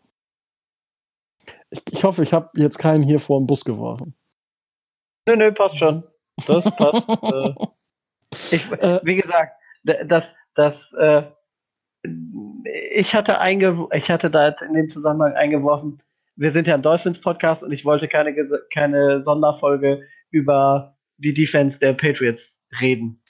[1.70, 4.14] Ich, ich hoffe, ich habe jetzt keinen hier vor den Bus geworfen.
[5.26, 6.02] Nö, nö, passt schon.
[6.46, 7.08] Das passt.
[7.22, 7.54] äh,
[8.54, 9.52] ich, äh, wie gesagt,
[9.84, 11.22] das, das, äh,
[12.94, 16.02] ich hatte einge ich hatte da jetzt in dem Zusammenhang eingeworfen,
[16.36, 18.34] wir sind ja ein Dolphins-Podcast und ich wollte keine,
[18.72, 23.22] keine Sonderfolge über die Defense der Patriots reden.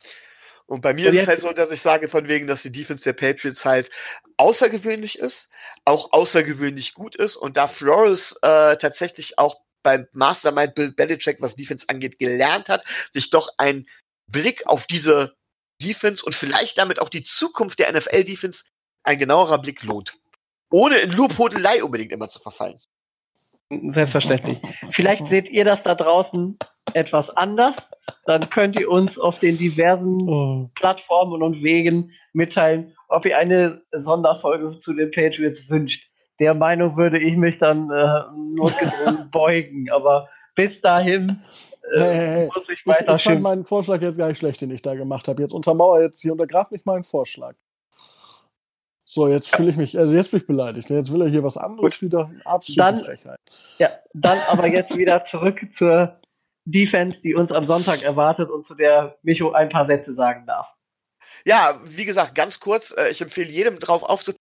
[0.67, 2.73] Und bei mir und ist es halt so, dass ich sage, von wegen, dass die
[2.73, 3.91] Defense der Patriots halt
[4.39, 5.51] außergewöhnlich ist,
[5.85, 11.57] auch außergewöhnlich gut ist und da Flores äh, tatsächlich auch beim Mastermind Bill Belichick, was
[11.57, 13.87] Defense angeht, gelernt hat, sich doch ein
[14.27, 15.37] Blick auf diese
[15.83, 18.65] Defense und vielleicht damit auch die Zukunft der NFL-Defense
[19.05, 20.19] ein genauerer Blick lohnt.
[20.71, 22.81] Ohne in Lobhudelei unbedingt immer zu verfallen.
[23.71, 24.61] Selbstverständlich.
[24.91, 26.59] Vielleicht seht ihr das da draußen
[26.93, 27.77] etwas anders.
[28.27, 30.71] Dann könnt ihr uns auf den diversen oh.
[30.75, 36.09] Plattformen und Wegen mitteilen, ob ihr eine Sonderfolge zu den Patriots wünscht.
[36.41, 38.23] Der Meinung würde ich mich dann äh,
[38.55, 39.91] notgedrungen beugen.
[39.91, 41.41] Aber bis dahin
[41.95, 44.71] äh, hey, muss ich weiter Ich, ich fand meinen Vorschlag jetzt gar nicht schlecht, den
[44.71, 45.43] ich da gemacht habe.
[45.43, 47.55] Jetzt untermauer jetzt hier, untergraf nicht meinen Vorschlag.
[49.15, 50.91] So, jetzt fühle ich mich, also jetzt bin ich beleidigt.
[50.91, 52.03] Jetzt will er hier was anderes Gut.
[52.03, 52.33] wieder.
[52.45, 53.39] Absolute dann, Frechheit.
[53.79, 56.21] Ja, dann aber jetzt wieder zurück zur
[56.65, 60.67] Defense, die uns am Sonntag erwartet und zu der Micho ein paar Sätze sagen darf.
[61.45, 64.41] Ja, wie gesagt, ganz kurz, äh, ich empfehle jedem drauf aufzupassen.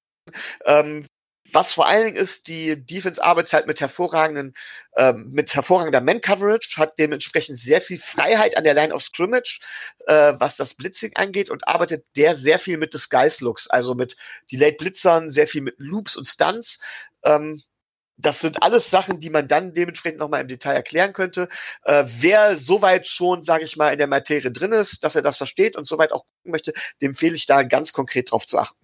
[0.65, 1.05] Ähm,
[1.53, 4.53] was vor allen Dingen ist, die Defense arbeitet halt mit hervorragenden,
[4.97, 9.59] ähm, mit hervorragender Man-Coverage, hat dementsprechend sehr viel Freiheit an der Line of Scrimmage,
[10.07, 14.15] äh, was das Blitzing angeht und arbeitet der sehr viel mit Disguise-Looks, also mit
[14.51, 16.80] Delayed Blitzern, sehr viel mit Loops und Stunts.
[17.23, 17.61] Ähm,
[18.17, 21.47] das sind alles Sachen, die man dann dementsprechend nochmal im Detail erklären könnte.
[21.84, 25.38] Äh, wer soweit schon, sage ich mal, in der Materie drin ist, dass er das
[25.38, 28.82] versteht und soweit auch gucken möchte, dem empfehle ich da ganz konkret drauf zu achten.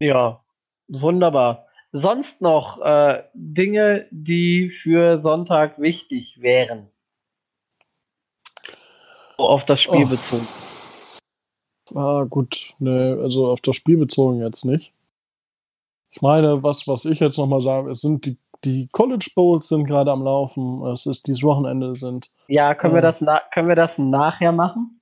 [0.00, 0.42] Ja,
[0.88, 1.66] wunderbar.
[1.92, 6.90] Sonst noch äh, Dinge, die für Sonntag wichtig wären?
[9.36, 10.08] Auf das Spiel Oh.
[10.08, 10.46] bezogen.
[11.94, 14.92] Ah, gut, ne, also auf das Spiel bezogen jetzt nicht.
[16.10, 19.86] Ich meine, was, was ich jetzt nochmal sage, es sind die, die College Bowls sind
[19.86, 22.30] gerade am Laufen, es ist dieses Wochenende sind.
[22.48, 23.12] Ja, können wir Ja.
[23.12, 25.00] das können wir das nachher machen?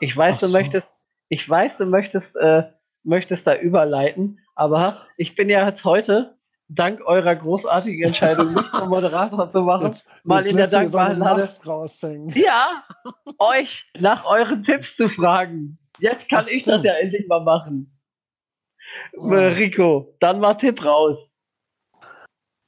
[0.00, 0.52] Ich weiß, Ach du so.
[0.58, 0.92] möchtest,
[1.28, 2.64] ich weiß, du möchtest, äh,
[3.06, 6.36] möchtest da überleiten, aber ich bin ja jetzt heute
[6.68, 10.98] dank eurer großartigen Entscheidung, mich zum Moderator zu machen, mal in der dir so
[12.34, 12.82] ja,
[13.38, 15.78] euch nach euren Tipps zu fragen.
[16.00, 16.84] Jetzt kann Ach, ich das stimmt.
[16.84, 17.96] ja endlich mal machen.
[19.16, 19.30] Oh.
[19.30, 21.30] Äh, Rico, dann mal Tipp raus.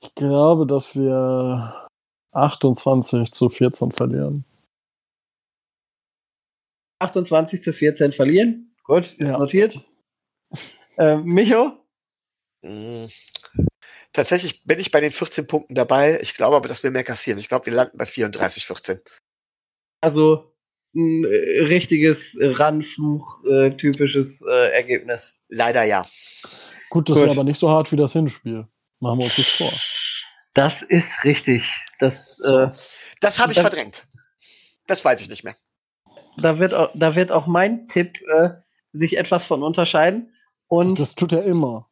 [0.02, 1.88] Ich glaube, dass wir
[2.32, 4.44] 28 zu 14 verlieren.
[7.00, 8.74] 28 zu 14 verlieren.
[8.84, 9.38] Gut, ist Ja.
[9.38, 9.84] notiert.
[10.98, 11.72] Äh, Micho?
[12.62, 13.06] Mm.
[14.12, 16.18] Tatsächlich bin ich bei den 14 Punkten dabei.
[16.22, 17.38] Ich glaube aber, dass wir mehr kassieren.
[17.38, 19.00] Ich glaube, wir landen bei 34, 14.
[20.00, 20.54] Also
[20.94, 25.32] ein äh, richtiges Randfluch-typisches äh, Ergebnis.
[25.48, 26.04] Leider ja.
[26.90, 27.24] Gut, das Gut.
[27.24, 28.66] wäre aber nicht so hart wie das Hinspiel.
[29.00, 29.72] Machen wir uns nichts vor.
[30.54, 31.64] Das ist richtig.
[32.00, 32.58] Das, So.
[32.58, 32.72] äh,
[33.20, 34.06] Das habe ich Das- verdrängt.
[34.86, 35.54] Das weiß ich nicht mehr.
[36.38, 38.50] da, wird auch, da wird auch mein Tipp äh,
[38.92, 40.34] sich etwas von unterscheiden.
[40.68, 41.88] Und das, Das tut er immer,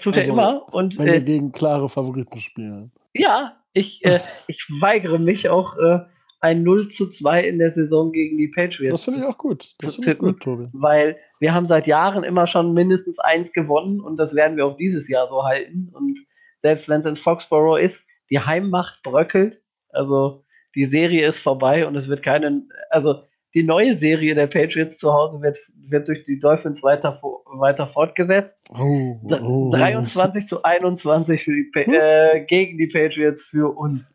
[0.00, 0.74] tut also, er immer.
[0.74, 2.92] Und wenn wir äh, gegen klare Favoriten spielen.
[3.14, 6.00] ja, ich, äh, ich weigere mich auch äh,
[6.40, 9.74] ein 0 zu 2 in der Saison gegen die Patriots Das finde ich auch gut.
[9.80, 10.68] Das finde ich gut, Tobi.
[10.72, 14.76] weil wir haben seit Jahren immer schon mindestens eins gewonnen und das werden wir auch
[14.76, 15.90] dieses Jahr so halten.
[15.92, 16.18] Und
[16.60, 19.60] selbst wenn es in Foxborough ist, die Heimmacht bröckelt.
[19.90, 20.44] Also
[20.74, 23.22] die Serie ist vorbei und es wird keine, also
[23.54, 28.58] die neue Serie der Patriots zu Hause wird, wird durch die Dolphins weiter, weiter fortgesetzt.
[28.70, 29.70] Oh, oh.
[29.70, 34.14] 23 zu 21 für die, Pa- äh, gegen die Patriots für uns.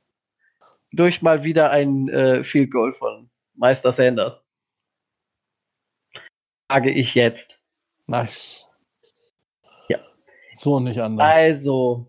[0.91, 4.45] Durch mal wieder ein äh, Field Goal von Meister Sanders.
[6.69, 7.59] Sage ich jetzt.
[8.07, 8.65] Nice.
[9.89, 9.99] Ja.
[10.55, 11.33] So nicht anders.
[11.35, 12.07] Also,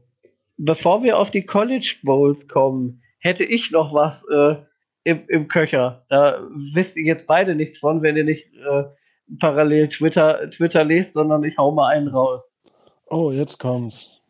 [0.57, 4.57] bevor wir auf die College Bowls kommen, hätte ich noch was äh,
[5.05, 6.05] im, im Köcher.
[6.09, 6.41] Da
[6.73, 8.85] wisst ihr jetzt beide nichts von, wenn ihr nicht äh,
[9.39, 12.55] parallel Twitter, Twitter lest, sondern ich hau mal einen raus.
[13.07, 14.21] Oh, jetzt kommt's.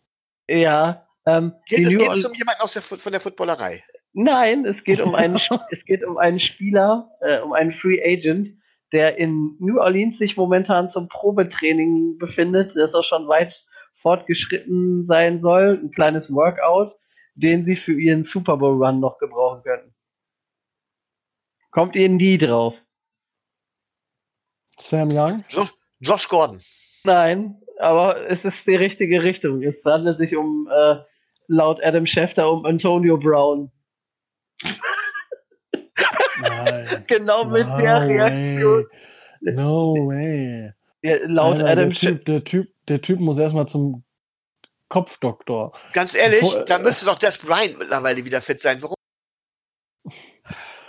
[0.49, 3.83] Ja, ähm, Geht, es geht es um jemanden aus der, von der Footballerei.
[4.13, 5.41] Nein, es geht um einen,
[5.71, 8.53] es geht um einen Spieler, äh, um einen Free Agent,
[8.93, 13.65] der in New Orleans sich momentan zum Probetraining befindet, das auch schon weit
[14.03, 16.97] fortgeschritten sein soll, ein kleines Workout,
[17.35, 19.95] den sie für ihren Super Bowl Run noch gebrauchen könnten.
[21.75, 22.75] Kommt ihr nie drauf?
[24.79, 25.45] Sam Young?
[25.49, 25.69] Jo
[25.99, 26.61] Josh Gordon.
[27.03, 29.61] Nein, aber es ist die richtige Richtung.
[29.63, 30.97] Es handelt sich um äh,
[31.49, 33.73] laut Adam Schefter um Antonio Brown.
[36.41, 37.05] Nein.
[37.09, 38.85] Genau mit no der Reaktion.
[39.41, 39.53] Way.
[39.55, 40.73] No way.
[41.03, 44.05] Ja, laut Alter, Adam der, typ, der, typ, der Typ muss erstmal zum
[44.89, 45.77] Kopfdoktor.
[45.93, 48.81] Ganz ehrlich, Bevor- da müsste doch Des Bryant mittlerweile wieder fit sein.
[48.81, 48.95] Warum?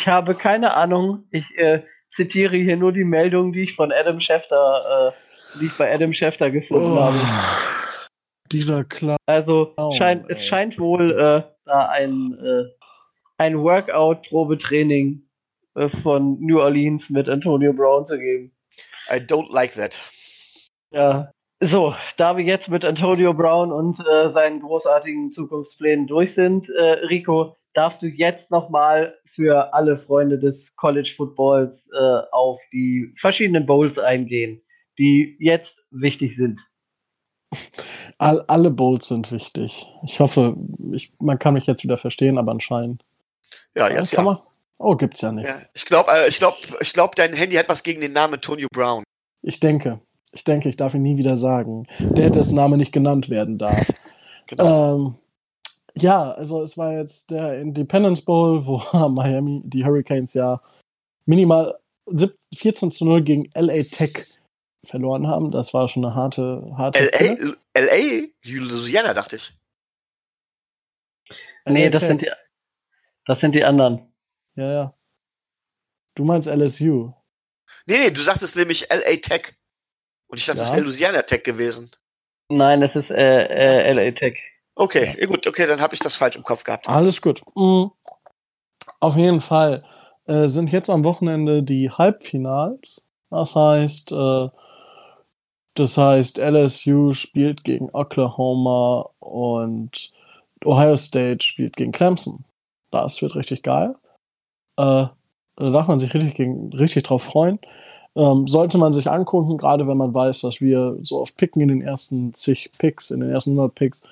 [0.06, 1.24] Ich habe keine Ahnung.
[1.32, 1.82] Ich äh,
[2.14, 6.14] zitiere hier nur die Meldung, die ich von Adam Schefter, äh, die ich bei Adam
[6.14, 7.16] Schefter gefunden Oh, habe.
[8.52, 9.18] dieser Clown.
[9.26, 12.66] Also Oh, scheint, es scheint wohl äh, da ein, äh,
[13.40, 15.24] ein Workout-Probetraining
[15.74, 18.52] äh, von New Orleans mit Antonio Brown zu geben.
[19.12, 20.00] I don't like that.
[20.92, 21.32] Ja.
[21.62, 26.92] So, da wir jetzt mit Antonio Brown und äh, seinen großartigen Zukunftsplänen durch sind, äh,
[27.10, 33.66] Rico, darfst du jetzt nochmal für alle Freunde des College Footballs äh, auf die verschiedenen
[33.66, 34.62] Bowls eingehen,
[34.98, 36.60] die jetzt wichtig sind.
[38.18, 39.88] All, alle Bowls sind wichtig.
[40.04, 40.56] Ich hoffe,
[40.94, 43.04] ich, man kann mich jetzt wieder verstehen, aber anscheinend.
[43.76, 44.32] Ja, jetzt kann ja.
[44.32, 44.42] man?
[44.78, 45.48] Oh, gibt's ja nicht.
[45.48, 45.58] ja.
[45.74, 48.68] Ich glaube, äh, ich glaube, ich glaube, dein Handy hat was gegen den Namen Antonio
[48.72, 49.04] Brown.
[49.42, 50.00] Ich denke.
[50.32, 51.88] Ich denke, ich darf ihn nie wieder sagen.
[52.00, 53.92] Der, dessen Name nicht genannt werden darf.
[54.48, 54.96] Genau.
[54.96, 55.16] Ähm,
[55.98, 58.78] ja, also es war jetzt der Independence Bowl, wo
[59.10, 60.62] Miami, die Hurricanes ja
[61.26, 64.26] minimal 17 14 zu 0 gegen LA Tech
[64.86, 65.52] verloren haben.
[65.52, 69.54] Das war schon eine harte, harte LA, LA, Louisiana, dachte ich.
[71.68, 72.32] Nee, das sind, die,
[73.26, 74.14] das sind die anderen.
[74.56, 74.94] Ja, ja.
[76.16, 77.12] Du meinst LSU.
[77.88, 79.56] Nee, nee, du sagtest nämlich LA Tech.
[80.28, 80.66] Und ich dachte, Ja.
[80.66, 81.92] das wäre Louisiana Tech gewesen.
[82.50, 84.38] Nein, es ist äh, äh, LA Tech.
[84.76, 85.26] Okay, ja.
[85.26, 86.88] gut, okay, dann habe ich das falsch im Kopf gehabt.
[86.88, 87.42] Alles gut.
[87.56, 87.92] Mhm.
[89.00, 89.84] Auf jeden Fall
[90.26, 93.04] äh, sind jetzt am Wochenende die Halbfinals.
[93.30, 94.50] Das heißt, äh,
[95.76, 100.12] das heißt, LSU spielt gegen Oklahoma und
[100.64, 102.46] Ohio State spielt gegen Clemson.
[102.92, 103.96] Das wird richtig geil.
[104.78, 105.08] Äh,
[105.58, 107.60] da darf man sich richtig, gegen, richtig drauf freuen.
[108.16, 111.68] Ähm, sollte man sich angucken, gerade wenn man weiß, dass wir so oft picken in
[111.68, 114.04] den ersten zig Picks, in den ersten 100 Picks,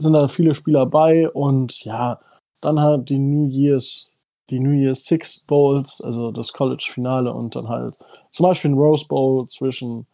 [0.00, 2.20] sind da viele Spieler bei und ja,
[2.60, 4.10] dann halt die New Year's,
[4.50, 7.94] die New Year's Six Bowls, also das College-Finale und dann halt
[8.30, 10.06] zum Beispiel ein Rose Bowl zwischen,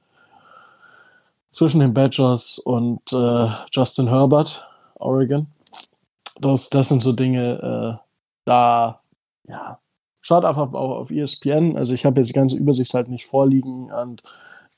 [1.52, 5.46] zwischen den Badgers und äh, Justin Herbert, Oregon.
[6.40, 8.06] Das, das sind so Dinge, äh,
[8.44, 9.00] da,
[9.48, 9.78] ja,
[10.20, 11.76] schaut einfach auch auf ESPN.
[11.76, 14.22] Also ich habe jetzt die ganze Übersicht halt nicht vorliegen und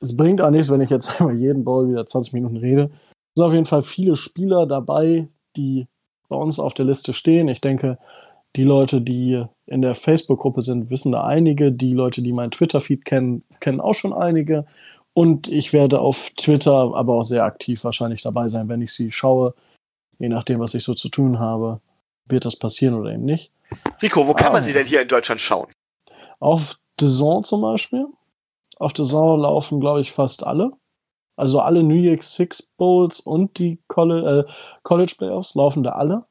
[0.01, 2.91] es bringt auch nichts, wenn ich jetzt über jeden Bowl wieder 20 Minuten rede.
[3.39, 5.87] Sind auf jeden Fall viele Spieler dabei, die
[6.29, 7.47] bei uns auf der Liste stehen.
[7.47, 7.97] Ich denke,
[8.57, 11.71] die Leute, die in der Facebook-Gruppe sind, wissen da einige.
[11.71, 14.67] Die Leute, die meinen Twitter-Feed kennen, kennen auch schon einige.
[15.15, 19.13] Und ich werde auf Twitter aber auch sehr aktiv wahrscheinlich dabei sein, wenn ich sie
[19.13, 19.55] schaue.
[20.19, 21.81] Je nachdem, was ich so zu tun habe,
[22.27, 23.53] wird das passieren oder eben nicht.
[24.03, 24.53] Rico, wo kann Ah.
[24.55, 25.69] man sie denn hier in Deutschland schauen?
[26.41, 28.07] Auf The Zone zum Beispiel.
[28.79, 30.73] Auf The Zone laufen, glaube ich, fast alle.
[31.39, 34.45] Also alle New Year's Six Bowls und die äh,
[34.83, 36.25] College Playoffs laufen da alle.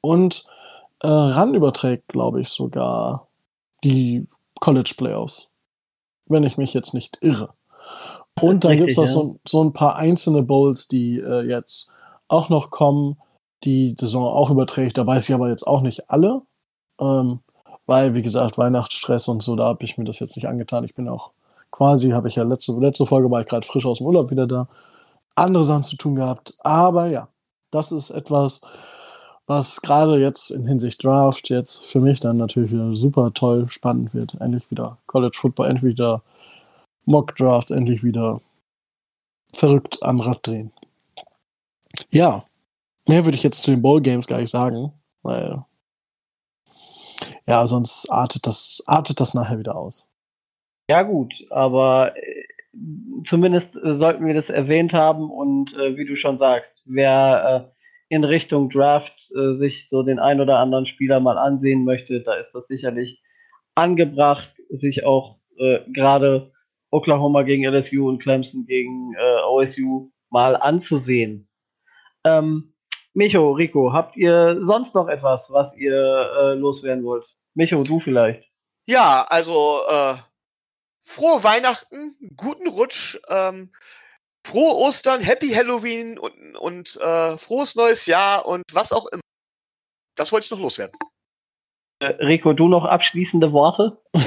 [0.00, 0.46] Und
[1.00, 3.28] äh, RAN überträgt, glaube ich, sogar
[3.84, 4.26] die
[4.60, 5.48] College Playoffs.
[6.26, 7.50] Wenn ich mich jetzt nicht irre.
[8.40, 9.10] Und dann gibt es noch ja.
[9.10, 11.88] so, so ein paar einzelne Bowls, die äh, jetzt
[12.28, 13.16] auch noch kommen,
[13.64, 14.96] die Zone auch überträgt.
[14.96, 16.42] Da weiß ich aber jetzt auch nicht alle.
[16.98, 17.40] Ähm,
[17.86, 20.84] weil, wie gesagt, Weihnachtsstress und so, da habe ich mir das jetzt nicht angetan.
[20.84, 21.32] Ich bin auch
[21.70, 24.46] quasi, habe ich ja letzte, letzte Folge war ich gerade frisch aus dem Urlaub wieder
[24.46, 24.68] da.
[25.34, 26.54] Andere Sachen zu tun gehabt.
[26.60, 27.28] Aber ja,
[27.70, 28.62] das ist etwas,
[29.46, 34.14] was gerade jetzt in Hinsicht Draft jetzt für mich dann natürlich wieder super toll spannend
[34.14, 34.34] wird.
[34.40, 36.22] Endlich wieder College Football, endlich wieder
[37.04, 38.40] Mock Draft, endlich wieder
[39.52, 40.72] verrückt am Rad drehen.
[42.10, 42.44] Ja,
[43.08, 44.92] mehr würde ich jetzt zu den Bowl Games gar nicht sagen,
[45.22, 45.64] weil
[47.46, 50.06] ja, sonst artet das, artet das nachher wieder aus.
[50.90, 52.42] Ja, gut, aber äh,
[53.24, 58.12] zumindest äh, sollten wir das erwähnt haben und äh, wie du schon sagst, wer äh,
[58.12, 62.34] in Richtung Draft äh, sich so den ein oder anderen Spieler mal ansehen möchte, da
[62.34, 63.22] ist das sicherlich
[63.76, 66.50] angebracht, sich auch äh, gerade
[66.90, 69.14] Oklahoma gegen LSU und Clemson gegen
[69.46, 71.48] OSU mal anzusehen.
[72.24, 72.74] Ähm,
[73.14, 77.26] Micho, Rico, habt ihr sonst noch etwas, was ihr loswerden wollt?
[77.54, 78.42] Micho, du vielleicht.
[78.86, 79.82] Ja, also
[81.00, 83.72] frohe Weihnachten, guten Rutsch, ähm,
[84.46, 89.22] frohe Ostern, Happy Halloween und, und äh, frohes neues Jahr und was auch immer.
[90.16, 90.96] Das wollte ich noch loswerden.
[92.00, 93.98] Äh, Rico, du noch abschließende Worte?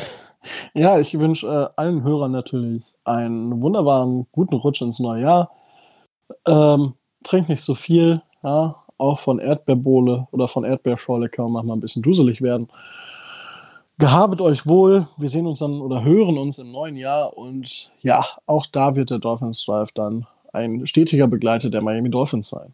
[0.73, 5.51] Ja, ich wünsche äh, allen Hörern natürlich einen wunderbaren, guten Rutsch ins neue Jahr.
[6.47, 11.77] Ähm, trinkt nicht so viel, ja, auch von Erdbeerbohle oder von Erdbeerschorle kann man manchmal
[11.77, 12.69] ein bisschen duselig werden.
[13.99, 18.25] Gehabet euch wohl, wir sehen uns dann oder hören uns im neuen Jahr und ja,
[18.47, 22.73] auch da wird der Dolphins Drive dann ein stetiger Begleiter der Miami Dolphins sein.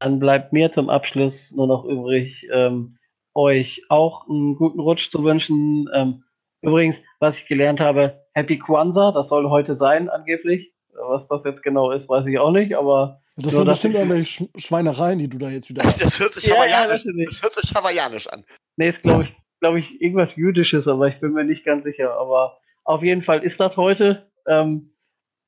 [0.00, 2.98] Dann bleibt mir zum Abschluss nur noch übrig, ähm,
[3.34, 5.88] euch auch einen guten Rutsch zu wünschen.
[5.94, 6.24] Ähm,
[6.60, 10.72] übrigens, was ich gelernt habe, Happy Kwanzaa, das soll heute sein, angeblich.
[11.08, 14.44] Was das jetzt genau ist, weiß ich auch nicht, aber Das sind bestimmt irgendwelche Sch
[14.56, 17.28] Schweinereien, die du da jetzt wieder Das hört sich Ja, ja, hawaiianisch, natürlich.
[17.30, 18.44] das hört sich hawaiianisch an.
[18.76, 19.32] nee, ist glaube ich,
[19.62, 22.18] glaube ich, irgendwas Jüdisches, aber ich bin mir nicht ganz sicher.
[22.18, 24.28] Aber auf jeden Fall ist das heute.
[24.44, 24.90] Ähm,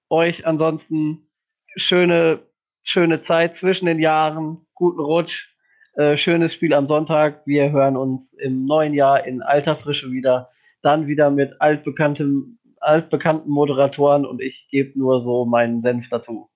[0.08, 1.26] euch ansonsten
[1.74, 2.38] schöne,
[2.84, 5.48] schöne Zeit zwischen den Jahren, guten Rutsch,
[5.94, 7.44] äh, schönes Spiel am Sonntag.
[7.44, 10.48] Wir hören uns im neuen Jahr in alter Frische wieder.
[10.80, 16.48] Dann wieder mit altbekanntem, altbekannten Moderatoren und ich gebe nur so meinen Senf dazu.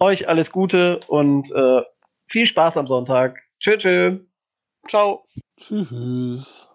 [0.00, 1.82] Euch alles Gute und äh,
[2.26, 3.38] viel Spaß am Sonntag.
[3.60, 4.18] Tschö, tschö.
[4.88, 5.24] Ciao.
[5.60, 6.69] Tschüss.